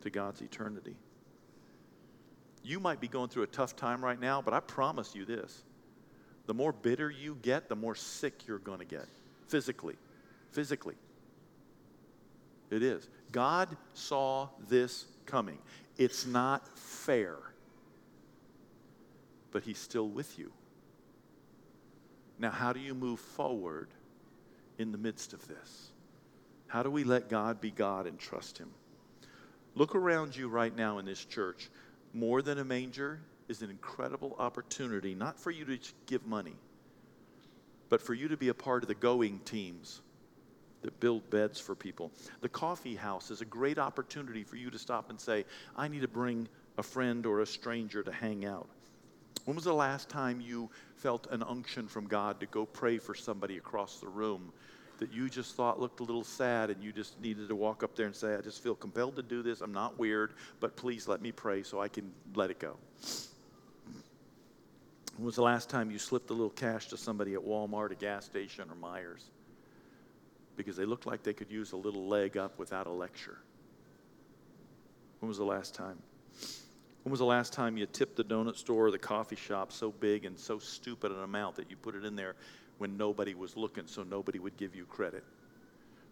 to 0.00 0.10
God's 0.10 0.40
eternity. 0.40 0.96
You 2.62 2.80
might 2.80 3.00
be 3.00 3.08
going 3.08 3.28
through 3.28 3.44
a 3.44 3.48
tough 3.48 3.76
time 3.76 4.04
right 4.04 4.20
now, 4.20 4.42
but 4.42 4.52
I 4.52 4.60
promise 4.60 5.14
you 5.14 5.24
this 5.24 5.62
the 6.46 6.54
more 6.54 6.72
bitter 6.72 7.10
you 7.10 7.36
get, 7.42 7.68
the 7.68 7.76
more 7.76 7.94
sick 7.94 8.48
you're 8.48 8.58
going 8.58 8.80
to 8.80 8.84
get 8.84 9.06
physically. 9.46 9.94
Physically. 10.50 10.96
It 12.70 12.82
is. 12.82 13.08
God 13.32 13.76
saw 13.94 14.48
this 14.68 15.06
coming. 15.26 15.58
It's 15.96 16.26
not 16.26 16.66
fair, 16.78 17.36
but 19.52 19.62
He's 19.62 19.78
still 19.78 20.08
with 20.08 20.38
you. 20.38 20.52
Now, 22.38 22.50
how 22.50 22.72
do 22.72 22.80
you 22.80 22.94
move 22.94 23.20
forward 23.20 23.88
in 24.78 24.92
the 24.92 24.98
midst 24.98 25.32
of 25.32 25.46
this? 25.46 25.90
How 26.68 26.82
do 26.82 26.90
we 26.90 27.04
let 27.04 27.28
God 27.28 27.60
be 27.60 27.70
God 27.70 28.06
and 28.06 28.18
trust 28.18 28.58
Him? 28.58 28.70
Look 29.74 29.94
around 29.94 30.34
you 30.34 30.48
right 30.48 30.74
now 30.74 30.98
in 30.98 31.04
this 31.04 31.24
church. 31.24 31.70
More 32.12 32.42
than 32.42 32.58
a 32.58 32.64
manger 32.64 33.20
is 33.48 33.62
an 33.62 33.70
incredible 33.70 34.34
opportunity, 34.38 35.14
not 35.14 35.38
for 35.38 35.50
you 35.50 35.64
to 35.64 35.78
give 36.06 36.26
money, 36.26 36.56
but 37.88 38.00
for 38.00 38.14
you 38.14 38.28
to 38.28 38.36
be 38.36 38.48
a 38.48 38.54
part 38.54 38.82
of 38.82 38.88
the 38.88 38.94
going 38.94 39.40
teams 39.40 40.00
that 40.82 40.98
build 41.00 41.28
beds 41.30 41.60
for 41.60 41.74
people. 41.74 42.10
The 42.40 42.48
coffee 42.48 42.96
house 42.96 43.30
is 43.30 43.40
a 43.40 43.44
great 43.44 43.78
opportunity 43.78 44.44
for 44.44 44.56
you 44.56 44.70
to 44.70 44.78
stop 44.78 45.10
and 45.10 45.20
say, 45.20 45.44
I 45.76 45.88
need 45.88 46.02
to 46.02 46.08
bring 46.08 46.48
a 46.78 46.82
friend 46.82 47.26
or 47.26 47.40
a 47.40 47.46
stranger 47.46 48.02
to 48.02 48.12
hang 48.12 48.44
out. 48.44 48.68
When 49.44 49.54
was 49.54 49.64
the 49.64 49.74
last 49.74 50.08
time 50.08 50.40
you 50.40 50.70
felt 50.96 51.26
an 51.30 51.42
unction 51.42 51.88
from 51.88 52.06
God 52.06 52.40
to 52.40 52.46
go 52.46 52.66
pray 52.66 52.98
for 52.98 53.14
somebody 53.14 53.56
across 53.56 54.00
the 54.00 54.08
room 54.08 54.52
that 54.98 55.12
you 55.12 55.30
just 55.30 55.56
thought 55.56 55.80
looked 55.80 56.00
a 56.00 56.02
little 56.02 56.24
sad 56.24 56.68
and 56.68 56.84
you 56.84 56.92
just 56.92 57.18
needed 57.20 57.48
to 57.48 57.54
walk 57.54 57.82
up 57.82 57.96
there 57.96 58.06
and 58.06 58.14
say, 58.14 58.34
I 58.34 58.42
just 58.42 58.62
feel 58.62 58.74
compelled 58.74 59.16
to 59.16 59.22
do 59.22 59.42
this. 59.42 59.62
I'm 59.62 59.72
not 59.72 59.98
weird, 59.98 60.34
but 60.60 60.76
please 60.76 61.08
let 61.08 61.22
me 61.22 61.32
pray 61.32 61.62
so 61.62 61.80
I 61.80 61.88
can 61.88 62.12
let 62.34 62.50
it 62.50 62.58
go? 62.58 62.76
When 65.16 65.26
was 65.26 65.36
the 65.36 65.42
last 65.42 65.70
time 65.70 65.90
you 65.90 65.98
slipped 65.98 66.30
a 66.30 66.34
little 66.34 66.50
cash 66.50 66.88
to 66.88 66.98
somebody 66.98 67.34
at 67.34 67.40
Walmart, 67.40 67.92
a 67.92 67.94
gas 67.94 68.26
station, 68.26 68.68
or 68.70 68.76
Meijers? 68.76 69.24
Because 70.56 70.76
they 70.76 70.84
looked 70.84 71.06
like 71.06 71.22
they 71.22 71.32
could 71.32 71.50
use 71.50 71.72
a 71.72 71.76
little 71.76 72.06
leg 72.06 72.36
up 72.36 72.58
without 72.58 72.86
a 72.86 72.90
lecture. 72.90 73.38
When 75.20 75.28
was 75.28 75.38
the 75.38 75.44
last 75.44 75.74
time? 75.74 75.98
When 77.02 77.10
was 77.10 77.20
the 77.20 77.26
last 77.26 77.52
time 77.52 77.76
you 77.76 77.86
tipped 77.86 78.16
the 78.16 78.24
donut 78.24 78.56
store 78.56 78.86
or 78.86 78.90
the 78.90 78.98
coffee 78.98 79.36
shop 79.36 79.72
so 79.72 79.90
big 79.90 80.24
and 80.24 80.38
so 80.38 80.58
stupid 80.58 81.12
an 81.12 81.22
amount 81.22 81.56
that 81.56 81.70
you 81.70 81.76
put 81.76 81.94
it 81.94 82.04
in 82.04 82.16
there 82.16 82.34
when 82.78 82.96
nobody 82.96 83.34
was 83.34 83.56
looking 83.56 83.86
so 83.86 84.02
nobody 84.02 84.38
would 84.38 84.56
give 84.56 84.74
you 84.74 84.84
credit? 84.84 85.24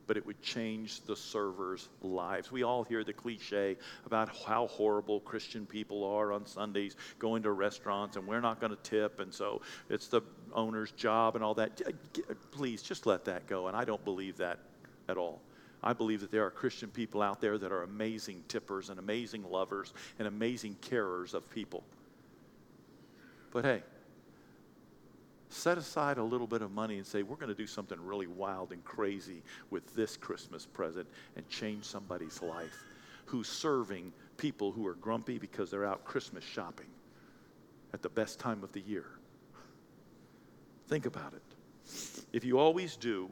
but 0.09 0.16
it 0.16 0.26
would 0.26 0.41
change 0.43 1.03
the 1.03 1.14
servers' 1.14 1.91
lives. 2.01 2.51
We 2.51 2.64
all 2.64 2.82
hear 2.82 3.05
the 3.05 3.12
cliche 3.12 3.76
about 4.07 4.34
how 4.34 4.66
horrible 4.66 5.20
Christian 5.20 5.66
people 5.66 6.03
are 6.03 6.32
on 6.32 6.47
Sundays 6.47 6.97
going 7.18 7.43
to 7.43 7.53
restaurants 7.53 8.16
and 8.16 8.26
we're 8.26 8.41
not 8.41 8.59
going 8.59 8.74
to 8.74 8.82
tip, 8.82 9.20
and 9.20 9.32
so 9.32 9.61
it's 9.91 10.09
the 10.09 10.22
owner's 10.55 10.90
job 10.92 11.34
and 11.34 11.44
all 11.44 11.55
that. 11.55 11.80
Please 12.51 12.82
just 12.82 13.07
let 13.07 13.24
that 13.26 13.46
go. 13.46 13.68
And 13.68 13.76
I 13.76 13.84
don't 13.84 14.05
believe 14.05 14.36
that 14.38 14.59
at 15.09 15.16
all. 15.16 15.40
I 15.82 15.92
believe 15.92 16.20
that 16.20 16.30
there 16.30 16.44
are 16.44 16.51
Christian 16.51 16.90
people 16.90 17.22
out 17.22 17.40
there 17.40 17.57
that 17.57 17.70
are 17.70 17.82
amazing 17.82 18.42
tippers 18.49 18.90
and 18.90 18.99
amazing 18.99 19.49
lovers 19.49 19.92
and 20.18 20.26
amazing 20.26 20.76
carers 20.82 21.34
of 21.34 21.49
people. 21.51 21.84
But 23.53 23.64
hey, 23.64 23.82
set 25.51 25.78
aside 25.78 26.18
a 26.18 26.22
little 26.22 26.46
bit 26.46 26.62
of 26.62 26.72
money 26.72 26.96
and 26.96 27.07
say, 27.07 27.22
we're 27.22 27.36
going 27.36 27.49
to 27.49 27.55
do 27.55 27.66
something 27.66 27.99
really 28.05 28.26
wild 28.26 28.72
and 28.72 28.84
crazy 28.84 29.42
with 29.70 29.94
this 29.94 30.16
Christmas 30.16 30.66
present 30.66 31.07
and 31.36 31.49
change 31.49 31.84
somebody's 31.84 32.42
life 32.42 32.84
who's 33.24 33.49
serving 33.49 34.12
people 34.36 34.72
who 34.72 34.86
are 34.86 34.94
grumpy 34.94 35.38
because 35.38 35.70
they're 35.70 35.86
out 35.86 36.05
Christmas 36.05 36.44
shopping 36.44 36.86
at 37.92 38.03
the 38.03 38.09
best 38.09 38.38
time 38.38 38.62
of 38.62 38.72
the 38.72 38.80
year. 38.80 39.07
Think 40.89 41.05
about 41.05 41.34
it. 41.34 41.43
If 42.32 42.45
you 42.45 42.59
always 42.59 42.97
do 42.97 43.30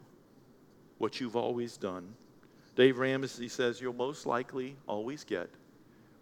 what 0.99 1.19
you've 1.19 1.35
always 1.35 1.75
done, 1.77 2.13
Dave 2.75 2.99
Ramsey 2.99 3.49
says 3.49 3.81
you'll 3.81 3.93
most 3.93 4.27
likely 4.27 4.75
always 4.87 5.23
get 5.23 5.49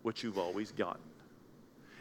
what 0.01 0.23
you've 0.23 0.37
always 0.37 0.71
gotten. 0.71 1.01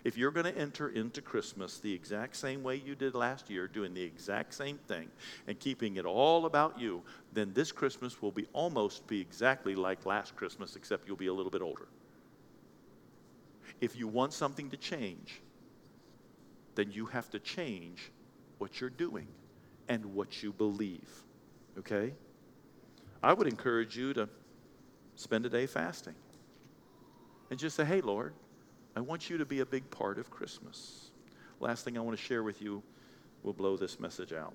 If 0.05 0.19
you're 0.19 0.31
going 0.31 0.53
to 0.53 0.57
enter 0.57 0.91
into 0.91 1.23
Christmas 1.23 1.79
the 1.79 1.93
exact 1.93 2.37
same 2.37 2.63
way 2.63 2.77
you 2.77 2.95
did 2.95 3.15
last 3.15 3.49
year, 3.51 3.67
doing 3.67 3.95
the 3.95 4.03
exact 4.03 4.55
same 4.55 4.77
thing 4.87 5.09
and 5.49 5.59
keeping 5.59 5.97
it 5.97 6.05
all 6.05 6.45
about 6.47 6.79
you, 6.79 7.03
then 7.33 7.53
this 7.55 7.73
Christmas 7.73 8.21
will 8.21 8.31
be 8.31 8.47
almost 8.53 9.07
be 9.09 9.21
exactly 9.21 9.75
like 9.75 10.05
last 10.05 10.37
Christmas, 10.37 10.77
except 10.77 11.09
you'll 11.09 11.17
be 11.17 11.29
a 11.29 11.33
little 11.33 11.51
bit 11.51 11.63
older. 11.63 11.89
If 13.81 13.97
you 13.97 14.07
want 14.07 14.35
something 14.35 14.71
to 14.71 14.77
change, 14.77 15.41
then 16.75 16.93
you 16.93 17.07
have 17.07 17.31
to 17.31 17.39
change 17.39 18.13
what 18.59 18.81
you're 18.81 18.91
doing 18.91 19.27
and 19.89 20.05
what 20.15 20.43
you 20.43 20.53
believe. 20.53 21.09
Okay? 21.79 22.13
I 23.23 23.33
would 23.33 23.47
encourage 23.47 23.97
you 23.97 24.13
to 24.15 24.29
spend 25.17 25.47
a 25.47 25.49
day 25.49 25.67
fasting 25.67 26.15
and 27.51 27.59
just 27.59 27.77
say, 27.77 27.85
hey, 27.85 28.01
Lord, 28.01 28.35
I 28.97 29.01
want 29.01 29.29
you 29.31 29.39
to 29.39 29.45
be 29.45 29.61
a 29.61 29.67
big 29.67 29.91
part 29.91 30.19
of 30.19 30.31
Christmas. 30.31 31.11
Last 31.61 31.85
thing 31.85 31.97
I 31.97 32.01
want 32.01 32.17
to 32.17 32.23
share 32.23 32.43
with 32.43 32.61
you 32.61 32.83
will 33.43 33.53
blow 33.53 33.77
this 33.77 33.99
message 33.99 34.33
out. 34.33 34.55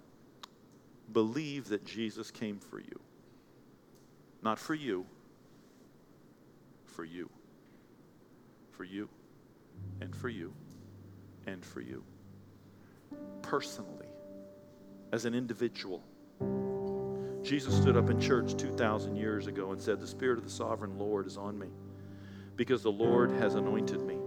Believe 1.12 1.70
that 1.70 1.86
Jesus 1.86 2.32
came 2.32 2.60
for 2.60 2.80
you. 2.80 3.00
Not 4.42 4.60
for 4.60 4.74
you, 4.74 5.06
for 6.86 7.04
you. 7.04 7.30
For 8.72 8.86
you, 8.86 9.10
and 10.00 10.16
for 10.16 10.30
you, 10.30 10.54
and 11.46 11.66
for 11.66 11.82
you. 11.82 12.02
Personally, 13.42 14.08
as 15.12 15.26
an 15.26 15.34
individual. 15.34 16.04
Jesus 17.44 17.76
stood 17.76 17.98
up 17.98 18.10
in 18.10 18.20
church 18.20 18.56
2,000 18.58 19.16
years 19.16 19.48
ago 19.48 19.72
and 19.72 19.82
said, 19.82 20.00
The 20.00 20.08
Spirit 20.08 20.38
of 20.38 20.44
the 20.44 20.50
sovereign 20.50 20.98
Lord 21.00 21.26
is 21.26 21.38
on 21.38 21.58
me 21.58 21.68
because 22.56 22.84
the 22.84 22.92
Lord 22.92 23.32
has 23.32 23.56
anointed 23.56 24.02
me 24.02 24.18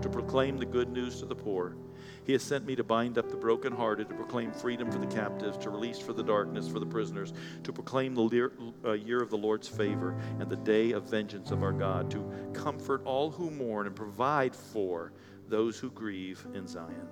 to 0.00 0.08
proclaim 0.08 0.56
the 0.56 0.64
good 0.64 0.88
news 0.90 1.18
to 1.18 1.26
the 1.26 1.34
poor. 1.34 1.76
He 2.24 2.32
has 2.32 2.42
sent 2.42 2.64
me 2.64 2.76
to 2.76 2.84
bind 2.84 3.18
up 3.18 3.28
the 3.28 3.36
brokenhearted, 3.36 4.08
to 4.08 4.14
proclaim 4.14 4.52
freedom 4.52 4.90
for 4.90 4.98
the 4.98 5.06
captives, 5.08 5.58
to 5.58 5.70
release 5.70 5.98
for 5.98 6.12
the 6.12 6.22
darkness 6.22 6.68
for 6.68 6.78
the 6.78 6.86
prisoners, 6.86 7.32
to 7.64 7.72
proclaim 7.72 8.14
the 8.14 8.28
year, 8.28 8.52
uh, 8.84 8.92
year 8.92 9.20
of 9.20 9.30
the 9.30 9.36
Lord's 9.36 9.66
favor 9.66 10.16
and 10.38 10.48
the 10.48 10.56
day 10.56 10.92
of 10.92 11.10
vengeance 11.10 11.50
of 11.50 11.64
our 11.64 11.72
God, 11.72 12.10
to 12.12 12.32
comfort 12.52 13.02
all 13.04 13.30
who 13.30 13.50
mourn 13.50 13.88
and 13.88 13.96
provide 13.96 14.54
for 14.54 15.12
those 15.48 15.78
who 15.78 15.90
grieve 15.90 16.46
in 16.54 16.68
Zion 16.68 17.08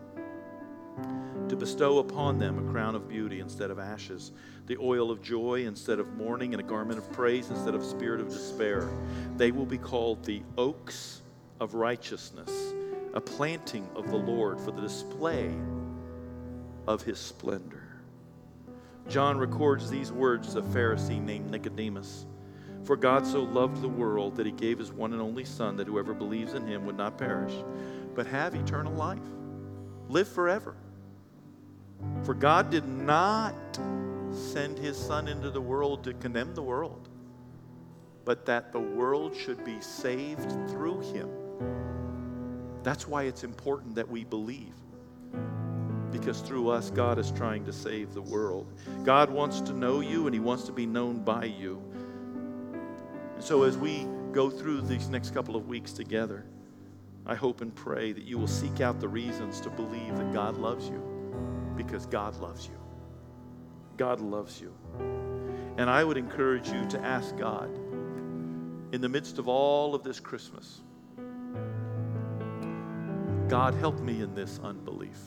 to 1.48 1.56
bestow 1.56 1.98
upon 1.98 2.38
them 2.38 2.58
a 2.58 2.72
crown 2.72 2.94
of 2.94 3.08
beauty 3.08 3.40
instead 3.40 3.70
of 3.70 3.78
ashes, 3.78 4.32
the 4.66 4.76
oil 4.78 5.10
of 5.10 5.22
joy 5.22 5.64
instead 5.66 5.98
of 5.98 6.14
mourning, 6.14 6.52
and 6.52 6.60
a 6.60 6.64
garment 6.64 6.98
of 6.98 7.10
praise 7.12 7.48
instead 7.50 7.74
of 7.74 7.84
spirit 7.84 8.20
of 8.20 8.28
despair. 8.28 8.88
They 9.36 9.50
will 9.50 9.66
be 9.66 9.78
called 9.78 10.24
the 10.24 10.42
oaks 10.58 11.22
of 11.60 11.74
righteousness, 11.74 12.74
a 13.14 13.20
planting 13.20 13.88
of 13.94 14.10
the 14.10 14.16
Lord 14.16 14.60
for 14.60 14.70
the 14.70 14.82
display 14.82 15.54
of 16.86 17.02
his 17.02 17.18
splendor. 17.18 17.88
John 19.08 19.38
records 19.38 19.88
these 19.88 20.12
words 20.12 20.54
of 20.54 20.66
a 20.66 20.78
Pharisee 20.78 21.22
named 21.22 21.50
Nicodemus. 21.50 22.26
For 22.84 22.96
God 22.96 23.26
so 23.26 23.42
loved 23.42 23.80
the 23.82 23.88
world 23.88 24.36
that 24.36 24.46
he 24.46 24.52
gave 24.52 24.78
his 24.78 24.92
one 24.92 25.12
and 25.12 25.20
only 25.20 25.44
Son, 25.44 25.76
that 25.76 25.86
whoever 25.86 26.14
believes 26.14 26.54
in 26.54 26.66
him 26.66 26.84
would 26.86 26.96
not 26.96 27.18
perish, 27.18 27.52
but 28.14 28.26
have 28.26 28.54
eternal 28.54 28.92
life, 28.92 29.18
live 30.08 30.28
forever. 30.28 30.76
For 32.24 32.34
God 32.34 32.70
did 32.70 32.86
not 32.86 33.54
send 34.32 34.78
his 34.78 34.96
Son 34.96 35.28
into 35.28 35.50
the 35.50 35.60
world 35.60 36.04
to 36.04 36.14
condemn 36.14 36.54
the 36.54 36.62
world, 36.62 37.08
but 38.24 38.44
that 38.46 38.72
the 38.72 38.80
world 38.80 39.34
should 39.34 39.64
be 39.64 39.80
saved 39.80 40.50
through 40.68 41.00
him. 41.00 41.28
That's 42.82 43.08
why 43.08 43.24
it's 43.24 43.44
important 43.44 43.94
that 43.96 44.08
we 44.08 44.24
believe. 44.24 44.74
Because 46.10 46.40
through 46.40 46.68
us, 46.68 46.90
God 46.90 47.18
is 47.18 47.30
trying 47.30 47.64
to 47.66 47.72
save 47.72 48.14
the 48.14 48.22
world. 48.22 48.72
God 49.04 49.30
wants 49.30 49.60
to 49.62 49.72
know 49.72 50.00
you 50.00 50.26
and 50.26 50.34
He 50.34 50.40
wants 50.40 50.64
to 50.64 50.72
be 50.72 50.86
known 50.86 51.22
by 51.22 51.44
you. 51.44 51.82
And 53.34 53.44
so, 53.44 53.64
as 53.64 53.76
we 53.76 54.06
go 54.32 54.48
through 54.48 54.82
these 54.82 55.10
next 55.10 55.34
couple 55.34 55.54
of 55.54 55.68
weeks 55.68 55.92
together, 55.92 56.46
I 57.26 57.34
hope 57.34 57.60
and 57.60 57.74
pray 57.74 58.12
that 58.12 58.24
you 58.24 58.38
will 58.38 58.46
seek 58.46 58.80
out 58.80 59.00
the 59.00 59.08
reasons 59.08 59.60
to 59.60 59.70
believe 59.70 60.16
that 60.16 60.32
God 60.32 60.56
loves 60.56 60.88
you 60.88 61.17
because 61.78 62.04
God 62.04 62.36
loves 62.36 62.66
you. 62.66 62.78
God 63.96 64.20
loves 64.20 64.60
you. 64.60 64.74
And 65.78 65.88
I 65.88 66.04
would 66.04 66.18
encourage 66.18 66.68
you 66.68 66.84
to 66.88 67.00
ask 67.00 67.36
God 67.36 67.74
in 68.92 69.00
the 69.00 69.08
midst 69.08 69.38
of 69.38 69.48
all 69.48 69.94
of 69.94 70.02
this 70.02 70.20
Christmas 70.20 70.82
God, 73.48 73.72
help 73.74 73.98
me 74.00 74.20
in 74.20 74.34
this 74.34 74.60
unbelief. 74.62 75.18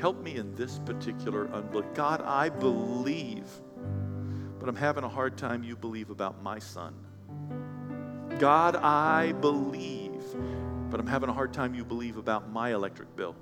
Help 0.00 0.20
me 0.20 0.34
in 0.34 0.52
this 0.56 0.80
particular 0.80 1.48
unbelief. 1.52 1.86
God, 1.94 2.22
I 2.22 2.48
believe, 2.48 3.46
but 4.58 4.68
I'm 4.68 4.74
having 4.74 5.04
a 5.04 5.08
hard 5.08 5.38
time 5.38 5.62
you 5.62 5.76
believe 5.76 6.10
about 6.10 6.42
my 6.42 6.58
son. 6.58 6.92
God, 8.40 8.74
I 8.74 9.30
believe, 9.30 10.24
but 10.90 10.98
I'm 10.98 11.06
having 11.06 11.28
a 11.28 11.32
hard 11.32 11.52
time 11.52 11.72
you 11.72 11.84
believe 11.84 12.16
about 12.16 12.50
my 12.50 12.74
electric 12.74 13.14
bill. 13.14 13.36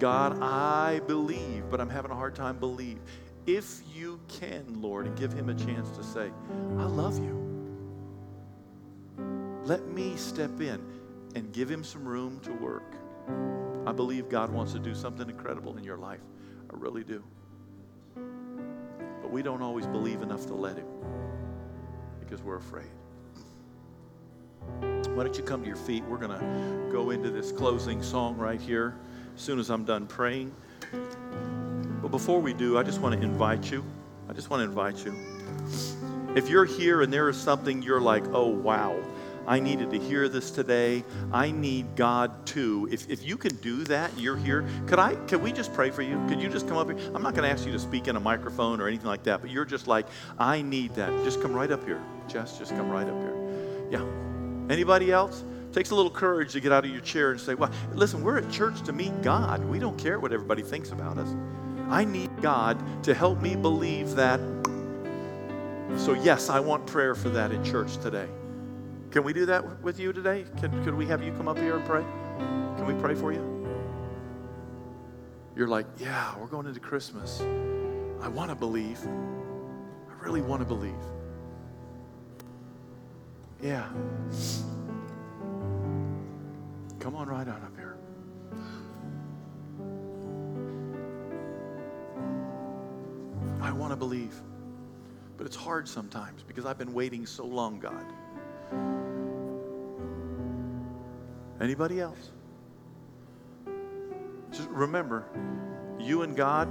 God, 0.00 0.40
I 0.42 1.00
believe, 1.00 1.64
but 1.70 1.78
I'm 1.78 1.90
having 1.90 2.10
a 2.10 2.14
hard 2.14 2.34
time 2.34 2.58
believe. 2.58 2.98
If 3.46 3.82
you 3.94 4.18
can, 4.28 4.80
Lord, 4.80 5.06
and 5.06 5.16
give 5.16 5.30
him 5.32 5.50
a 5.50 5.54
chance 5.54 5.90
to 5.90 6.02
say, 6.02 6.30
I 6.78 6.84
love 6.84 7.18
you. 7.18 7.36
Let 9.64 9.86
me 9.88 10.16
step 10.16 10.58
in 10.60 10.80
and 11.34 11.52
give 11.52 11.70
him 11.70 11.84
some 11.84 12.08
room 12.08 12.40
to 12.40 12.52
work. 12.52 12.94
I 13.86 13.92
believe 13.92 14.30
God 14.30 14.50
wants 14.50 14.72
to 14.72 14.78
do 14.78 14.94
something 14.94 15.28
incredible 15.28 15.76
in 15.76 15.84
your 15.84 15.98
life. 15.98 16.20
I 16.72 16.76
really 16.78 17.04
do. 17.04 17.22
But 18.14 19.30
we 19.30 19.42
don't 19.42 19.62
always 19.62 19.86
believe 19.86 20.22
enough 20.22 20.46
to 20.46 20.54
let 20.54 20.78
him 20.78 20.86
because 22.20 22.42
we're 22.42 22.56
afraid. 22.56 22.90
Why 24.70 25.24
don't 25.24 25.36
you 25.36 25.44
come 25.44 25.60
to 25.60 25.66
your 25.66 25.76
feet? 25.76 26.04
We're 26.04 26.18
going 26.18 26.38
to 26.38 26.88
go 26.90 27.10
into 27.10 27.30
this 27.30 27.52
closing 27.52 28.02
song 28.02 28.38
right 28.38 28.60
here 28.60 28.98
as 29.34 29.40
soon 29.40 29.58
as 29.58 29.70
I'm 29.70 29.84
done 29.84 30.06
praying. 30.06 30.54
But 32.02 32.10
before 32.10 32.40
we 32.40 32.52
do, 32.52 32.78
I 32.78 32.82
just 32.82 33.00
want 33.00 33.14
to 33.14 33.22
invite 33.22 33.70
you. 33.70 33.84
I 34.28 34.32
just 34.32 34.50
want 34.50 34.60
to 34.60 34.64
invite 34.64 35.04
you. 35.04 35.14
If 36.36 36.48
you're 36.48 36.64
here 36.64 37.02
and 37.02 37.12
there 37.12 37.28
is 37.28 37.36
something 37.36 37.82
you're 37.82 38.00
like, 38.00 38.24
oh, 38.28 38.46
wow, 38.46 38.96
I 39.46 39.58
needed 39.58 39.90
to 39.90 39.98
hear 39.98 40.28
this 40.28 40.50
today. 40.50 41.02
I 41.32 41.50
need 41.50 41.96
God 41.96 42.46
too. 42.46 42.88
If, 42.90 43.10
if 43.10 43.24
you 43.24 43.36
can 43.36 43.56
do 43.56 43.84
that, 43.84 44.16
you're 44.16 44.36
here. 44.36 44.64
Could 44.86 44.98
I? 44.98 45.16
Can 45.26 45.42
we 45.42 45.50
just 45.50 45.72
pray 45.72 45.90
for 45.90 46.02
you? 46.02 46.24
Could 46.28 46.40
you 46.40 46.48
just 46.48 46.68
come 46.68 46.76
up 46.76 46.88
here? 46.88 46.98
I'm 47.14 47.22
not 47.22 47.34
going 47.34 47.42
to 47.42 47.50
ask 47.50 47.66
you 47.66 47.72
to 47.72 47.78
speak 47.78 48.06
in 48.06 48.14
a 48.14 48.20
microphone 48.20 48.80
or 48.80 48.86
anything 48.86 49.08
like 49.08 49.24
that, 49.24 49.40
but 49.40 49.50
you're 49.50 49.64
just 49.64 49.88
like, 49.88 50.06
I 50.38 50.62
need 50.62 50.94
that. 50.94 51.10
Just 51.24 51.42
come 51.42 51.52
right 51.52 51.72
up 51.72 51.84
here. 51.84 52.00
Jess, 52.28 52.58
just 52.58 52.70
come 52.72 52.90
right 52.90 53.08
up 53.08 53.20
here. 53.20 53.88
Yeah. 53.90 54.04
Anybody 54.72 55.10
else? 55.10 55.42
Takes 55.72 55.90
a 55.90 55.94
little 55.94 56.10
courage 56.10 56.52
to 56.52 56.60
get 56.60 56.72
out 56.72 56.84
of 56.84 56.90
your 56.90 57.00
chair 57.00 57.30
and 57.30 57.40
say, 57.40 57.54
Well, 57.54 57.70
listen, 57.94 58.22
we're 58.22 58.38
at 58.38 58.50
church 58.50 58.82
to 58.82 58.92
meet 58.92 59.22
God. 59.22 59.64
We 59.64 59.78
don't 59.78 59.98
care 59.98 60.18
what 60.18 60.32
everybody 60.32 60.62
thinks 60.62 60.90
about 60.90 61.18
us. 61.18 61.28
I 61.88 62.04
need 62.04 62.30
God 62.40 62.80
to 63.04 63.14
help 63.14 63.40
me 63.40 63.56
believe 63.56 64.14
that. 64.16 64.40
So, 65.96 66.14
yes, 66.14 66.48
I 66.48 66.60
want 66.60 66.86
prayer 66.86 67.14
for 67.14 67.30
that 67.30 67.50
in 67.50 67.64
church 67.64 67.96
today. 67.98 68.28
Can 69.10 69.24
we 69.24 69.32
do 69.32 69.44
that 69.46 69.82
with 69.82 69.98
you 69.98 70.12
today? 70.12 70.44
Can, 70.60 70.84
could 70.84 70.94
we 70.94 71.06
have 71.06 71.22
you 71.22 71.32
come 71.32 71.48
up 71.48 71.58
here 71.58 71.76
and 71.76 71.84
pray? 71.84 72.04
Can 72.76 72.86
we 72.86 72.94
pray 72.94 73.14
for 73.14 73.32
you? 73.32 73.50
You're 75.56 75.68
like, 75.68 75.86
Yeah, 75.98 76.36
we're 76.38 76.46
going 76.46 76.66
into 76.66 76.80
Christmas. 76.80 77.40
I 78.22 78.28
want 78.28 78.50
to 78.50 78.54
believe. 78.54 79.00
I 79.06 80.24
really 80.24 80.42
want 80.42 80.60
to 80.60 80.66
believe. 80.66 80.94
Yeah. 83.62 83.88
Come 87.00 87.16
on 87.16 87.28
right 87.28 87.48
on 87.48 87.62
up 87.62 87.74
here. 87.76 87.96
I 93.62 93.72
want 93.72 93.92
to 93.92 93.96
believe. 93.96 94.34
But 95.38 95.46
it's 95.46 95.56
hard 95.56 95.88
sometimes 95.88 96.42
because 96.42 96.66
I've 96.66 96.76
been 96.76 96.92
waiting 96.92 97.24
so 97.24 97.46
long, 97.46 97.80
God. 97.80 98.04
Anybody 101.58 102.00
else? 102.00 102.30
Just 104.52 104.68
remember, 104.68 105.24
you 105.98 106.22
and 106.22 106.36
God, 106.36 106.68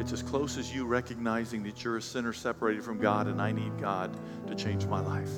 it's 0.00 0.12
as 0.12 0.22
close 0.22 0.58
as 0.58 0.74
you 0.74 0.86
recognizing 0.86 1.62
that 1.62 1.84
you're 1.84 1.98
a 1.98 2.02
sinner 2.02 2.32
separated 2.32 2.82
from 2.82 2.98
God 2.98 3.28
and 3.28 3.40
I 3.40 3.52
need 3.52 3.78
God 3.80 4.16
to 4.48 4.54
change 4.56 4.86
my 4.86 5.00
life. 5.00 5.30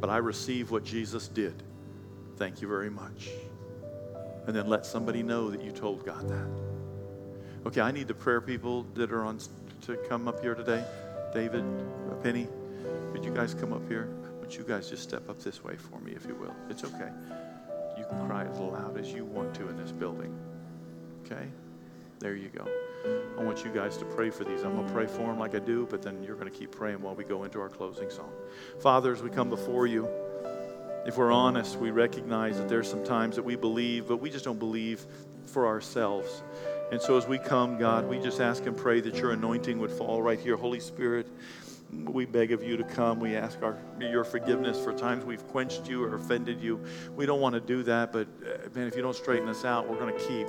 But 0.00 0.08
I 0.08 0.16
receive 0.16 0.70
what 0.70 0.84
Jesus 0.84 1.28
did. 1.28 1.62
Thank 2.36 2.60
you 2.60 2.68
very 2.68 2.90
much. 2.90 3.28
And 4.46 4.56
then 4.56 4.68
let 4.68 4.84
somebody 4.84 5.22
know 5.22 5.50
that 5.50 5.62
you 5.62 5.70
told 5.70 6.04
God 6.04 6.28
that. 6.28 6.48
Okay, 7.66 7.80
I 7.80 7.92
need 7.92 8.08
the 8.08 8.14
prayer 8.14 8.40
people 8.40 8.84
that 8.94 9.12
are 9.12 9.24
on 9.24 9.38
to 9.82 9.96
come 10.08 10.26
up 10.26 10.40
here 10.40 10.54
today. 10.54 10.84
David, 11.32 11.64
uh, 12.10 12.14
Penny, 12.16 12.48
would 13.12 13.24
you 13.24 13.32
guys 13.32 13.54
come 13.54 13.72
up 13.72 13.86
here? 13.88 14.08
Would 14.40 14.54
you 14.54 14.64
guys 14.64 14.90
just 14.90 15.02
step 15.02 15.28
up 15.28 15.38
this 15.40 15.62
way 15.62 15.76
for 15.76 16.00
me, 16.00 16.12
if 16.12 16.26
you 16.26 16.34
will? 16.34 16.54
It's 16.68 16.84
okay. 16.84 17.10
You 17.96 18.04
can 18.04 18.26
cry 18.26 18.44
as 18.44 18.58
loud 18.58 18.98
as 18.98 19.12
you 19.12 19.24
want 19.24 19.54
to 19.54 19.68
in 19.68 19.76
this 19.76 19.92
building. 19.92 20.36
Okay? 21.24 21.46
There 22.18 22.34
you 22.34 22.48
go. 22.48 22.66
I 23.38 23.42
want 23.42 23.64
you 23.64 23.70
guys 23.70 23.96
to 23.98 24.04
pray 24.04 24.30
for 24.30 24.44
these. 24.44 24.62
I'm 24.62 24.74
going 24.74 24.86
to 24.86 24.92
pray 24.92 25.06
for 25.06 25.26
them 25.26 25.38
like 25.38 25.54
I 25.54 25.58
do, 25.58 25.86
but 25.90 26.02
then 26.02 26.22
you're 26.22 26.36
going 26.36 26.50
to 26.50 26.56
keep 26.56 26.70
praying 26.70 27.00
while 27.00 27.14
we 27.14 27.24
go 27.24 27.44
into 27.44 27.60
our 27.60 27.68
closing 27.68 28.10
song. 28.10 28.32
Father, 28.80 29.12
as 29.12 29.22
we 29.22 29.30
come 29.30 29.50
before 29.50 29.86
you, 29.86 30.08
if 31.06 31.16
we're 31.16 31.32
honest, 31.32 31.76
we 31.76 31.90
recognize 31.90 32.58
that 32.58 32.68
there's 32.68 32.88
some 32.88 33.04
times 33.04 33.36
that 33.36 33.42
we 33.42 33.56
believe, 33.56 34.06
but 34.06 34.18
we 34.18 34.30
just 34.30 34.44
don't 34.44 34.58
believe 34.58 35.04
for 35.46 35.66
ourselves. 35.66 36.42
And 36.92 37.00
so 37.00 37.16
as 37.16 37.26
we 37.26 37.38
come, 37.38 37.78
God, 37.78 38.08
we 38.08 38.18
just 38.18 38.40
ask 38.40 38.66
and 38.66 38.76
pray 38.76 39.00
that 39.00 39.16
your 39.16 39.32
anointing 39.32 39.78
would 39.78 39.90
fall 39.90 40.22
right 40.22 40.38
here. 40.38 40.56
Holy 40.56 40.78
Spirit, 40.78 41.26
we 41.90 42.24
beg 42.24 42.52
of 42.52 42.62
you 42.62 42.76
to 42.76 42.84
come. 42.84 43.18
We 43.20 43.36
ask 43.36 43.62
our, 43.62 43.76
your 43.98 44.24
forgiveness 44.24 44.82
for 44.82 44.92
times 44.92 45.24
we've 45.24 45.46
quenched 45.48 45.88
you 45.88 46.04
or 46.04 46.14
offended 46.14 46.60
you. 46.60 46.82
We 47.16 47.26
don't 47.26 47.40
want 47.40 47.54
to 47.54 47.60
do 47.60 47.82
that, 47.84 48.12
but 48.12 48.28
uh, 48.44 48.68
man, 48.74 48.86
if 48.86 48.96
you 48.96 49.02
don't 49.02 49.16
straighten 49.16 49.48
us 49.48 49.64
out, 49.64 49.88
we're 49.88 49.98
going 49.98 50.16
to 50.16 50.26
keep. 50.26 50.46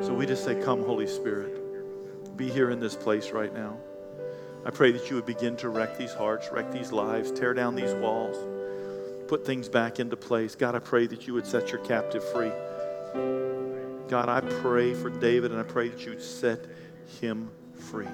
So 0.00 0.12
we 0.12 0.26
just 0.26 0.44
say, 0.44 0.60
Come, 0.62 0.84
Holy 0.84 1.06
Spirit. 1.06 1.58
Be 2.36 2.48
here 2.48 2.70
in 2.70 2.80
this 2.80 2.96
place 2.96 3.30
right 3.30 3.52
now. 3.52 3.76
I 4.64 4.70
pray 4.70 4.92
that 4.92 5.10
you 5.10 5.16
would 5.16 5.26
begin 5.26 5.56
to 5.58 5.68
wreck 5.68 5.98
these 5.98 6.14
hearts, 6.14 6.50
wreck 6.50 6.70
these 6.72 6.92
lives, 6.92 7.30
tear 7.32 7.52
down 7.52 7.74
these 7.74 7.92
walls, 7.94 8.36
put 9.32 9.46
things 9.46 9.66
back 9.66 9.98
into 9.98 10.14
place. 10.14 10.54
God, 10.54 10.74
I 10.74 10.78
pray 10.78 11.06
that 11.06 11.26
you 11.26 11.32
would 11.32 11.46
set 11.46 11.70
your 11.72 11.80
captive 11.86 12.22
free. 12.32 12.52
God, 14.06 14.28
I 14.28 14.42
pray 14.60 14.92
for 14.92 15.08
David 15.08 15.52
and 15.52 15.58
I 15.58 15.62
pray 15.62 15.88
that 15.88 16.04
you 16.04 16.10
would 16.10 16.20
set 16.20 16.66
him 17.18 17.50
free. 17.72 18.10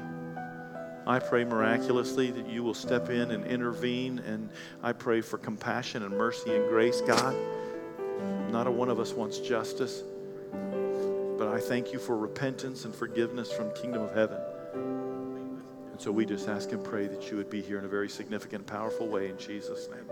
I 1.09 1.19
pray 1.19 1.43
miraculously 1.43 2.31
that 2.31 2.49
you 2.49 2.63
will 2.63 2.73
step 2.73 3.11
in 3.11 3.33
and 3.33 3.45
intervene, 3.47 4.21
and 4.21 4.49
I 4.81 4.93
pray 4.93 5.21
for 5.21 5.39
compassion 5.39 6.05
and 6.05 6.17
mercy 6.17 6.55
and 6.55 6.69
grace, 6.69 7.01
God. 7.01 7.35
Not 8.53 8.69
a 8.69 8.71
one 8.71 8.89
of 8.89 9.01
us 9.01 9.13
wants 9.13 9.39
justice. 9.39 10.05
But 10.53 11.49
I 11.49 11.59
thank 11.59 11.93
you 11.93 11.99
for 11.99 12.17
repentance 12.17 12.85
and 12.85 12.95
forgiveness 12.95 13.51
from 13.51 13.75
kingdom 13.75 14.03
of 14.03 14.15
heaven. 14.15 14.39
And 14.73 16.01
so 16.01 16.13
we 16.13 16.25
just 16.25 16.47
ask 16.47 16.71
and 16.71 16.85
pray 16.85 17.09
that 17.09 17.29
you 17.29 17.37
would 17.39 17.51
be 17.51 17.61
here 17.61 17.81
in 17.81 17.85
a 17.85 17.89
very 17.89 18.09
significant, 18.09 18.69
powerful 18.69 19.09
way 19.09 19.29
in 19.29 19.37
Jesus' 19.37 19.89
name. 19.89 20.09